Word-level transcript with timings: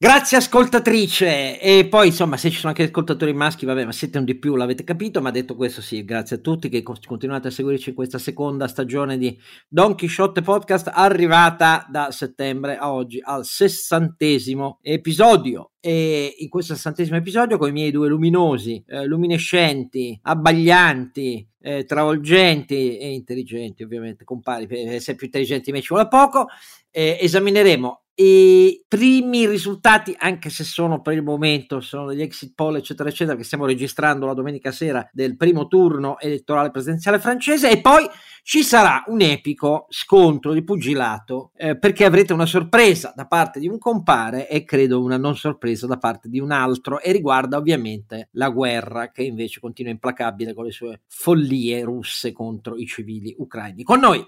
Grazie 0.00 0.36
ascoltatrice. 0.36 1.60
E 1.60 1.88
poi 1.88 2.06
insomma 2.06 2.36
se 2.36 2.50
ci 2.50 2.58
sono 2.58 2.68
anche 2.68 2.84
ascoltatori 2.84 3.32
maschi 3.32 3.66
vabbè 3.66 3.84
ma 3.84 3.90
siete 3.90 4.18
un 4.18 4.24
di 4.24 4.38
più 4.38 4.54
l'avete 4.54 4.84
capito 4.84 5.20
ma 5.20 5.32
detto 5.32 5.56
questo 5.56 5.80
sì 5.80 6.04
grazie 6.04 6.36
a 6.36 6.38
tutti 6.38 6.68
che 6.68 6.84
continuate 6.84 7.48
a 7.48 7.50
seguirci 7.50 7.88
in 7.88 7.94
questa 7.96 8.18
seconda 8.18 8.68
stagione 8.68 9.18
di 9.18 9.36
Don 9.66 9.96
Quixote 9.96 10.40
Podcast 10.42 10.88
arrivata 10.94 11.84
da 11.90 12.12
settembre 12.12 12.76
a 12.76 12.92
oggi 12.92 13.18
al 13.20 13.44
sessantesimo 13.44 14.78
episodio. 14.82 15.72
E 15.80 16.32
in 16.38 16.48
questo 16.48 16.74
sessantesimo 16.74 17.16
episodio 17.16 17.58
con 17.58 17.68
i 17.68 17.72
miei 17.72 17.90
due 17.90 18.08
luminosi, 18.08 18.80
eh, 18.86 19.04
luminescenti, 19.04 20.16
abbaglianti, 20.22 21.48
eh, 21.60 21.84
travolgenti 21.84 22.98
e 22.98 23.14
intelligenti 23.14 23.82
ovviamente 23.82 24.22
compari, 24.22 24.68
per 24.68 24.78
essere 24.78 25.16
più 25.16 25.26
intelligenti 25.26 25.72
me 25.72 25.80
ci 25.80 25.88
vuole 25.88 26.06
poco, 26.06 26.46
eh, 26.92 27.18
esamineremo 27.20 28.02
i 28.20 28.82
primi 28.88 29.46
risultati, 29.46 30.12
anche 30.18 30.50
se 30.50 30.64
sono 30.64 31.00
per 31.00 31.14
il 31.14 31.22
momento, 31.22 31.80
sono 31.80 32.06
degli 32.06 32.20
exit 32.20 32.52
poll, 32.52 32.74
eccetera, 32.74 33.08
eccetera, 33.08 33.36
che 33.36 33.44
stiamo 33.44 33.64
registrando 33.64 34.26
la 34.26 34.34
domenica 34.34 34.72
sera 34.72 35.08
del 35.12 35.36
primo 35.36 35.68
turno 35.68 36.18
elettorale 36.18 36.72
presidenziale 36.72 37.20
francese, 37.20 37.70
e 37.70 37.80
poi 37.80 38.08
ci 38.42 38.64
sarà 38.64 39.04
un 39.06 39.20
epico 39.20 39.86
scontro 39.88 40.52
di 40.52 40.64
pugilato, 40.64 41.52
eh, 41.56 41.78
perché 41.78 42.04
avrete 42.04 42.32
una 42.32 42.46
sorpresa 42.46 43.12
da 43.14 43.26
parte 43.26 43.60
di 43.60 43.68
un 43.68 43.78
compare 43.78 44.48
e 44.48 44.64
credo 44.64 45.00
una 45.00 45.16
non 45.16 45.36
sorpresa 45.36 45.86
da 45.86 45.98
parte 45.98 46.28
di 46.28 46.40
un 46.40 46.50
altro, 46.50 47.00
e 47.00 47.12
riguarda 47.12 47.56
ovviamente 47.56 48.30
la 48.32 48.48
guerra 48.48 49.12
che 49.12 49.22
invece 49.22 49.60
continua 49.60 49.92
implacabile 49.92 50.54
con 50.54 50.64
le 50.64 50.72
sue 50.72 51.02
follie 51.06 51.84
russe 51.84 52.32
contro 52.32 52.76
i 52.76 52.86
civili 52.86 53.32
ucraini. 53.38 53.84
Con 53.84 54.00
noi 54.00 54.26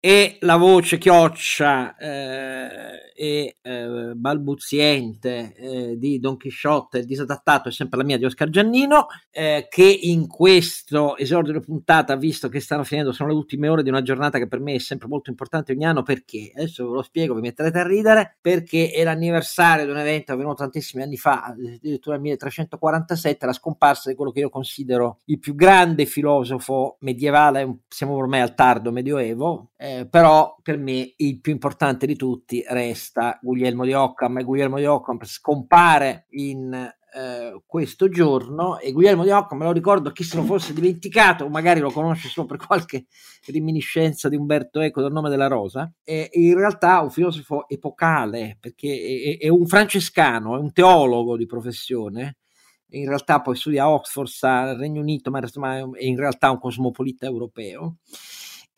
e 0.00 0.36
la 0.40 0.56
voce 0.56 0.96
chioccia 0.96 1.96
eh, 1.96 3.12
e 3.16 3.56
eh, 3.60 4.12
balbuziente 4.14 5.52
eh, 5.56 5.98
di 5.98 6.20
Don 6.20 6.36
Chisciotte, 6.36 7.04
disadattato 7.04 7.68
è 7.68 7.72
sempre 7.72 7.98
la 7.98 8.04
mia 8.04 8.16
di 8.16 8.24
Oscar 8.24 8.48
Giannino, 8.48 9.08
eh, 9.32 9.66
che 9.68 9.82
in 10.02 10.28
questo 10.28 11.16
esordio 11.16 11.52
di 11.52 11.60
puntata, 11.60 12.14
visto 12.14 12.48
che 12.48 12.60
stanno 12.60 12.84
finendo, 12.84 13.10
sono 13.10 13.30
le 13.30 13.34
ultime 13.34 13.66
ore 13.66 13.82
di 13.82 13.88
una 13.88 14.02
giornata 14.02 14.38
che 14.38 14.46
per 14.46 14.60
me 14.60 14.74
è 14.74 14.78
sempre 14.78 15.08
molto 15.08 15.30
importante 15.30 15.72
ogni 15.72 15.84
anno, 15.84 16.04
perché 16.04 16.52
adesso 16.54 16.88
ve 16.88 16.94
lo 16.94 17.02
spiego, 17.02 17.34
vi 17.34 17.40
metterete 17.40 17.78
a 17.80 17.86
ridere, 17.86 18.36
perché 18.40 18.92
è 18.92 19.02
l'anniversario 19.02 19.84
di 19.84 19.90
un 19.90 19.98
evento 19.98 20.32
avvenuto 20.32 20.62
tantissimi 20.62 21.02
anni 21.02 21.16
fa, 21.16 21.42
addirittura 21.42 22.14
nel 22.14 22.22
1347, 22.22 23.46
la 23.46 23.52
scomparsa 23.52 24.10
di 24.10 24.14
quello 24.14 24.30
che 24.30 24.40
io 24.40 24.48
considero 24.48 25.18
il 25.24 25.40
più 25.40 25.56
grande 25.56 26.06
filosofo 26.06 26.98
medievale, 27.00 27.78
siamo 27.88 28.14
ormai 28.14 28.42
al 28.42 28.54
tardo 28.54 28.92
medioevo, 28.92 29.70
eh, 29.76 29.87
però 30.10 30.56
per 30.62 30.76
me 30.76 31.12
il 31.16 31.40
più 31.40 31.52
importante 31.52 32.06
di 32.06 32.16
tutti 32.16 32.64
resta 32.68 33.38
Guglielmo 33.40 33.84
di 33.84 33.92
Occam 33.92 34.38
e 34.38 34.44
Guglielmo 34.44 34.78
di 34.78 34.86
Occam 34.86 35.18
scompare 35.22 36.26
in 36.30 36.72
eh, 36.72 37.62
questo 37.64 38.08
giorno 38.08 38.78
e 38.78 38.92
Guglielmo 38.92 39.24
di 39.24 39.30
Occam 39.30 39.58
me 39.58 39.64
lo 39.64 39.72
ricordo 39.72 40.10
chi 40.10 40.24
se 40.24 40.36
lo 40.36 40.42
fosse 40.42 40.72
dimenticato 40.72 41.48
magari 41.48 41.80
lo 41.80 41.90
conosce 41.90 42.28
solo 42.28 42.46
per 42.46 42.58
qualche 42.66 43.06
reminiscenza 43.46 44.28
di 44.28 44.36
Umberto 44.36 44.80
Eco 44.80 45.00
del 45.00 45.12
nome 45.12 45.30
della 45.30 45.46
rosa 45.46 45.92
è 46.02 46.28
in 46.32 46.54
realtà 46.54 47.00
un 47.00 47.10
filosofo 47.10 47.68
epocale 47.68 48.56
perché 48.60 49.38
è, 49.38 49.44
è 49.44 49.48
un 49.48 49.66
francescano 49.66 50.56
è 50.56 50.58
un 50.58 50.72
teologo 50.72 51.36
di 51.36 51.46
professione 51.46 52.36
in 52.92 53.06
realtà 53.06 53.42
poi 53.42 53.54
studia 53.54 53.82
a 53.82 53.90
Oxford, 53.90 54.28
sta 54.28 54.64
nel 54.64 54.76
Regno 54.76 55.02
Unito, 55.02 55.30
ma 55.30 55.40
è 55.42 55.82
in 55.98 56.16
realtà 56.16 56.50
un 56.50 56.58
cosmopolita 56.58 57.26
europeo 57.26 57.98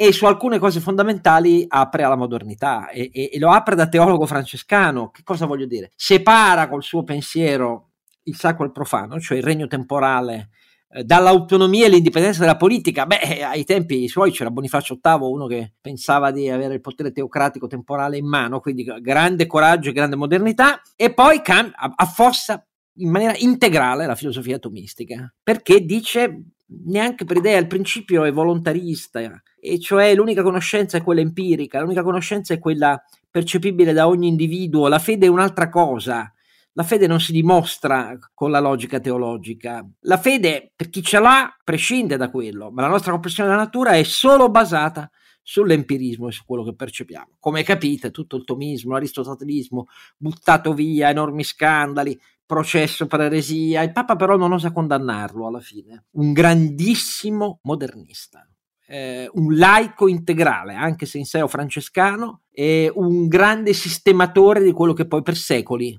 e 0.02 0.14
su 0.14 0.24
alcune 0.24 0.58
cose 0.58 0.80
fondamentali 0.80 1.66
apre 1.68 2.04
alla 2.04 2.16
modernità 2.16 2.88
e, 2.88 3.10
e, 3.12 3.28
e, 3.34 3.38
lo 3.38 3.50
apre 3.50 3.74
da 3.74 3.86
teologo 3.86 4.24
francescano. 4.24 5.10
Che 5.10 5.20
cosa 5.22 5.44
voglio 5.44 5.66
dire? 5.66 5.90
Separa 5.94 6.70
col 6.70 6.82
suo 6.82 7.04
pensiero 7.04 7.90
il 8.22 8.34
sacro 8.34 8.62
e 8.64 8.68
il 8.68 8.72
profano, 8.72 9.20
cioè 9.20 9.36
il 9.36 9.44
regno 9.44 9.66
temporale, 9.66 10.48
eh, 10.88 11.04
dall'autonomia 11.04 11.84
e 11.84 11.90
l'indipendenza 11.90 12.40
della 12.40 12.56
politica. 12.56 13.04
Beh, 13.04 13.44
ai 13.44 13.64
tempi 13.64 14.08
suoi 14.08 14.30
c'era 14.30 14.50
Bonifacio 14.50 14.98
VIII, 15.02 15.18
uno 15.20 15.46
che 15.46 15.74
pensava 15.78 16.30
di 16.30 16.48
avere 16.48 16.72
il 16.72 16.80
potere 16.80 17.12
teocratico 17.12 17.66
temporale 17.66 18.16
in 18.16 18.26
mano, 18.26 18.60
quindi 18.60 18.84
grande 19.02 19.46
coraggio 19.46 19.90
e 19.90 19.92
grande 19.92 20.16
modernità, 20.16 20.80
e 20.96 21.12
poi 21.12 21.42
cam- 21.42 21.74
affossa 21.74 22.66
in 22.94 23.10
maniera 23.10 23.36
integrale 23.36 24.06
la 24.06 24.14
filosofia 24.14 24.56
atomistica, 24.56 25.30
perché 25.42 25.84
dice 25.84 26.52
neanche 26.86 27.24
per 27.24 27.36
idea, 27.36 27.58
il 27.58 27.66
principio 27.66 28.24
è 28.24 28.32
volontarista, 28.32 29.20
e 29.60 29.78
cioè 29.78 30.14
l'unica 30.14 30.42
conoscenza 30.42 30.96
è 30.96 31.02
quella 31.02 31.20
empirica, 31.20 31.80
l'unica 31.80 32.02
conoscenza 32.02 32.54
è 32.54 32.58
quella 32.58 33.02
percepibile 33.30 33.92
da 33.92 34.08
ogni 34.08 34.28
individuo, 34.28 34.88
la 34.88 34.98
fede 34.98 35.26
è 35.26 35.28
un'altra 35.28 35.68
cosa. 35.68 36.32
La 36.74 36.84
fede 36.84 37.08
non 37.08 37.20
si 37.20 37.32
dimostra 37.32 38.16
con 38.32 38.50
la 38.52 38.60
logica 38.60 39.00
teologica. 39.00 39.84
La 40.02 40.18
fede, 40.18 40.72
per 40.74 40.88
chi 40.88 41.02
ce 41.02 41.18
l'ha, 41.18 41.52
prescinde 41.64 42.16
da 42.16 42.30
quello, 42.30 42.70
ma 42.70 42.82
la 42.82 42.88
nostra 42.88 43.10
comprensione 43.10 43.50
della 43.50 43.62
natura 43.62 43.92
è 43.92 44.02
solo 44.04 44.48
basata 44.50 45.10
sull'empirismo 45.42 46.28
e 46.28 46.32
su 46.32 46.44
quello 46.44 46.62
che 46.62 46.74
percepiamo. 46.74 47.36
Come 47.40 47.64
capite, 47.64 48.12
tutto 48.12 48.36
il 48.36 48.44
tomismo, 48.44 48.92
l'aristotelismo, 48.92 49.86
buttato 50.16 50.72
via, 50.72 51.10
enormi 51.10 51.42
scandali, 51.42 52.18
processo 52.46 53.06
per 53.06 53.22
eresia. 53.22 53.82
Il 53.82 53.92
Papa 53.92 54.16
però 54.16 54.36
non 54.36 54.52
osa 54.52 54.72
condannarlo 54.72 55.46
alla 55.46 55.60
fine. 55.60 56.04
Un 56.12 56.32
grandissimo 56.32 57.58
modernista. 57.62 58.48
Eh, 58.92 59.30
un 59.34 59.56
laico 59.56 60.08
integrale, 60.08 60.74
anche 60.74 61.06
se 61.06 61.18
in 61.18 61.24
sé 61.24 61.40
è 61.40 61.46
francescano, 61.46 62.42
e 62.50 62.90
un 62.92 63.28
grande 63.28 63.72
sistematore 63.72 64.64
di 64.64 64.72
quello 64.72 64.94
che 64.94 65.06
poi 65.06 65.22
per 65.22 65.36
secoli 65.36 65.96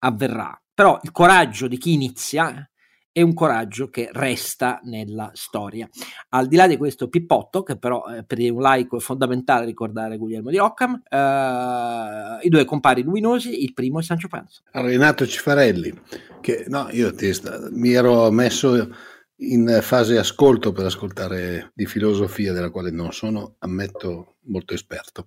avverrà. 0.00 0.60
Però 0.74 1.00
il 1.02 1.12
coraggio 1.12 1.66
di 1.66 1.78
chi 1.78 1.94
inizia 1.94 2.68
e 3.10 3.22
un 3.22 3.32
coraggio 3.32 3.88
che 3.88 4.10
resta 4.12 4.78
nella 4.84 5.30
storia. 5.32 5.88
Al 6.28 6.48
di 6.48 6.56
là 6.56 6.66
di 6.66 6.76
questo 6.76 7.08
pippotto, 7.08 7.62
che 7.62 7.78
però 7.78 8.04
eh, 8.08 8.22
per 8.24 8.38
un 8.40 8.60
laico 8.60 8.98
è 8.98 9.00
fondamentale 9.00 9.64
ricordare 9.64 10.18
Guglielmo 10.18 10.50
di 10.50 10.58
Occam, 10.58 11.00
eh, 11.08 12.38
i 12.42 12.50
due 12.50 12.66
compari 12.66 13.02
luminosi, 13.02 13.62
il 13.62 13.72
primo 13.72 14.00
è 14.00 14.02
Sancio 14.02 14.28
Panza. 14.28 14.60
Renato 14.72 15.26
Cifarelli, 15.26 15.98
che 16.42 16.66
no, 16.68 16.88
io 16.90 17.14
ti, 17.14 17.32
mi 17.70 17.92
ero 17.92 18.30
messo 18.30 18.94
in 19.38 19.78
fase 19.82 20.18
ascolto 20.18 20.72
per 20.72 20.86
ascoltare 20.86 21.70
di 21.74 21.86
filosofia 21.86 22.52
della 22.52 22.70
quale 22.70 22.90
non 22.90 23.12
sono, 23.12 23.56
ammetto, 23.58 24.36
molto 24.46 24.74
esperto 24.74 25.26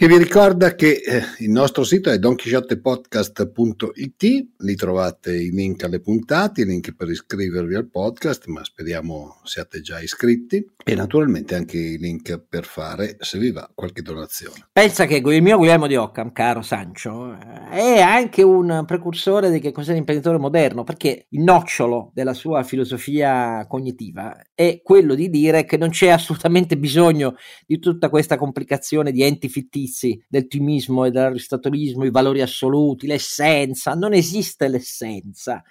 che 0.00 0.08
vi 0.08 0.16
ricorda 0.16 0.74
che 0.74 1.02
eh, 1.04 1.20
il 1.40 1.50
nostro 1.50 1.84
sito 1.84 2.08
è 2.08 2.18
donchisciottepodcast.it, 2.18 4.46
lì 4.56 4.74
trovate 4.74 5.36
i 5.36 5.50
link 5.50 5.84
alle 5.84 6.00
puntate, 6.00 6.62
i 6.62 6.64
link 6.64 6.94
per 6.94 7.10
iscrivervi 7.10 7.74
al 7.74 7.86
podcast, 7.86 8.46
ma 8.46 8.64
speriamo 8.64 9.42
siate 9.44 9.82
già 9.82 10.00
iscritti, 10.00 10.66
e 10.82 10.94
naturalmente 10.94 11.54
anche 11.54 11.76
i 11.76 11.98
link 11.98 12.42
per 12.48 12.64
fare, 12.64 13.18
se 13.20 13.38
vi 13.38 13.50
va, 13.50 13.70
qualche 13.74 14.00
donazione. 14.00 14.68
Pensa 14.72 15.04
che 15.04 15.16
il 15.16 15.42
mio 15.42 15.58
Guglielmo 15.58 15.86
di 15.86 15.96
Occam, 15.96 16.32
caro 16.32 16.62
Sancio, 16.62 17.36
è 17.70 18.00
anche 18.00 18.42
un 18.42 18.84
precursore 18.86 19.50
di 19.50 19.60
che 19.60 19.70
cos'è 19.70 19.92
l'imprenditore 19.92 20.38
moderno, 20.38 20.82
perché 20.82 21.26
il 21.28 21.42
nocciolo 21.42 22.10
della 22.14 22.32
sua 22.32 22.62
filosofia 22.62 23.66
cognitiva 23.68 24.34
è 24.54 24.80
quello 24.82 25.14
di 25.14 25.28
dire 25.28 25.66
che 25.66 25.76
non 25.76 25.90
c'è 25.90 26.08
assolutamente 26.08 26.78
bisogno 26.78 27.34
di 27.66 27.78
tutta 27.78 28.08
questa 28.08 28.38
complicazione 28.38 29.12
di 29.12 29.22
enti 29.22 29.50
fittizi 29.50 29.88
giudizi 29.90 30.22
del 30.28 30.46
timismo 30.46 31.04
e 31.04 31.10
dell'aristotelismo, 31.10 32.04
i 32.04 32.10
valori 32.10 32.40
assoluti, 32.40 33.06
l'essenza, 33.06 33.94
non 33.94 34.14
esiste 34.14 34.68
l'essenza. 34.68 35.62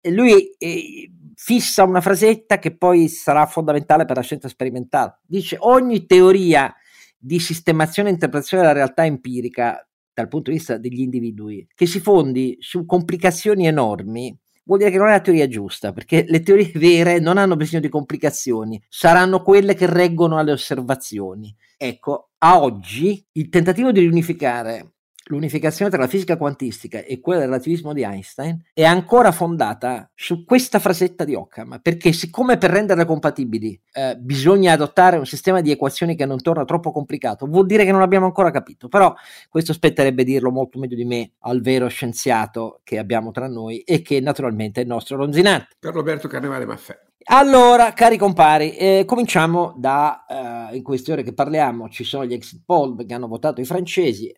E 0.00 0.10
lui 0.10 0.50
eh, 0.58 1.10
fissa 1.34 1.84
una 1.84 2.00
frasetta 2.00 2.58
che 2.58 2.76
poi 2.76 3.08
sarà 3.08 3.46
fondamentale 3.46 4.04
per 4.04 4.16
la 4.16 4.22
scienza 4.22 4.48
sperimentale. 4.48 5.20
Dice 5.24 5.56
ogni 5.60 6.04
teoria 6.06 6.74
di 7.16 7.38
sistemazione 7.38 8.08
e 8.08 8.12
interpretazione 8.12 8.64
della 8.64 8.74
realtà 8.74 9.04
empirica 9.04 9.86
dal 10.12 10.28
punto 10.28 10.50
di 10.50 10.56
vista 10.56 10.76
degli 10.76 11.00
individui 11.00 11.66
che 11.74 11.86
si 11.86 11.98
fondi 11.98 12.56
su 12.60 12.84
complicazioni 12.84 13.66
enormi 13.66 14.36
vuol 14.64 14.78
dire 14.78 14.90
che 14.90 14.98
non 14.98 15.08
è 15.08 15.12
la 15.12 15.20
teoria 15.20 15.48
giusta, 15.48 15.92
perché 15.92 16.24
le 16.28 16.40
teorie 16.40 16.70
vere 16.76 17.18
non 17.18 17.38
hanno 17.38 17.56
bisogno 17.56 17.80
di 17.80 17.88
complicazioni, 17.88 18.82
saranno 18.88 19.42
quelle 19.42 19.74
che 19.74 19.86
reggono 19.86 20.38
alle 20.38 20.52
osservazioni. 20.52 21.54
Ecco, 21.76 22.31
a 22.44 22.60
oggi 22.60 23.24
il 23.32 23.48
tentativo 23.48 23.92
di 23.92 24.00
riunificare 24.00 24.94
l'unificazione 25.26 25.90
tra 25.90 26.00
la 26.00 26.08
fisica 26.08 26.36
quantistica 26.36 26.98
e 26.98 27.20
quella 27.20 27.38
del 27.38 27.48
relativismo 27.48 27.92
di 27.92 28.02
Einstein 28.02 28.60
è 28.74 28.82
ancora 28.82 29.30
fondata 29.30 30.10
su 30.12 30.44
questa 30.44 30.80
frasetta 30.80 31.24
di 31.24 31.36
Occam, 31.36 31.78
perché 31.80 32.12
siccome 32.12 32.58
per 32.58 32.70
renderle 32.70 33.04
compatibili 33.04 33.80
eh, 33.92 34.16
bisogna 34.18 34.72
adottare 34.72 35.18
un 35.18 35.24
sistema 35.24 35.60
di 35.60 35.70
equazioni 35.70 36.16
che 36.16 36.26
non 36.26 36.42
torna 36.42 36.64
troppo 36.64 36.90
complicato, 36.90 37.46
vuol 37.46 37.66
dire 37.66 37.84
che 37.84 37.92
non 37.92 38.02
abbiamo 38.02 38.26
ancora 38.26 38.50
capito, 38.50 38.88
però 38.88 39.14
questo 39.48 39.72
spetterebbe 39.72 40.24
dirlo 40.24 40.50
molto 40.50 40.80
meglio 40.80 40.96
di 40.96 41.04
me 41.04 41.34
al 41.40 41.60
vero 41.60 41.86
scienziato 41.86 42.80
che 42.82 42.98
abbiamo 42.98 43.30
tra 43.30 43.46
noi 43.46 43.78
e 43.82 44.02
che 44.02 44.20
naturalmente 44.20 44.80
è 44.80 44.82
il 44.82 44.88
nostro 44.88 45.16
Ronzinante. 45.16 45.76
Per 45.78 45.94
Roberto 45.94 46.26
Carnevale 46.26 46.66
Maffè. 46.66 46.98
Allora, 47.24 47.92
cari 47.92 48.16
compari, 48.16 48.74
eh, 48.76 49.04
cominciamo 49.06 49.74
da, 49.76 50.70
eh, 50.70 50.76
in 50.76 50.82
queste 50.82 51.12
ore 51.12 51.22
che 51.22 51.32
parliamo, 51.32 51.88
ci 51.88 52.04
sono 52.04 52.24
gli 52.24 52.32
exit 52.32 52.62
poll 52.64 53.06
che 53.06 53.14
hanno 53.14 53.28
votato 53.28 53.60
i 53.60 53.64
francesi, 53.64 54.26
eh, 54.28 54.36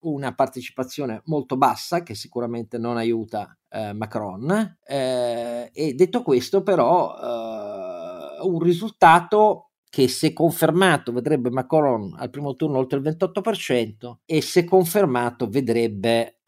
una 0.00 0.34
partecipazione 0.34 1.22
molto 1.26 1.56
bassa 1.56 2.02
che 2.02 2.14
sicuramente 2.14 2.78
non 2.78 2.96
aiuta 2.96 3.56
eh, 3.70 3.92
Macron 3.92 4.78
eh, 4.86 5.70
e 5.72 5.94
detto 5.94 6.22
questo 6.22 6.62
però 6.62 7.14
eh, 7.16 8.46
un 8.46 8.58
risultato 8.60 9.70
che 9.88 10.08
se 10.08 10.32
confermato 10.32 11.12
vedrebbe 11.12 11.50
Macron 11.50 12.14
al 12.18 12.28
primo 12.28 12.56
turno 12.56 12.78
oltre 12.78 12.98
il 12.98 13.04
28% 13.04 14.16
e 14.26 14.42
se 14.42 14.64
confermato 14.64 15.48
vedrebbe 15.48 16.40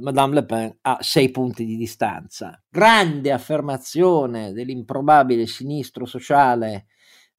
Madame 0.00 0.34
Le 0.34 0.44
Pen 0.44 0.78
a 0.82 0.98
6 1.00 1.30
punti 1.30 1.64
di 1.64 1.76
distanza. 1.76 2.60
Grande 2.68 3.32
affermazione 3.32 4.52
dell'improbabile 4.52 5.46
sinistro 5.46 6.06
sociale 6.06 6.86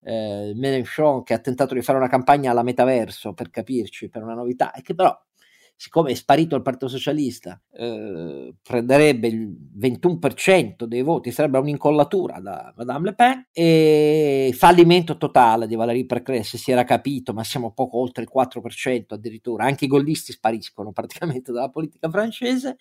eh, 0.02 0.54
Mélenchon 0.56 1.24
che 1.24 1.34
ha 1.34 1.40
tentato 1.40 1.74
di 1.74 1.82
fare 1.82 1.98
una 1.98 2.08
campagna 2.08 2.52
alla 2.52 2.64
metaverso 2.64 3.34
per 3.34 3.50
capirci, 3.50 4.10
per 4.10 4.24
una 4.24 4.36
novità, 4.36 4.72
e 4.72 4.82
che 4.82 4.94
però 4.94 5.16
siccome 5.76 6.12
è 6.12 6.14
sparito 6.14 6.56
il 6.56 6.62
Partito 6.62 6.88
Socialista, 6.88 7.62
eh, 7.74 8.56
prenderebbe 8.62 9.28
il 9.28 9.54
21% 9.78 10.86
dei 10.86 11.02
voti, 11.02 11.32
sarebbe 11.32 11.58
un'incollatura 11.58 12.40
da 12.40 12.74
Madame 12.78 13.10
Le 13.10 13.16
Pen 13.16 13.48
e 13.52 14.54
fallimento 14.56 15.18
totale 15.18 15.68
di 15.68 15.76
Valérie 15.76 16.06
Pécresse, 16.06 16.58
si 16.58 16.72
era 16.72 16.84
capito, 16.84 17.34
ma 17.34 17.44
siamo 17.44 17.74
poco 17.74 18.00
oltre 18.00 18.24
il 18.24 18.30
4% 18.34 19.14
addirittura, 19.14 19.66
anche 19.66 19.86
i 19.86 19.90
gollisti 19.90 20.32
spariscono 20.32 20.92
praticamente 20.94 21.52
dalla 21.52 21.70
politica 21.70 22.10
francese 22.10 22.78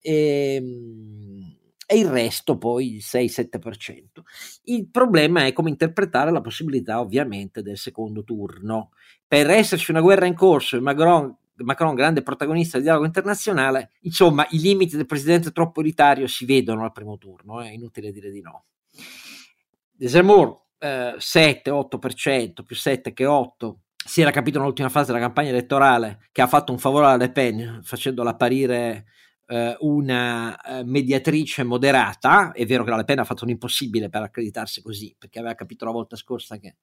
e, 0.00 0.54
ehm, 0.56 1.56
e 1.88 1.98
il 1.98 2.08
resto 2.08 2.58
poi 2.58 2.96
il 2.96 3.02
6-7%. 3.02 4.22
Il 4.64 4.88
problema 4.88 5.46
è 5.46 5.52
come 5.52 5.70
interpretare 5.70 6.32
la 6.32 6.40
possibilità 6.40 6.98
ovviamente 6.98 7.62
del 7.62 7.78
secondo 7.78 8.24
turno. 8.24 8.90
Per 9.26 9.48
esserci 9.48 9.92
una 9.92 10.00
guerra 10.00 10.26
in 10.26 10.34
corso 10.34 10.76
e 10.76 10.80
Macron 10.80 11.32
Macron, 11.58 11.94
grande 11.94 12.22
protagonista 12.22 12.76
del 12.76 12.84
dialogo 12.84 13.06
internazionale, 13.06 13.92
insomma 14.00 14.46
i 14.50 14.60
limiti 14.60 14.96
del 14.96 15.06
presidente 15.06 15.52
troppo 15.52 15.80
elitario 15.80 16.26
si 16.26 16.44
vedono 16.44 16.84
al 16.84 16.92
primo 16.92 17.16
turno, 17.18 17.60
è 17.60 17.70
inutile 17.70 18.12
dire 18.12 18.30
di 18.30 18.40
no. 18.40 18.64
Zemmour 19.98 20.64
eh, 20.78 21.14
7-8%, 21.18 22.62
più 22.62 22.76
7 22.76 23.12
che 23.12 23.24
8, 23.24 23.80
si 24.06 24.20
era 24.20 24.30
capito 24.30 24.58
nell'ultima 24.58 24.88
fase 24.88 25.06
della 25.06 25.24
campagna 25.24 25.48
elettorale 25.48 26.28
che 26.30 26.42
ha 26.42 26.46
fatto 26.46 26.70
un 26.70 26.78
favore 26.78 27.06
alla 27.06 27.16
Le 27.16 27.32
Pen 27.32 27.80
facendola 27.82 28.30
apparire 28.30 29.06
eh, 29.46 29.76
una 29.80 30.60
eh, 30.60 30.84
mediatrice 30.84 31.64
moderata, 31.64 32.52
è 32.52 32.64
vero 32.66 32.84
che 32.84 32.90
la 32.90 32.96
Le 32.96 33.04
Pen 33.04 33.20
ha 33.20 33.24
fatto 33.24 33.44
un 33.44 33.50
impossibile 33.50 34.08
per 34.08 34.22
accreditarsi 34.22 34.82
così, 34.82 35.14
perché 35.18 35.38
aveva 35.38 35.54
capito 35.54 35.84
la 35.84 35.90
volta 35.90 36.16
scorsa 36.16 36.58
che 36.58 36.76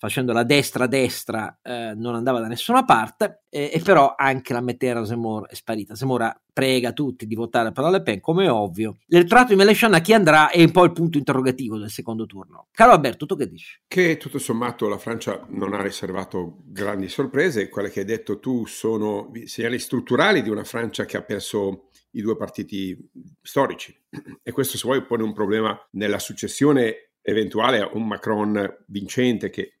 facendo 0.00 0.32
la 0.32 0.44
destra-destra 0.44 1.58
eh, 1.62 1.92
non 1.94 2.14
andava 2.14 2.40
da 2.40 2.46
nessuna 2.46 2.86
parte 2.86 3.42
eh, 3.50 3.70
e 3.70 3.80
però 3.80 4.14
anche 4.16 4.54
la 4.54 4.62
Mettera 4.62 5.04
Zemmour 5.04 5.46
è 5.46 5.54
sparita. 5.54 5.94
Zemmour 5.94 6.40
prega 6.54 6.92
tutti 6.92 7.26
di 7.26 7.34
votare 7.34 7.70
per 7.70 7.84
la 7.84 7.90
Le 7.90 8.00
Pen, 8.00 8.18
come 8.18 8.46
è 8.46 8.50
ovvio. 8.50 8.96
L'elettorato 9.08 9.48
di 9.48 9.56
Mélenchon 9.56 9.92
a 9.92 10.00
chi 10.00 10.14
andrà 10.14 10.48
è 10.48 10.62
un 10.62 10.70
po' 10.70 10.84
il 10.84 10.92
punto 10.92 11.18
interrogativo 11.18 11.76
del 11.76 11.90
secondo 11.90 12.24
turno. 12.24 12.68
Caro 12.72 12.92
Alberto, 12.92 13.26
tu 13.26 13.36
che 13.36 13.46
dici? 13.46 13.78
Che 13.86 14.16
tutto 14.16 14.38
sommato 14.38 14.88
la 14.88 14.96
Francia 14.96 15.44
non 15.50 15.74
ha 15.74 15.82
riservato 15.82 16.62
grandi 16.64 17.06
sorprese, 17.08 17.68
quelle 17.68 17.90
che 17.90 18.00
hai 18.00 18.06
detto 18.06 18.38
tu 18.38 18.64
sono 18.64 19.30
segnali 19.44 19.78
strutturali 19.78 20.40
di 20.40 20.48
una 20.48 20.64
Francia 20.64 21.04
che 21.04 21.18
ha 21.18 21.22
perso 21.22 21.90
i 22.12 22.22
due 22.22 22.38
partiti 22.38 22.96
storici 23.42 23.94
e 24.42 24.50
questo 24.50 24.78
se 24.78 24.86
vuoi 24.86 25.04
pone 25.04 25.24
un 25.24 25.34
problema 25.34 25.78
nella 25.90 26.18
successione 26.18 27.10
eventuale 27.20 27.80
a 27.80 27.90
un 27.92 28.06
Macron 28.06 28.84
vincente 28.86 29.50
che 29.50 29.79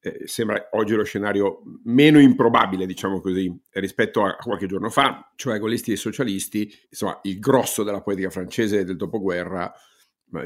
eh, 0.00 0.22
sembra 0.26 0.68
oggi 0.72 0.94
lo 0.94 1.04
scenario 1.04 1.62
meno 1.84 2.20
improbabile, 2.20 2.86
diciamo 2.86 3.20
così, 3.20 3.52
rispetto 3.72 4.24
a 4.24 4.36
qualche 4.36 4.66
giorno 4.66 4.90
fa, 4.90 5.32
cioè 5.36 5.58
golisti 5.58 5.92
e 5.92 5.96
socialisti, 5.96 6.70
insomma, 6.90 7.18
il 7.22 7.38
grosso 7.38 7.82
della 7.82 8.02
politica 8.02 8.30
francese 8.30 8.84
del 8.84 8.96
dopoguerra, 8.96 9.72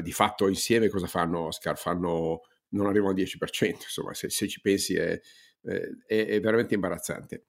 di 0.01 0.11
fatto 0.11 0.47
insieme 0.47 0.89
cosa 0.89 1.07
fanno, 1.07 1.47
Oscar? 1.47 1.77
Fanno, 1.77 2.41
non 2.69 2.85
arrivano 2.87 3.11
al 3.11 3.15
10%, 3.15 3.67
insomma, 3.69 4.13
se, 4.13 4.29
se 4.29 4.47
ci 4.47 4.61
pensi 4.61 4.95
è, 4.95 5.19
è, 5.61 6.25
è 6.25 6.39
veramente 6.39 6.73
imbarazzante. 6.75 7.45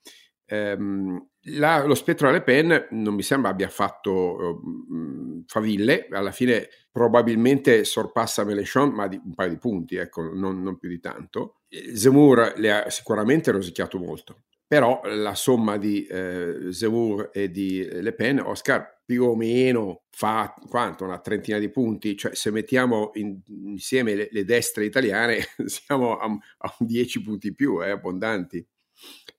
Um, 0.52 1.28
la, 1.44 1.84
lo 1.84 1.94
spettro 1.94 2.26
delle 2.26 2.42
Pen 2.42 2.88
non 2.90 3.14
mi 3.14 3.22
sembra 3.22 3.50
abbia 3.50 3.68
fatto 3.68 4.12
uh, 4.12 5.42
faville, 5.46 6.08
alla 6.10 6.30
fine 6.30 6.68
probabilmente 6.90 7.84
sorpassa 7.84 8.44
Mélenchon, 8.44 8.90
ma 8.90 9.08
di 9.08 9.18
un 9.22 9.34
paio 9.34 9.50
di 9.50 9.58
punti, 9.58 9.96
ecco, 9.96 10.22
non, 10.22 10.62
non 10.62 10.76
più 10.78 10.88
di 10.88 11.00
tanto. 11.00 11.61
Zemmour 11.94 12.54
le 12.56 12.72
ha 12.72 12.90
sicuramente 12.90 13.50
rosicchiato 13.50 13.98
molto, 13.98 14.44
però 14.66 15.00
la 15.04 15.34
somma 15.34 15.76
di 15.76 16.06
eh, 16.06 16.68
Zemmour 16.70 17.30
e 17.32 17.50
di 17.50 17.86
Le 17.90 18.14
Pen, 18.14 18.40
Oscar, 18.40 19.00
più 19.04 19.24
o 19.24 19.36
meno 19.36 20.04
fa 20.10 20.54
quanto? 20.68 21.04
Una 21.04 21.18
trentina 21.18 21.58
di 21.58 21.70
punti, 21.70 22.16
cioè 22.16 22.34
se 22.34 22.50
mettiamo 22.50 23.10
in, 23.14 23.38
insieme 23.66 24.14
le, 24.14 24.28
le, 24.30 24.44
destre 24.44 24.86
italiane 24.86 25.40
siamo 25.66 26.16
a, 26.16 26.26
a 26.58 26.76
10 26.78 27.20
punti 27.20 27.54
più, 27.54 27.82
eh, 27.82 27.90
abbondanti. 27.90 28.66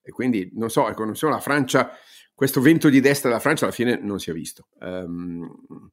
E 0.02 0.12
quindi 0.12 0.52
non 0.54 0.70
so, 0.70 0.88
ecco, 0.88 1.06
non 1.06 1.16
so, 1.16 1.30
la 1.30 1.40
Francia, 1.40 1.90
questo 2.36 2.62
vento 2.62 2.90
di 2.90 3.00
destra 3.00 3.30
della 3.30 3.42
Francia 3.42 3.66
alla 3.66 3.74
fine 3.74 3.98
non 4.00 4.20
si 4.20 4.30
è 4.30 4.34
visto. 4.34 4.68
Um, 4.82 5.50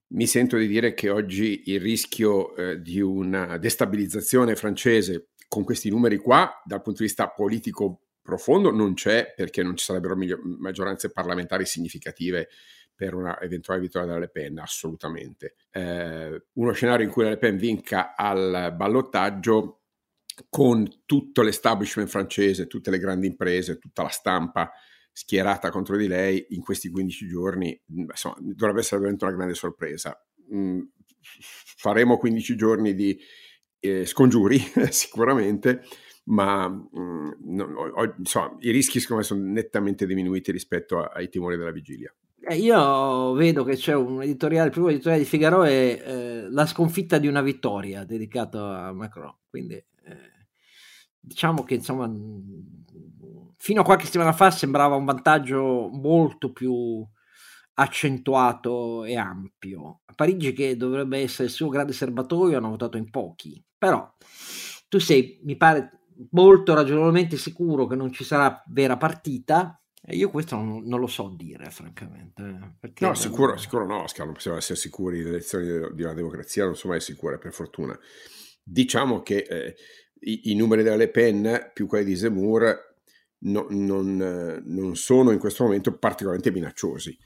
mi 0.09 0.27
sento 0.27 0.57
di 0.57 0.67
dire 0.67 0.93
che 0.93 1.09
oggi 1.09 1.63
il 1.67 1.81
rischio 1.81 2.55
eh, 2.57 2.83
di 2.83 3.01
una 3.01 3.57
destabilizzazione 3.57 4.57
francese 4.57 5.30
con 5.51 5.65
questi 5.65 5.91
numeri 5.91 6.17
qua, 6.17 6.63
dal 6.65 6.81
punto 6.81 7.01
di 7.01 7.09
vista 7.09 7.29
politico 7.29 8.03
profondo, 8.23 8.71
non 8.71 8.95
c'è 8.95 9.33
perché 9.35 9.65
non 9.65 9.77
ci 9.77 9.85
sarebbero 9.85 10.15
miglior- 10.15 10.41
maggioranze 10.45 11.11
parlamentari 11.11 11.67
significative 11.67 12.49
per 12.95 13.15
una 13.15 13.41
eventuale 13.41 13.81
vittoria 13.81 14.07
della 14.07 14.21
Le 14.21 14.29
Pen, 14.29 14.61
assolutamente. 14.61 15.57
Eh, 15.73 16.45
uno 16.53 16.73
scenario 16.73 17.05
in 17.05 17.11
cui 17.11 17.25
la 17.25 17.31
Le 17.31 17.39
Pen 17.39 17.57
vinca 17.57 18.15
al 18.15 18.73
ballottaggio 18.77 19.81
con 20.49 21.03
tutto 21.05 21.43
l'establishment 21.43 22.09
francese, 22.09 22.69
tutte 22.69 22.93
le 22.93 22.99
grandi 22.99 23.27
imprese, 23.27 23.79
tutta 23.79 24.05
la 24.05 24.09
stampa 24.09 24.71
schierata 25.11 25.71
contro 25.71 25.97
di 25.97 26.07
lei 26.07 26.47
in 26.51 26.61
questi 26.61 26.91
15 26.91 27.27
giorni, 27.27 27.83
insomma, 27.89 28.37
dovrebbe 28.39 28.79
essere 28.79 28.99
veramente 29.01 29.25
una 29.25 29.35
grande 29.35 29.55
sorpresa. 29.55 30.17
Mm, 30.55 30.81
faremo 31.77 32.19
15 32.19 32.55
giorni 32.55 32.95
di 32.95 33.19
eh, 33.81 34.07
scongiuri 34.07 34.59
sicuramente, 34.91 35.83
ma 36.25 36.69
mm, 36.69 37.31
no, 37.47 37.65
ho, 37.65 38.15
insomma, 38.19 38.57
i 38.61 38.71
rischi 38.71 39.01
secondo 39.01 39.23
me 39.23 39.29
sono 39.29 39.43
nettamente 39.45 40.07
diminuiti 40.07 40.53
rispetto 40.53 40.99
a, 40.99 41.11
ai 41.15 41.29
timori 41.29 41.57
della 41.57 41.73
vigilia. 41.73 42.15
Eh, 42.43 42.57
io 42.57 43.33
vedo 43.33 43.65
che 43.65 43.77
c'è 43.77 43.95
un 43.95 44.23
editoriale, 44.23 44.67
il 44.67 44.73
primo 44.73 44.89
editoriale 44.89 45.23
di 45.23 45.29
Figaro 45.29 45.63
è 45.65 46.03
eh, 46.05 46.51
La 46.51 46.67
sconfitta 46.67 47.19
di 47.19 47.27
una 47.27 47.43
vittoria 47.43 48.05
dedicato 48.05 48.65
a 48.65 48.93
Macron, 48.93 49.35
quindi 49.49 49.75
eh, 49.75 50.47
diciamo 51.21 51.65
che 51.65 51.75
insomma 51.75 52.11
fino 53.57 53.83
a 53.83 53.85
qualche 53.85 54.07
settimana 54.07 54.33
fa 54.33 54.51
sembrava 54.51 54.97
un 54.97 55.05
vantaggio 55.05 55.91
molto 55.93 56.51
più 56.51 57.07
accentuato 57.81 59.05
e 59.05 59.17
ampio. 59.17 60.03
A 60.05 60.13
Parigi, 60.15 60.53
che 60.53 60.77
dovrebbe 60.77 61.19
essere 61.19 61.45
il 61.45 61.51
suo 61.51 61.69
grande 61.69 61.93
serbatoio, 61.93 62.59
hanno 62.59 62.69
votato 62.69 62.97
in 62.97 63.11
pochi. 63.11 63.63
Però 63.77 64.15
tu 64.89 64.99
sei, 64.99 65.41
mi 65.45 65.57
pare, 65.57 66.03
molto 66.33 66.75
ragionevolmente 66.75 67.37
sicuro 67.37 67.87
che 67.87 67.97
non 67.97 68.13
ci 68.13 68.23
sarà 68.23 68.63
vera 68.69 68.97
partita. 68.97 69.75
E 70.03 70.17
io 70.17 70.31
questo 70.31 70.57
non, 70.57 70.83
non 70.85 71.01
lo 71.01 71.07
so 71.07 71.33
dire, 71.35 71.71
francamente. 71.71 72.77
Perché 72.79 73.07
no, 73.07 73.15
sicuro, 73.15 73.57
sicuro 73.57 73.87
no, 73.87 74.03
Oscar, 74.03 74.27
non 74.27 74.35
possiamo 74.35 74.59
essere 74.59 74.79
sicuri. 74.79 75.23
Le 75.23 75.31
elezioni 75.31 75.95
di 75.95 76.03
una 76.03 76.15
democrazia 76.15 76.65
non 76.65 76.77
sono 76.77 76.93
mai 76.93 77.03
sicure, 77.03 77.39
per 77.39 77.53
fortuna. 77.53 77.99
Diciamo 78.63 79.23
che 79.23 79.39
eh, 79.49 79.75
i, 80.21 80.51
i, 80.51 80.55
numeri 80.55 80.83
della 80.83 80.97
Le 80.97 81.11
Pen 81.11 81.71
più 81.73 81.87
quelli 81.87 82.05
di 82.05 82.17
Zemmour 82.17 82.97
no, 83.39 83.67
non, 83.71 84.63
non 84.65 84.97
sono 84.97 85.31
in 85.31 85.39
questo 85.39 85.65
momento 85.65 85.97
particolarmente 85.97 86.53
minacciosi 86.53 87.17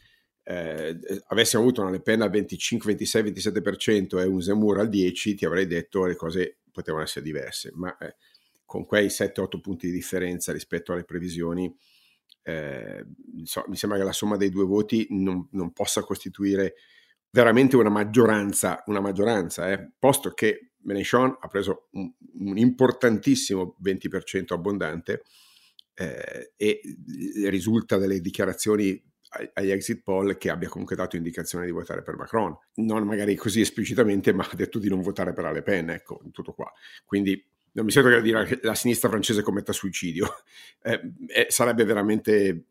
eh, 0.44 0.98
avessimo 1.28 1.62
avuto 1.62 1.80
una 1.80 1.90
Le 1.90 2.00
Pen 2.00 2.22
al 2.22 2.30
25, 2.30 2.86
26, 2.88 3.22
27% 3.22 4.20
e 4.20 4.24
un 4.24 4.40
Zemmour 4.40 4.78
al 4.78 4.88
10%, 4.88 5.36
ti 5.36 5.44
avrei 5.44 5.66
detto 5.66 6.04
le 6.04 6.16
cose 6.16 6.58
potevano 6.70 7.02
essere 7.02 7.24
diverse, 7.24 7.70
ma 7.74 7.96
eh, 7.98 8.16
con 8.64 8.84
quei 8.84 9.06
7-8 9.06 9.60
punti 9.60 9.86
di 9.86 9.92
differenza 9.92 10.52
rispetto 10.52 10.92
alle 10.92 11.04
previsioni 11.04 11.74
eh, 12.46 13.06
so, 13.44 13.64
mi 13.68 13.76
sembra 13.76 13.98
che 13.98 14.04
la 14.04 14.12
somma 14.12 14.36
dei 14.36 14.50
due 14.50 14.64
voti 14.64 15.06
non, 15.10 15.48
non 15.52 15.72
possa 15.72 16.02
costituire 16.02 16.74
veramente 17.30 17.76
una 17.76 17.88
maggioranza, 17.88 18.82
una 18.86 19.00
maggioranza 19.00 19.70
eh, 19.72 19.92
posto 19.98 20.32
che 20.32 20.72
Mélenchon 20.82 21.38
ha 21.40 21.48
preso 21.48 21.88
un, 21.92 22.12
un 22.40 22.58
importantissimo 22.58 23.76
20% 23.82 24.52
abbondante 24.52 25.22
eh, 25.94 26.52
e 26.54 26.80
risulta 27.48 27.96
dalle 27.96 28.20
dichiarazioni 28.20 29.02
agli 29.52 29.70
exit 29.70 30.02
poll 30.02 30.36
che 30.36 30.50
abbia 30.50 30.68
comunque 30.68 30.96
dato 30.96 31.16
indicazione 31.16 31.64
di 31.66 31.72
votare 31.72 32.02
per 32.02 32.16
Macron. 32.16 32.56
Non 32.74 33.04
magari 33.04 33.34
così 33.34 33.60
esplicitamente, 33.60 34.32
ma 34.32 34.46
ha 34.50 34.54
detto 34.54 34.78
di 34.78 34.88
non 34.88 35.00
votare 35.00 35.32
per 35.32 35.50
Le 35.52 35.62
Pen, 35.62 35.90
ecco, 35.90 36.20
tutto 36.32 36.52
qua. 36.52 36.72
Quindi 37.04 37.52
non 37.74 37.84
mi 37.84 37.90
sento 37.90 38.08
che 38.08 38.22
dire 38.22 38.44
che 38.44 38.60
la 38.62 38.74
sinistra 38.74 39.08
francese 39.08 39.42
commetta 39.42 39.72
suicidio. 39.72 40.26
Eh, 40.86 41.00
eh, 41.28 41.46
sarebbe 41.48 41.84
veramente 41.84 42.66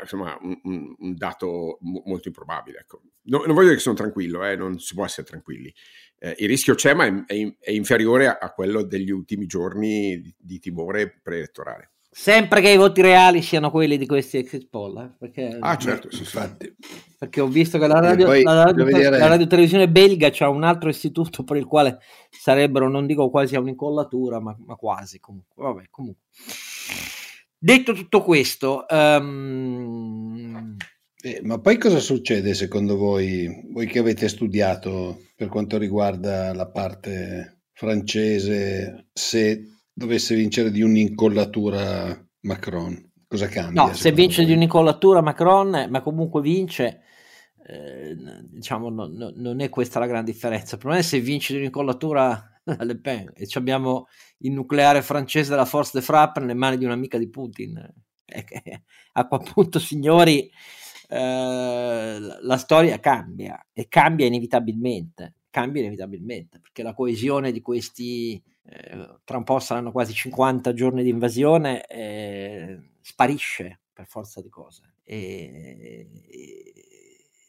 insomma, 0.00 0.38
un, 0.40 0.94
un 0.96 1.14
dato 1.16 1.78
mo- 1.80 2.04
molto 2.06 2.28
improbabile. 2.28 2.78
Ecco. 2.78 3.02
No, 3.22 3.38
non 3.38 3.54
voglio 3.54 3.62
dire 3.62 3.74
che 3.74 3.80
sono 3.80 3.96
tranquillo, 3.96 4.44
eh, 4.44 4.54
non 4.54 4.78
si 4.78 4.94
può 4.94 5.04
essere 5.04 5.26
tranquilli. 5.26 5.74
Eh, 6.16 6.36
il 6.38 6.46
rischio 6.46 6.76
c'è, 6.76 6.94
ma 6.94 7.06
è, 7.06 7.24
è, 7.26 7.56
è 7.58 7.70
inferiore 7.72 8.28
a, 8.28 8.38
a, 8.40 8.52
quello 8.52 8.84
degli 8.84 9.10
ultimi 9.10 9.46
giorni 9.46 10.20
di, 10.20 10.32
di 10.38 10.60
timore 10.60 11.18
preelettorale. 11.20 11.95
Sempre 12.18 12.62
che 12.62 12.70
i 12.70 12.78
voti 12.78 13.02
reali 13.02 13.42
siano 13.42 13.70
quelli 13.70 13.98
di 13.98 14.06
questi 14.06 14.38
exit 14.38 14.68
poll. 14.70 14.96
Eh? 14.96 15.14
Perché, 15.18 15.58
ah, 15.60 15.76
certo, 15.76 16.10
sì, 16.10 16.20
infatti. 16.20 16.74
Perché 17.18 17.42
ho 17.42 17.46
visto 17.46 17.78
che 17.78 17.86
la 17.86 18.00
radio, 18.00 18.32
la 18.42 18.64
radio, 18.64 18.84
vedere... 18.84 19.18
la 19.18 19.26
radio 19.26 19.46
televisione 19.46 19.86
belga 19.86 20.30
c'ha 20.32 20.48
un 20.48 20.64
altro 20.64 20.88
istituto 20.88 21.44
per 21.44 21.58
il 21.58 21.66
quale 21.66 21.98
sarebbero, 22.30 22.88
non 22.88 23.04
dico 23.06 23.28
quasi 23.28 23.54
a 23.54 23.60
un'incollatura, 23.60 24.40
ma, 24.40 24.56
ma 24.64 24.76
quasi 24.76 25.20
comunque. 25.20 25.62
Vabbè, 25.62 25.82
comunque. 25.90 26.22
Detto 27.58 27.92
tutto 27.92 28.22
questo, 28.22 28.86
um... 28.88 30.74
eh, 31.22 31.40
ma 31.42 31.60
poi 31.60 31.76
cosa 31.76 31.98
succede 31.98 32.54
secondo 32.54 32.96
voi, 32.96 33.68
voi 33.70 33.86
che 33.86 33.98
avete 33.98 34.26
studiato 34.28 35.20
per 35.36 35.48
quanto 35.48 35.76
riguarda 35.76 36.54
la 36.54 36.66
parte 36.66 37.64
francese, 37.72 39.08
se 39.12 39.75
dovesse 39.96 40.34
vincere 40.34 40.70
di 40.70 40.82
un'incollatura 40.82 42.28
Macron? 42.40 43.12
Cosa 43.26 43.48
cambia? 43.48 43.86
No, 43.86 43.94
se 43.94 44.12
vince 44.12 44.42
voi? 44.42 44.46
di 44.46 44.52
un'incollatura 44.52 45.22
Macron, 45.22 45.86
ma 45.88 46.02
comunque 46.02 46.42
vince, 46.42 47.00
eh, 47.66 48.14
diciamo, 48.42 48.90
no, 48.90 49.06
no, 49.06 49.32
non 49.34 49.60
è 49.60 49.70
questa 49.70 49.98
la 49.98 50.06
gran 50.06 50.24
differenza. 50.24 50.74
Il 50.74 50.80
problema 50.80 51.02
è 51.02 51.06
se 51.06 51.18
vince 51.20 51.54
di 51.54 51.60
un'incollatura 51.60 52.60
Le 52.78 52.98
Pen 53.00 53.32
e 53.34 53.48
abbiamo 53.54 54.08
il 54.38 54.52
nucleare 54.52 55.00
francese 55.00 55.50
della 55.50 55.64
Force 55.64 55.92
de 55.94 56.02
Frappe 56.02 56.40
nelle 56.40 56.54
mani 56.54 56.76
di 56.76 56.84
un'amica 56.84 57.16
di 57.16 57.30
Putin. 57.30 57.78
a 59.12 59.26
quel 59.26 59.50
punto, 59.52 59.78
signori, 59.78 60.50
eh, 61.08 62.18
la 62.40 62.56
storia 62.58 63.00
cambia 63.00 63.66
e 63.72 63.88
cambia 63.88 64.26
inevitabilmente. 64.26 65.35
Cambia 65.56 65.80
inevitabilmente 65.80 66.60
perché 66.60 66.82
la 66.82 66.92
coesione 66.92 67.50
di 67.50 67.62
questi 67.62 68.34
eh, 68.62 69.20
tra 69.24 69.38
un 69.38 69.44
po' 69.44 69.58
saranno 69.58 69.90
quasi 69.90 70.12
50 70.12 70.74
giorni 70.74 71.02
di 71.02 71.08
invasione, 71.08 71.86
eh, 71.86 72.78
sparisce 73.00 73.80
per 73.90 74.04
forza 74.06 74.42
di 74.42 74.50
cose. 74.50 74.96
E, 75.02 75.16
e, 75.80 76.08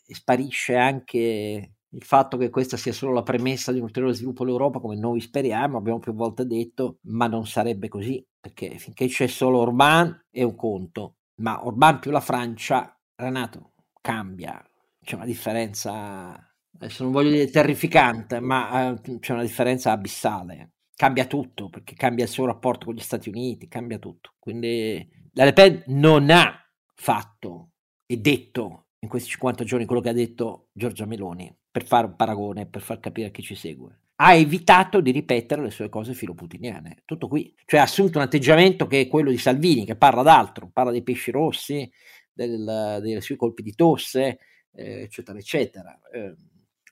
e, 0.08 0.16
sparisce 0.16 0.78
anche 0.78 1.74
il 1.90 2.04
fatto 2.04 2.38
che 2.38 2.50
questa 2.50 2.78
sia 2.78 2.94
solo 2.94 3.12
la 3.12 3.24
premessa 3.24 3.74
di 3.74 3.80
un 3.80 3.84
ulteriore 3.84 4.16
sviluppo 4.16 4.46
dell'Europa, 4.46 4.80
come 4.80 4.96
noi 4.96 5.20
speriamo, 5.20 5.78
abbiamo 5.78 6.00
più 6.00 6.14
volte 6.14 6.46
detto, 6.46 7.00
ma 7.08 7.28
non 7.28 7.46
sarebbe 7.46 7.90
così, 7.90 8.26
perché 8.40 8.78
finché 8.78 9.08
c'è 9.08 9.28
solo 9.28 9.60
Orban 9.60 10.18
è 10.32 10.44
un 10.44 10.56
conto, 10.56 11.16
ma 11.42 11.66
Orban 11.66 12.00
più 12.00 12.12
la 12.12 12.22
Francia, 12.22 12.98
Renato, 13.16 13.74
cambia, 14.00 14.66
c'è 15.04 15.16
una 15.16 15.26
differenza 15.26 16.42
adesso 16.80 17.04
non 17.04 17.12
voglio 17.12 17.32
dire 17.32 17.50
terrificante, 17.50 18.40
ma 18.40 18.90
uh, 18.90 19.20
c'è 19.20 19.34
una 19.34 19.42
differenza 19.42 19.92
abissale 19.92 20.72
cambia 20.98 21.26
tutto, 21.28 21.70
perché 21.70 21.94
cambia 21.94 22.26
il 22.26 22.30
suo 22.32 22.48
rapporto 22.48 22.88
con 22.88 22.96
gli 22.96 23.00
Stati 23.00 23.30
Uniti, 23.30 23.68
cambia 23.68 24.00
tutto. 24.00 24.34
Quindi 24.40 25.08
la 25.34 25.46
Le 25.46 25.54
Pen 25.54 25.84
non 25.88 26.32
ha 26.32 26.60
fatto 26.96 27.74
e 28.08 28.18
detto 28.18 28.88
in 29.00 29.08
questi 29.08 29.30
50 29.30 29.64
giorni 29.64 29.86
quello 29.86 30.02
che 30.02 30.10
ha 30.10 30.14
detto 30.14 30.70
Giorgia 30.74 31.06
Meloni, 31.06 31.56
per 31.70 31.86
fare 31.86 32.08
un 32.08 32.16
paragone, 32.16 32.66
per 32.66 32.82
far 32.82 33.00
capire 33.00 33.28
a 33.28 33.30
chi 33.30 33.44
ci 33.44 33.54
segue. 33.54 34.00
Ha 34.16 34.34
evitato 34.34 35.00
di 35.00 35.12
ripetere 35.12 35.62
le 35.62 35.70
sue 35.70 35.88
cose 35.88 36.16
filoputiniane, 36.16 37.04
tutto 37.06 37.28
qui. 37.28 37.54
Cioè 37.64 37.80
ha 37.80 37.84
assunto 37.84 38.18
un 38.18 38.24
atteggiamento 38.24 38.88
che 38.88 39.02
è 39.02 39.08
quello 39.08 39.30
di 39.30 39.38
Salvini, 39.38 39.86
che 39.86 39.96
parla 39.96 40.24
d'altro, 40.24 40.72
parla 40.74 40.90
dei 40.90 41.04
pesci 41.04 41.30
rossi, 41.30 41.88
del, 42.34 42.98
dei 43.04 43.22
suoi 43.22 43.38
colpi 43.38 43.62
di 43.62 43.76
tosse, 43.76 44.40
eh, 44.74 45.02
eccetera, 45.02 45.38
eccetera. 45.38 46.00
Eh, 46.12 46.36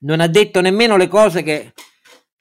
non 0.06 0.20
ha 0.22 0.28
detto 0.28 0.62
nemmeno 0.62 0.98
le 0.98 1.08
cose 1.08 1.42
che 1.44 1.74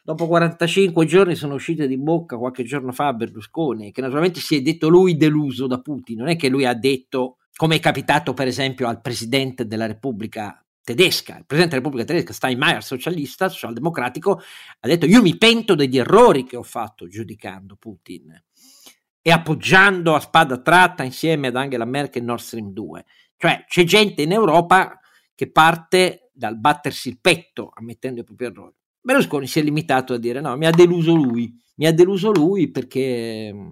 dopo 0.02 0.26
45 0.26 1.06
giorni 1.06 1.34
sono 1.34 1.54
uscite 1.54 1.86
di 1.86 1.98
bocca 1.98 2.36
qualche 2.36 2.62
giorno 2.62 2.92
fa 2.92 3.08
a 3.08 3.14
Berlusconi, 3.14 3.90
che 3.90 4.02
naturalmente 4.02 4.40
si 4.40 4.56
è 4.56 4.60
detto 4.60 4.88
lui 4.88 5.16
deluso 5.16 5.66
da 5.66 5.80
Putin, 5.80 6.18
non 6.18 6.28
è 6.28 6.36
che 6.36 6.48
lui 6.48 6.66
ha 6.66 6.74
detto, 6.74 7.38
come 7.56 7.76
è 7.76 7.80
capitato 7.80 8.34
per 8.34 8.46
esempio 8.46 8.86
al 8.86 9.00
Presidente 9.00 9.66
della 9.66 9.86
Repubblica 9.86 10.62
tedesca, 10.82 11.38
il 11.38 11.46
Presidente 11.46 11.76
della 11.76 11.88
Repubblica 11.88 12.04
tedesca 12.04 12.34
Steinmeier, 12.34 12.84
socialista, 12.84 13.48
socialdemocratico, 13.48 14.42
ha 14.80 14.86
detto 14.86 15.06
io 15.06 15.22
mi 15.22 15.38
pento 15.38 15.74
degli 15.74 15.96
errori 15.96 16.44
che 16.44 16.56
ho 16.56 16.62
fatto 16.62 17.08
giudicando 17.08 17.76
Putin 17.76 18.42
e 19.22 19.30
appoggiando 19.30 20.14
a 20.14 20.20
spada 20.20 20.60
tratta 20.60 21.02
insieme 21.02 21.46
ad 21.46 21.56
Angela 21.56 21.86
Merkel 21.86 22.24
Nord 22.24 22.42
Stream 22.42 22.72
2. 22.74 23.04
Cioè 23.38 23.64
c'è 23.66 23.84
gente 23.84 24.20
in 24.20 24.32
Europa 24.32 25.00
che 25.34 25.50
parte 25.50 26.23
dal 26.34 26.58
battersi 26.58 27.08
il 27.08 27.20
petto 27.20 27.70
ammettendo 27.72 28.20
i 28.20 28.24
propri 28.24 28.46
errori. 28.46 28.74
Berlusconi 29.00 29.46
si 29.46 29.60
è 29.60 29.62
limitato 29.62 30.14
a 30.14 30.18
dire 30.18 30.40
no, 30.40 30.56
mi 30.56 30.66
ha 30.66 30.70
deluso 30.70 31.14
lui, 31.14 31.54
mi 31.76 31.86
ha 31.86 31.92
deluso 31.92 32.32
lui 32.32 32.70
perché 32.70 33.52
mm, 33.52 33.70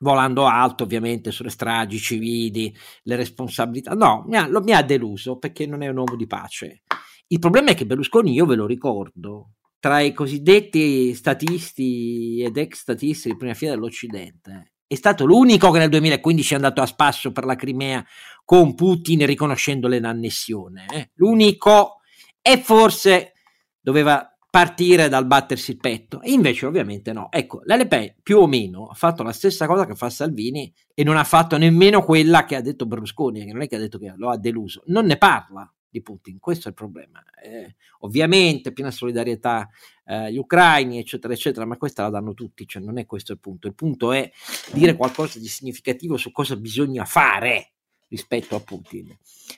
volando 0.00 0.46
alto 0.46 0.84
ovviamente 0.84 1.30
sulle 1.30 1.50
stragi 1.50 1.98
civili, 1.98 2.74
le 3.04 3.16
responsabilità, 3.16 3.92
no, 3.92 4.24
mi 4.26 4.36
ha, 4.36 4.46
lo, 4.48 4.60
mi 4.60 4.72
ha 4.72 4.82
deluso 4.82 5.38
perché 5.38 5.66
non 5.66 5.82
è 5.82 5.88
un 5.88 5.96
uomo 5.96 6.16
di 6.16 6.26
pace. 6.26 6.82
Il 7.28 7.38
problema 7.38 7.70
è 7.70 7.74
che 7.74 7.86
Berlusconi, 7.86 8.32
io 8.32 8.44
ve 8.44 8.56
lo 8.56 8.66
ricordo, 8.66 9.52
tra 9.78 10.00
i 10.00 10.12
cosiddetti 10.12 11.14
statisti 11.14 12.42
ed 12.42 12.56
ex 12.56 12.80
statisti 12.80 13.30
di 13.30 13.36
prima 13.36 13.54
fila 13.54 13.72
dell'Occidente, 13.72 14.72
è 14.92 14.96
stato 14.96 15.24
l'unico 15.24 15.70
che 15.70 15.78
nel 15.78 15.88
2015 15.88 16.52
è 16.52 16.56
andato 16.56 16.82
a 16.82 16.86
spasso 16.86 17.30
per 17.30 17.44
la 17.44 17.54
Crimea 17.54 18.04
con 18.44 18.74
Putin 18.74 19.24
riconoscendole 19.24 20.00
l'annessione. 20.00 20.86
Eh? 20.92 21.10
L'unico 21.14 22.00
e 22.42 22.58
forse 22.58 23.34
doveva 23.80 24.36
partire 24.50 25.08
dal 25.08 25.28
battersi 25.28 25.70
il 25.70 25.76
petto. 25.76 26.20
E 26.22 26.32
invece, 26.32 26.66
ovviamente, 26.66 27.12
no. 27.12 27.30
Ecco, 27.30 27.60
la 27.66 27.76
Le 27.76 27.86
Pen 27.86 28.16
più 28.20 28.38
o 28.38 28.48
meno 28.48 28.88
ha 28.88 28.94
fatto 28.94 29.22
la 29.22 29.30
stessa 29.30 29.68
cosa 29.68 29.86
che 29.86 29.94
fa 29.94 30.10
Salvini 30.10 30.74
e 30.92 31.04
non 31.04 31.16
ha 31.16 31.22
fatto 31.22 31.56
nemmeno 31.56 32.02
quella 32.02 32.44
che 32.44 32.56
ha 32.56 32.60
detto 32.60 32.84
Berlusconi, 32.84 33.44
che 33.44 33.52
non 33.52 33.62
è 33.62 33.68
che 33.68 33.76
ha 33.76 33.78
detto 33.78 33.96
che 33.96 34.12
lo 34.16 34.28
ha 34.28 34.38
deluso, 34.38 34.82
non 34.86 35.06
ne 35.06 35.18
parla 35.18 35.72
di 35.90 36.02
Putin. 36.02 36.38
Questo 36.38 36.66
è 36.66 36.70
il 36.70 36.76
problema. 36.76 37.22
Eh, 37.42 37.74
ovviamente, 38.00 38.72
piena 38.72 38.90
solidarietà 38.90 39.68
eh, 40.04 40.14
agli 40.14 40.38
ucraini, 40.38 40.98
eccetera, 40.98 41.32
eccetera, 41.34 41.66
ma 41.66 41.76
questa 41.76 42.02
la 42.02 42.10
danno 42.10 42.34
tutti, 42.34 42.66
cioè 42.66 42.82
non 42.82 42.98
è 42.98 43.06
questo 43.06 43.32
il 43.32 43.40
punto. 43.40 43.66
Il 43.66 43.74
punto 43.74 44.12
è 44.12 44.30
dire 44.72 44.96
qualcosa 44.96 45.38
di 45.38 45.48
significativo 45.48 46.16
su 46.16 46.30
cosa 46.30 46.56
bisogna 46.56 47.04
fare 47.04 47.72
rispetto 48.08 48.56
a 48.56 48.60
Putin. 48.60 49.16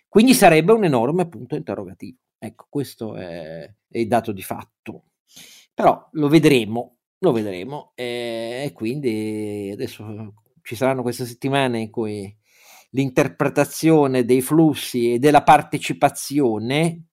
Quindi 0.08 0.34
sarebbe 0.34 0.72
un 0.72 0.84
enorme 0.84 1.28
punto 1.28 1.54
interrogativo. 1.56 2.18
Ecco, 2.38 2.66
questo 2.68 3.14
è, 3.16 3.62
è 3.88 3.98
il 3.98 4.08
dato 4.08 4.32
di 4.32 4.42
fatto. 4.42 5.04
Però 5.74 6.08
lo 6.12 6.28
vedremo, 6.28 6.98
lo 7.18 7.32
vedremo 7.32 7.92
e, 7.94 8.62
e 8.64 8.72
quindi 8.72 9.70
adesso 9.72 10.34
ci 10.62 10.74
saranno 10.74 11.02
queste 11.02 11.24
settimane 11.24 11.80
in 11.80 11.90
cui 11.90 12.36
l'interpretazione 12.92 14.24
dei 14.24 14.40
flussi 14.40 15.12
e 15.12 15.18
della 15.18 15.42
partecipazione, 15.42 17.08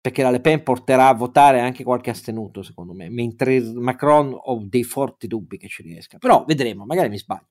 perché 0.00 0.22
la 0.22 0.30
Le 0.30 0.40
Pen 0.40 0.62
porterà 0.62 1.08
a 1.08 1.14
votare 1.14 1.60
anche 1.60 1.84
qualche 1.84 2.10
astenuto, 2.10 2.62
secondo 2.62 2.94
me, 2.94 3.10
mentre 3.10 3.60
Macron 3.60 4.34
ho 4.34 4.64
dei 4.66 4.84
forti 4.84 5.26
dubbi 5.26 5.58
che 5.58 5.68
ci 5.68 5.82
riesca. 5.82 6.18
Però 6.18 6.44
vedremo, 6.46 6.86
magari 6.86 7.10
mi 7.10 7.18
sbaglio. 7.18 7.48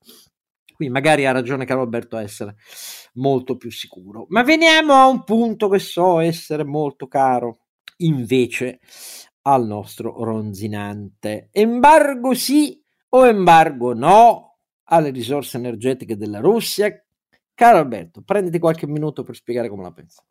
Quindi 0.74 0.94
magari 0.94 1.26
ha 1.26 1.32
ragione 1.32 1.66
Carlo 1.66 1.84
Alberto 1.84 2.16
a 2.16 2.22
essere 2.22 2.56
molto 3.16 3.58
più 3.58 3.70
sicuro. 3.70 4.26
Ma 4.30 4.44
veniamo 4.44 4.94
a 4.94 5.08
un 5.08 5.24
punto 5.26 5.68
che 5.68 5.80
so 5.80 6.20
essere 6.20 6.64
molto 6.64 7.08
caro 7.08 7.66
invece 7.98 8.80
al 9.42 9.66
nostro 9.66 10.24
ronzinante. 10.24 11.50
Embargo 11.52 12.34
sì 12.34 12.82
o 13.10 13.28
embargo 13.28 13.94
no 13.94 14.58
alle 14.86 15.10
risorse 15.10 15.58
energetiche 15.58 16.16
della 16.16 16.40
Russia? 16.40 16.90
Caro 17.60 17.80
Alberto, 17.80 18.22
prenditi 18.22 18.58
qualche 18.58 18.88
minuto 18.88 19.22
per 19.22 19.36
spiegare 19.36 19.68
come 19.68 19.84
la 19.84 19.92
pensi. 19.92 20.22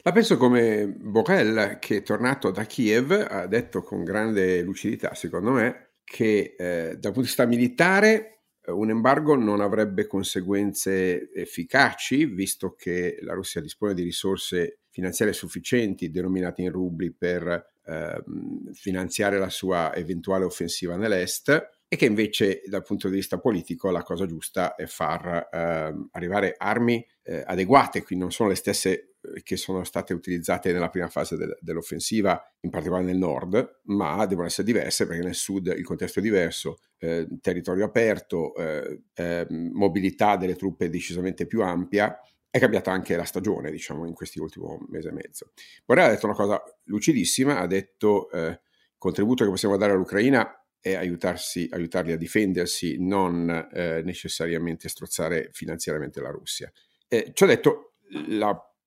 La 0.00 0.12
penso 0.12 0.38
come 0.38 0.86
Borrell 0.86 1.78
che 1.78 2.00
tornato 2.00 2.50
da 2.50 2.64
Kiev 2.64 3.26
ha 3.28 3.46
detto 3.46 3.82
con 3.82 4.02
grande 4.02 4.62
lucidità, 4.62 5.12
secondo 5.12 5.50
me, 5.50 5.96
che 6.02 6.54
eh, 6.56 6.96
dal 6.96 7.12
punto 7.12 7.20
di 7.20 7.26
vista 7.26 7.44
militare 7.44 8.44
un 8.68 8.88
embargo 8.88 9.34
non 9.34 9.60
avrebbe 9.60 10.06
conseguenze 10.06 11.30
efficaci, 11.34 12.24
visto 12.24 12.74
che 12.74 13.18
la 13.20 13.34
Russia 13.34 13.60
dispone 13.60 13.92
di 13.92 14.02
risorse 14.02 14.78
finanziarie 14.88 15.34
sufficienti 15.34 16.10
denominate 16.10 16.62
in 16.62 16.70
rubli 16.70 17.12
per 17.12 17.72
eh, 17.84 18.24
finanziare 18.72 19.38
la 19.38 19.50
sua 19.50 19.94
eventuale 19.94 20.46
offensiva 20.46 20.96
nell'est 20.96 21.79
e 21.92 21.96
che 21.96 22.04
invece 22.04 22.62
dal 22.66 22.84
punto 22.84 23.08
di 23.08 23.16
vista 23.16 23.40
politico 23.40 23.90
la 23.90 24.04
cosa 24.04 24.24
giusta 24.24 24.76
è 24.76 24.86
far 24.86 25.48
eh, 25.50 26.08
arrivare 26.12 26.54
armi 26.56 27.04
eh, 27.24 27.42
adeguate, 27.44 28.04
quindi 28.04 28.22
non 28.22 28.32
sono 28.32 28.48
le 28.48 28.54
stesse 28.54 29.16
eh, 29.20 29.42
che 29.42 29.56
sono 29.56 29.82
state 29.82 30.14
utilizzate 30.14 30.72
nella 30.72 30.88
prima 30.88 31.08
fase 31.08 31.36
del, 31.36 31.58
dell'offensiva, 31.60 32.40
in 32.60 32.70
particolare 32.70 33.06
nel 33.06 33.16
nord, 33.16 33.80
ma 33.86 34.24
devono 34.26 34.46
essere 34.46 34.68
diverse 34.68 35.04
perché 35.04 35.24
nel 35.24 35.34
sud 35.34 35.66
il 35.76 35.84
contesto 35.84 36.20
è 36.20 36.22
diverso, 36.22 36.78
eh, 36.98 37.26
territorio 37.40 37.86
aperto, 37.86 38.54
eh, 38.54 39.02
ehm, 39.12 39.70
mobilità 39.72 40.36
delle 40.36 40.54
truppe 40.54 40.90
decisamente 40.90 41.44
più 41.44 41.60
ampia 41.60 42.16
è 42.48 42.60
cambiata 42.60 42.92
anche 42.92 43.16
la 43.16 43.24
stagione, 43.24 43.72
diciamo, 43.72 44.06
in 44.06 44.14
questi 44.14 44.38
ultimi 44.38 44.66
mesi 44.90 45.08
e 45.08 45.12
mezzo. 45.12 45.50
Borrell 45.84 46.06
ha 46.06 46.10
detto 46.10 46.26
una 46.26 46.36
cosa 46.36 46.62
lucidissima, 46.84 47.58
ha 47.58 47.66
detto 47.66 48.30
eh, 48.30 48.46
il 48.46 48.60
contributo 48.96 49.42
che 49.42 49.50
possiamo 49.50 49.76
dare 49.76 49.92
all'Ucraina 49.92 50.54
è 50.80 50.94
aiutarli 50.94 52.12
a 52.12 52.16
difendersi, 52.16 52.96
non 52.98 53.68
eh, 53.72 54.02
necessariamente 54.02 54.88
strozzare 54.88 55.50
finanziariamente 55.52 56.20
la 56.20 56.30
Russia. 56.30 56.70
Eh, 57.06 57.30
ci 57.34 57.44
ha 57.44 57.46
detto 57.46 57.94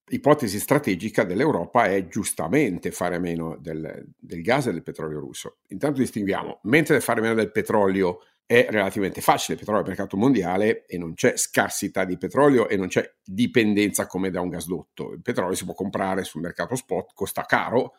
l'ipotesi 0.08 0.60
strategica 0.60 1.24
dell'Europa 1.24 1.86
è 1.86 2.08
giustamente 2.08 2.92
fare 2.92 3.20
meno 3.20 3.58
del, 3.60 4.06
del 4.18 4.42
gas 4.42 4.68
e 4.68 4.72
del 4.72 4.84
petrolio 4.84 5.20
russo. 5.20 5.58
Intanto 5.68 6.00
distinguiamo, 6.00 6.60
mentre 6.64 7.00
fare 7.00 7.22
meno 7.22 7.36
del 7.36 7.52
petrolio 7.52 8.20
è 8.46 8.68
relativamente 8.70 9.22
facile, 9.22 9.54
il 9.54 9.60
petrolio 9.60 9.82
è 9.82 9.84
il 9.84 9.90
mercato 9.96 10.18
mondiale 10.18 10.86
e 10.86 10.98
non 10.98 11.14
c'è 11.14 11.38
scarsità 11.38 12.04
di 12.04 12.18
petrolio 12.18 12.68
e 12.68 12.76
non 12.76 12.88
c'è 12.88 13.10
dipendenza 13.24 14.06
come 14.06 14.30
da 14.30 14.42
un 14.42 14.50
gasdotto. 14.50 15.14
Il 15.14 15.22
petrolio 15.22 15.56
si 15.56 15.64
può 15.64 15.74
comprare 15.74 16.24
sul 16.24 16.42
mercato 16.42 16.76
spot, 16.76 17.12
costa 17.14 17.46
caro, 17.46 17.94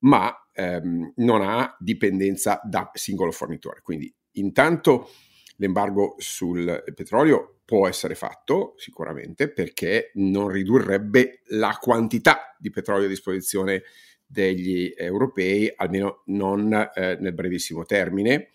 ma 0.00 0.34
ehm, 0.52 1.12
non 1.16 1.42
ha 1.42 1.76
dipendenza 1.78 2.60
da 2.64 2.90
singolo 2.94 3.32
fornitore. 3.32 3.80
Quindi 3.82 4.12
intanto 4.32 5.10
l'embargo 5.56 6.14
sul 6.18 6.82
petrolio 6.94 7.60
può 7.64 7.86
essere 7.86 8.14
fatto 8.14 8.74
sicuramente 8.76 9.50
perché 9.50 10.10
non 10.14 10.48
ridurrebbe 10.48 11.42
la 11.48 11.76
quantità 11.80 12.56
di 12.58 12.70
petrolio 12.70 13.06
a 13.06 13.08
disposizione 13.08 13.82
degli 14.26 14.92
europei, 14.96 15.72
almeno 15.76 16.22
non 16.26 16.72
eh, 16.72 17.16
nel 17.20 17.32
brevissimo 17.34 17.84
termine, 17.84 18.50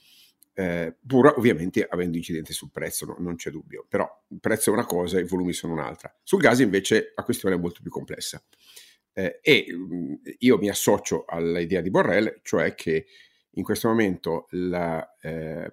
eh, 0.53 0.95
pur 1.05 1.33
ovviamente 1.37 1.85
avendo 1.85 2.15
incidente 2.15 2.53
sul 2.53 2.71
prezzo, 2.71 3.05
no, 3.05 3.15
non 3.19 3.35
c'è 3.35 3.51
dubbio, 3.51 3.85
però 3.87 4.09
il 4.29 4.39
prezzo 4.39 4.69
è 4.69 4.73
una 4.73 4.85
cosa 4.85 5.19
i 5.19 5.25
volumi 5.25 5.51
sono 5.51 5.73
un'altra. 5.73 6.13
Sul 6.23 6.39
gas 6.39 6.59
invece 6.59 7.11
la 7.13 7.23
questione 7.23 7.55
è 7.55 7.59
molto 7.59 7.81
più 7.81 7.91
complessa. 7.91 8.41
Eh, 9.17 9.39
e 9.41 9.65
mh, 9.69 9.95
mm, 9.95 10.13
io 10.39 10.57
mi 10.57 10.69
associo 10.69 11.24
all'idea 11.25 11.79
di 11.79 11.89
Borrell, 11.89 12.41
cioè 12.43 12.75
che 12.75 13.05
in 13.51 13.63
questo 13.63 13.88
momento 13.88 14.48
la, 14.51 15.15
eh, 15.22 15.72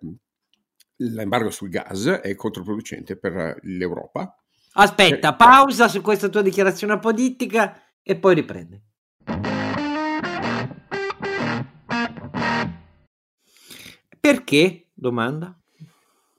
l'embargo 0.97 1.51
sul 1.51 1.69
gas 1.69 2.07
è 2.07 2.35
controproducente 2.37 3.17
per 3.17 3.59
l'Europa. 3.63 4.37
Aspetta, 4.75 5.33
eh, 5.33 5.37
pausa 5.37 5.89
su 5.89 6.01
questa 6.01 6.29
tua 6.29 6.43
dichiarazione 6.43 7.01
politica 7.01 7.83
e 8.01 8.17
poi 8.17 8.37
riprende. 8.37 8.83
Perché? 14.21 14.91
Domanda. 14.95 15.62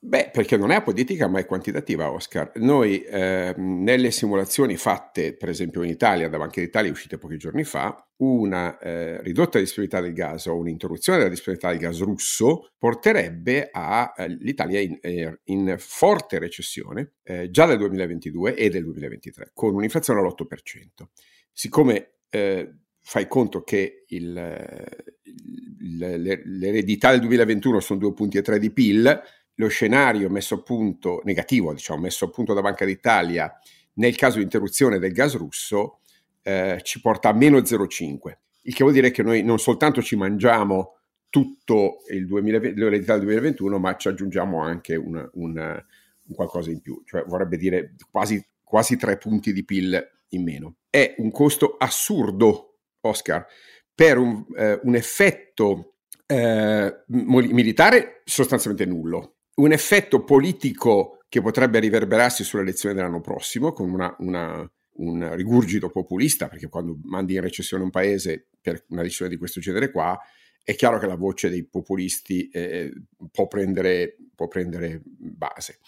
Beh, 0.05 0.31
perché 0.33 0.57
non 0.57 0.71
è 0.71 0.83
politica 0.83 1.29
ma 1.29 1.39
è 1.39 1.45
quantitativa, 1.45 2.11
Oscar. 2.11 2.51
Noi 2.55 3.01
eh, 3.03 3.53
nelle 3.55 4.11
simulazioni 4.11 4.75
fatte, 4.75 5.33
per 5.33 5.47
esempio 5.47 5.81
in 5.81 5.91
Italia, 5.91 6.27
da 6.27 6.37
Banca 6.37 6.59
d'Italia, 6.59 6.91
uscite 6.91 7.17
pochi 7.17 7.37
giorni 7.37 7.63
fa, 7.63 8.05
una 8.17 8.77
eh, 8.79 9.21
ridotta 9.21 9.59
disponibilità 9.59 10.01
del 10.01 10.11
gas 10.11 10.47
o 10.47 10.57
un'interruzione 10.57 11.19
della 11.19 11.29
disponibilità 11.29 11.71
del 11.71 11.87
gas 11.87 12.01
russo 12.01 12.73
porterebbe 12.77 13.69
all'Italia 13.71 14.79
eh, 14.79 14.83
in, 14.83 14.97
eh, 14.99 15.39
in, 15.45 15.75
forte 15.77 16.37
recessione 16.37 17.13
eh, 17.23 17.49
già 17.49 17.65
del 17.65 17.77
2022 17.77 18.55
e 18.55 18.69
del 18.69 18.83
2023, 18.83 19.51
con 19.53 19.73
un'inflazione 19.73 20.19
all'8%. 20.19 21.05
Siccome 21.49 22.15
eh, 22.29 22.75
fai 22.99 23.25
conto 23.27 23.63
che 23.63 24.03
il, 24.07 24.85
il, 25.23 26.41
l'eredità 26.43 27.11
del 27.11 27.21
2021 27.21 27.79
sono 27.79 27.99
2,3 28.01 28.13
punti 28.13 28.59
di 28.59 28.71
PIL, 28.71 29.21
lo 29.55 29.67
scenario 29.67 30.29
messo 30.29 30.55
a 30.55 30.61
punto, 30.61 31.21
negativo, 31.23 31.73
diciamo, 31.73 32.01
messo 32.01 32.25
a 32.25 32.29
punto 32.29 32.53
da 32.53 32.61
Banca 32.61 32.85
d'Italia 32.85 33.51
nel 33.95 34.15
caso 34.15 34.37
di 34.37 34.43
interruzione 34.43 34.99
del 34.99 35.11
gas 35.11 35.35
russo 35.35 35.99
eh, 36.41 36.79
ci 36.83 37.01
porta 37.01 37.29
a 37.29 37.33
meno 37.33 37.57
0,5, 37.57 38.37
il 38.63 38.73
che 38.73 38.83
vuol 38.83 38.93
dire 38.93 39.11
che 39.11 39.23
noi 39.23 39.43
non 39.43 39.59
soltanto 39.59 40.01
ci 40.01 40.15
mangiamo 40.15 40.97
tutto 41.29 42.01
il 42.11 42.25
2020, 42.25 42.79
l'eredità 42.79 43.13
del 43.13 43.23
2021, 43.23 43.79
ma 43.79 43.95
ci 43.95 44.07
aggiungiamo 44.07 44.61
anche 44.61 44.95
un, 44.95 45.29
un, 45.33 45.83
un 46.27 46.35
qualcosa 46.35 46.69
in 46.69 46.81
più, 46.81 47.01
cioè 47.05 47.23
vorrebbe 47.25 47.57
dire 47.57 47.95
quasi, 48.09 48.43
quasi 48.63 48.97
3 48.97 49.17
punti 49.17 49.51
di 49.51 49.63
PIL 49.65 50.11
in 50.29 50.43
meno. 50.43 50.75
È 50.89 51.15
un 51.17 51.31
costo 51.31 51.75
assurdo, 51.77 52.77
Oscar, 53.01 53.45
per 53.93 54.17
un, 54.17 54.45
eh, 54.55 54.79
un 54.83 54.95
effetto 54.95 55.95
eh, 56.25 57.03
militare 57.07 58.21
sostanzialmente 58.25 58.85
nullo 58.85 59.33
un 59.55 59.71
effetto 59.71 60.23
politico 60.23 61.19
che 61.29 61.41
potrebbe 61.41 61.79
riverberarsi 61.79 62.43
sulle 62.43 62.63
elezioni 62.63 62.95
dell'anno 62.95 63.21
prossimo 63.21 63.71
con 63.71 63.89
una, 63.89 64.15
una, 64.19 64.71
un 64.97 65.35
rigurgito 65.35 65.89
populista, 65.89 66.47
perché 66.47 66.67
quando 66.69 66.99
mandi 67.03 67.33
in 67.33 67.41
recessione 67.41 67.83
un 67.83 67.89
paese 67.89 68.47
per 68.61 68.85
una 68.89 69.01
decisione 69.01 69.31
di 69.31 69.37
questo 69.37 69.59
genere 69.59 69.91
qua, 69.91 70.19
è 70.63 70.75
chiaro 70.75 70.97
che 70.97 71.07
la 71.07 71.15
voce 71.15 71.49
dei 71.49 71.65
populisti 71.65 72.49
eh, 72.49 72.93
può, 73.31 73.47
prendere, 73.47 74.15
può, 74.33 74.47
prendere, 74.47 75.01
base. 75.03 75.79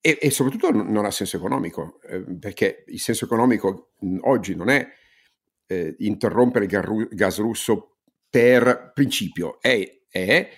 E, 0.00 0.18
e 0.20 0.30
soprattutto 0.30 0.70
non, 0.70 0.90
non, 0.90 1.04
ha 1.04 1.10
senso 1.10 1.36
economico, 1.36 2.00
eh, 2.02 2.24
perché 2.38 2.84
il 2.88 3.00
senso 3.00 3.26
economico 3.26 3.92
oggi 4.22 4.54
non 4.54 4.70
è 4.70 4.86
eh, 5.66 5.94
interrompere 5.98 6.64
il 6.64 7.08
gas 7.10 7.38
russo 7.38 7.98
per 8.28 8.92
principio, 8.94 9.60
è, 9.60 10.00
è 10.08 10.48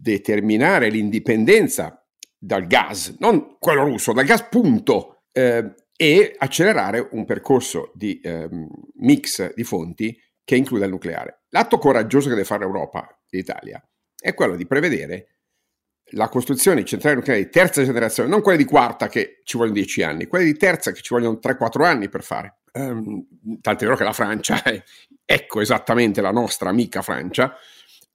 determinare 0.00 0.88
l'indipendenza 0.88 2.02
dal 2.38 2.66
gas, 2.66 3.16
non 3.18 3.56
quello 3.58 3.84
russo, 3.84 4.12
dal 4.12 4.24
gas 4.24 4.48
punto, 4.48 5.24
eh, 5.32 5.74
e 5.94 6.34
accelerare 6.38 7.06
un 7.12 7.26
percorso 7.26 7.92
di 7.94 8.18
eh, 8.20 8.48
mix 8.94 9.52
di 9.54 9.64
fonti 9.64 10.18
che 10.42 10.56
includa 10.56 10.86
il 10.86 10.90
nucleare. 10.90 11.42
L'atto 11.50 11.76
coraggioso 11.76 12.28
che 12.28 12.34
deve 12.34 12.46
fare 12.46 12.64
l'Europa 12.64 13.06
e 13.28 13.36
l'Italia 13.36 13.86
è 14.18 14.32
quello 14.32 14.56
di 14.56 14.66
prevedere 14.66 15.26
la 16.12 16.28
costruzione 16.28 16.80
di 16.80 16.86
centrali 16.86 17.16
nucleari 17.16 17.44
di 17.44 17.50
terza 17.50 17.84
generazione, 17.84 18.30
non 18.30 18.40
quelle 18.40 18.56
di 18.56 18.64
quarta 18.64 19.08
che 19.08 19.40
ci 19.44 19.58
vogliono 19.58 19.76
dieci 19.76 20.02
anni, 20.02 20.26
quelle 20.26 20.44
di 20.44 20.56
terza 20.56 20.90
che 20.92 21.02
ci 21.02 21.12
vogliono 21.12 21.38
3-4 21.40 21.84
anni 21.84 22.08
per 22.08 22.22
fare. 22.22 22.60
Um, 22.72 23.26
tant'è 23.60 23.84
vero 23.84 23.96
che 23.96 24.04
la 24.04 24.12
Francia, 24.12 24.62
è, 24.62 24.82
ecco 25.24 25.60
esattamente 25.60 26.20
la 26.20 26.32
nostra 26.32 26.70
amica 26.70 27.02
Francia, 27.02 27.54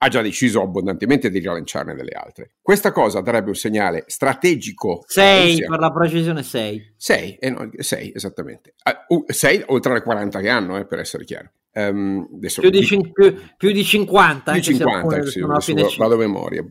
ha 0.06 0.08
già 0.08 0.22
deciso 0.22 0.62
abbondantemente 0.62 1.32
di 1.32 1.40
rilanciarne 1.40 1.96
delle 1.96 2.12
altre. 2.12 2.52
Questa 2.62 2.92
cosa 2.92 3.22
darebbe 3.22 3.50
un 3.50 3.56
segnale 3.56 4.04
strategico. 4.06 5.04
6 5.08 5.66
per 5.66 5.80
la 5.80 5.92
precisione 5.92 6.44
6. 6.44 6.94
6, 6.96 7.38
eh 7.40 7.50
no, 7.50 7.70
6 7.76 8.12
esattamente. 8.14 8.76
6 9.26 9.58
uh, 9.58 9.74
oltre 9.74 9.92
alle 9.92 10.02
40 10.04 10.40
che 10.40 10.50
hanno, 10.50 10.78
eh, 10.78 10.86
per 10.86 11.00
essere 11.00 11.26
chiaro. 11.26 11.52
Um, 11.74 12.30
adesso, 12.36 12.62
più, 12.62 12.70
di, 12.70 12.84
cin- 12.84 13.12
più, 13.12 13.36
più, 13.58 13.72
di 13.72 13.84
50. 13.84 14.52
Più 14.52 14.62
di 14.62 14.68
50, 14.78 15.26
sì, 15.60 15.72
adesso 15.72 15.96
vado 15.98 16.14
a 16.14 16.18
memoria. 16.18 16.64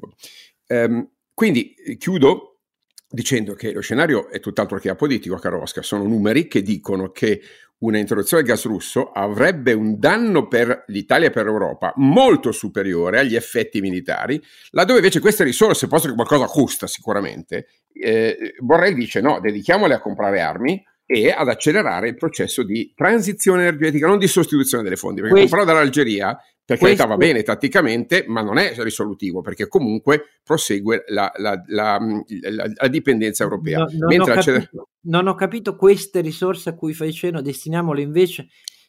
Um, 0.68 1.10
quindi 1.34 1.74
chiudo 1.98 2.60
dicendo 3.08 3.54
che 3.54 3.72
lo 3.72 3.80
scenario 3.80 4.28
è 4.28 4.40
tutt'altro 4.40 4.78
che 4.78 4.90
apolitico, 4.90 5.36
caro 5.36 5.60
Oscar, 5.60 5.84
sono 5.84 6.04
numeri 6.04 6.48
che 6.48 6.62
dicono 6.62 7.10
che 7.10 7.40
una 7.78 7.98
introduzione 7.98 8.42
del 8.42 8.52
gas 8.52 8.64
russo 8.64 9.10
avrebbe 9.10 9.72
un 9.72 9.98
danno 9.98 10.48
per 10.48 10.84
l'Italia 10.88 11.28
e 11.28 11.30
per 11.30 11.44
l'Europa 11.44 11.92
molto 11.96 12.52
superiore 12.52 13.18
agli 13.18 13.34
effetti 13.34 13.80
militari, 13.80 14.40
laddove 14.70 14.98
invece 14.98 15.20
queste 15.20 15.44
risorse, 15.44 15.86
posto 15.86 16.08
che 16.08 16.14
qualcosa 16.14 16.46
costa 16.46 16.86
sicuramente, 16.86 17.66
eh, 17.92 18.54
Borrell 18.58 18.94
dice 18.94 19.20
no, 19.20 19.40
dedichiamole 19.40 19.94
a 19.94 20.00
comprare 20.00 20.40
armi 20.40 20.82
e 21.06 21.30
ad 21.30 21.48
accelerare 21.48 22.08
il 22.08 22.16
processo 22.16 22.62
di 22.62 22.92
transizione 22.94 23.62
energetica, 23.62 24.06
non 24.06 24.18
di 24.18 24.26
sostituzione 24.26 24.82
delle 24.82 24.96
fonti, 24.96 25.20
perché 25.20 25.36
Questo... 25.36 25.56
comprare 25.56 25.76
dall'Algeria 25.76 26.38
per 26.66 26.78
Questo... 26.78 26.96
carità 26.96 27.04
va 27.06 27.16
bene 27.16 27.42
tatticamente, 27.42 28.24
ma 28.26 28.40
non 28.40 28.56
è 28.56 28.72
risolutivo 28.78 29.42
perché 29.42 29.68
comunque 29.68 30.40
prosegue 30.42 31.04
la, 31.08 31.30
la, 31.36 31.62
la, 31.66 31.98
la 31.98 32.88
dipendenza 32.88 33.42
europea. 33.42 33.80
No, 33.80 33.88
non, 34.08 34.20
ho 34.20 34.24
capito, 34.24 34.88
non, 35.02 35.26
ho 35.26 35.34
capito, 35.34 35.76
queste 35.76 36.22
risorse 36.22 36.70
a 36.70 36.74
cui 36.74 36.94
fai 36.94 37.12
cenno, 37.12 37.42
destiniamole 37.42 38.00
invece. 38.00 38.48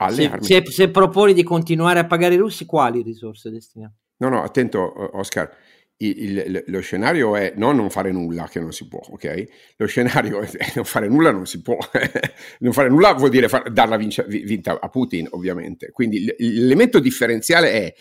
Se, 0.10 0.32
se, 0.40 0.64
se, 0.66 0.90
proponi 0.90 1.34
di 1.34 1.44
continuare 1.44 2.00
a 2.00 2.06
pagare 2.06 2.36
i 2.36 2.38
russi, 2.38 2.66
quali 2.66 3.02
risorse 3.02 3.50
destiniamo? 3.50 3.94
No, 4.18 4.30
no, 4.30 4.42
attento 4.42 5.18
Oscar. 5.18 5.50
Il, 5.98 6.38
il, 6.38 6.64
lo 6.68 6.82
scenario 6.82 7.36
è 7.36 7.54
non 7.56 7.76
non 7.76 7.90
fare 7.90 8.12
nulla, 8.12 8.48
che 8.50 8.60
non 8.60 8.74
si 8.74 8.88
può, 8.88 9.02
ok? 9.08 9.44
Lo 9.78 9.88
scenario 9.88 10.42
è 10.42 10.50
non 10.76 10.86
fare 10.86 11.08
nulla 11.08 11.32
non 11.32 11.46
si 11.46 11.62
può. 11.62 11.78
non 12.60 12.74
fare 12.74 12.90
nulla 12.90 13.14
vuol 13.14 13.30
dire 13.30 13.48
far, 13.48 13.72
darla 13.72 13.96
vince, 13.96 14.26
vinta 14.28 14.80
a 14.80 14.90
Putin, 14.90 15.28
ovviamente. 15.32 15.92
Quindi 15.92 16.26
l'elemento 16.38 17.00
differenziale 17.00 17.72
è 17.72 17.94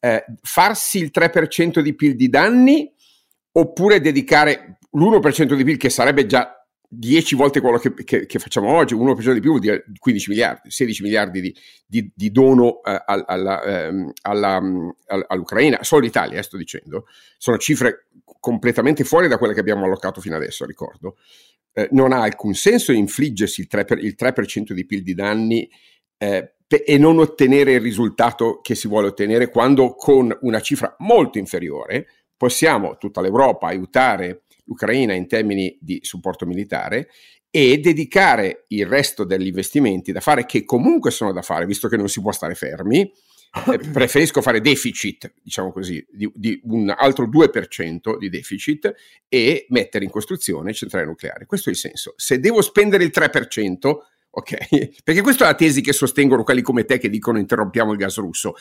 eh, 0.00 0.24
farsi 0.42 0.98
il 0.98 1.10
3% 1.14 1.80
di 1.80 1.94
PIL 1.94 2.16
di 2.16 2.28
danni 2.28 2.92
oppure 3.52 4.00
dedicare 4.00 4.78
l'1% 4.92 5.54
di 5.54 5.64
PIL, 5.64 5.76
che 5.76 5.90
sarebbe 5.90 6.26
già 6.26 6.63
10 6.88 7.34
volte 7.34 7.60
quello 7.60 7.78
che, 7.78 7.92
che, 8.04 8.26
che, 8.26 8.38
facciamo 8.38 8.72
oggi, 8.72 8.94
1% 8.94 9.32
di 9.32 9.40
più 9.40 9.50
vuol 9.50 9.60
dire 9.60 9.84
15 9.98 10.30
miliardi, 10.30 10.70
16 10.70 11.02
miliardi 11.02 11.40
di, 11.40 11.56
di, 11.86 12.12
di 12.14 12.30
dono 12.30 12.82
eh, 12.82 13.02
alla, 13.04 13.62
ehm, 13.62 14.12
alla, 14.22 14.56
alla, 15.06 15.24
all'Ucraina, 15.28 15.82
solo 15.82 16.02
l'Italia, 16.02 16.38
eh, 16.38 16.42
sto 16.42 16.56
dicendo, 16.56 17.06
sono 17.38 17.58
cifre 17.58 18.08
completamente 18.38 19.04
fuori 19.04 19.28
da 19.28 19.38
quelle 19.38 19.54
che 19.54 19.60
abbiamo 19.60 19.84
allocato 19.84 20.20
fino 20.20 20.36
adesso, 20.36 20.64
ricordo. 20.64 21.16
Eh, 21.72 21.88
non 21.92 22.12
ha 22.12 22.22
alcun 22.22 22.54
senso 22.54 22.92
infliggersi 22.92 23.60
il 23.60 23.68
3%, 23.70 23.84
per, 23.84 23.98
il 23.98 24.14
3% 24.18 24.72
di 24.72 24.86
PIL 24.86 25.02
di 25.02 25.14
danni 25.14 25.68
eh, 26.18 26.54
e 26.66 26.98
non 26.98 27.18
ottenere 27.18 27.72
il 27.72 27.80
risultato 27.80 28.60
che 28.60 28.74
si 28.74 28.88
vuole 28.88 29.08
ottenere 29.08 29.48
quando 29.48 29.94
con 29.94 30.36
una 30.42 30.60
cifra 30.60 30.94
molto 30.98 31.38
inferiore 31.38 32.06
possiamo, 32.36 32.96
tutta 32.96 33.20
l'Europa, 33.20 33.68
aiutare 33.68 34.43
l'Ucraina 34.64 35.14
in 35.14 35.26
termini 35.26 35.76
di 35.80 36.00
supporto 36.02 36.46
militare 36.46 37.08
e 37.50 37.78
dedicare 37.78 38.64
il 38.68 38.86
resto 38.86 39.24
degli 39.24 39.46
investimenti 39.46 40.10
da 40.10 40.20
fare, 40.20 40.44
che 40.44 40.64
comunque 40.64 41.10
sono 41.10 41.32
da 41.32 41.42
fare, 41.42 41.66
visto 41.66 41.86
che 41.86 41.96
non 41.96 42.08
si 42.08 42.20
può 42.20 42.32
stare 42.32 42.54
fermi, 42.54 43.00
eh, 43.00 43.78
preferisco 43.92 44.42
fare 44.42 44.60
deficit, 44.60 45.32
diciamo 45.40 45.70
così, 45.70 46.04
di, 46.10 46.30
di, 46.34 46.60
un 46.64 46.92
altro 46.96 47.28
2% 47.28 48.18
di 48.18 48.28
deficit 48.28 48.92
e 49.28 49.66
mettere 49.68 50.04
in 50.04 50.10
costruzione 50.10 50.72
centrali 50.72 51.06
nucleari. 51.06 51.46
Questo 51.46 51.68
è 51.68 51.72
il 51.72 51.78
senso. 51.78 52.14
Se 52.16 52.40
devo 52.40 52.60
spendere 52.60 53.04
il 53.04 53.12
3%, 53.14 53.96
ok? 54.30 54.56
Perché 55.04 55.20
questa 55.20 55.44
è 55.44 55.48
la 55.48 55.54
tesi 55.54 55.80
che 55.80 55.92
sostengono 55.92 56.42
quelli 56.42 56.62
come 56.62 56.84
te 56.84 56.98
che 56.98 57.08
dicono 57.08 57.38
interrompiamo 57.38 57.92
il 57.92 57.98
gas 57.98 58.16
russo. 58.16 58.54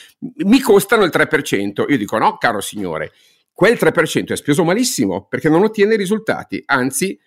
Mi 0.45 0.59
costano 0.59 1.03
il 1.03 1.11
3%. 1.11 1.85
Io 1.89 1.97
dico 1.97 2.17
no, 2.19 2.37
caro 2.37 2.61
signore, 2.61 3.11
quel 3.53 3.77
3% 3.79 4.31
è 4.31 4.35
speso 4.35 4.63
malissimo 4.63 5.27
perché 5.27 5.47
non 5.47 5.63
ottiene 5.63 5.95
risultati, 5.95 6.61
anzi 6.65 7.17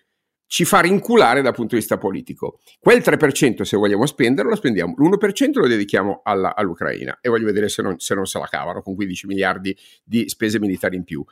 ci 0.47 0.63
fa 0.63 0.79
rinculare 0.79 1.41
dal 1.41 1.53
punto 1.53 1.75
di 1.75 1.81
vista 1.81 1.97
politico. 1.97 2.59
Quel 2.79 2.99
3% 2.99 3.61
se 3.61 3.77
vogliamo 3.77 4.05
spenderlo 4.05 4.49
lo 4.49 4.55
spendiamo, 4.55 4.95
l'1% 4.97 5.59
lo 5.59 5.67
dedichiamo 5.67 6.21
alla, 6.23 6.55
all'Ucraina 6.55 7.19
e 7.21 7.29
voglio 7.29 7.45
vedere 7.45 7.67
se 7.67 7.81
non, 7.81 7.99
se 7.99 8.15
non, 8.15 8.25
se 8.25 8.39
la 8.39 8.47
cavano 8.47 8.81
con 8.81 8.95
15 8.95 9.27
miliardi 9.27 9.77
di 10.03 10.27
spese 10.29 10.59
militari 10.59 10.95
in 10.95 11.03
più 11.03 11.23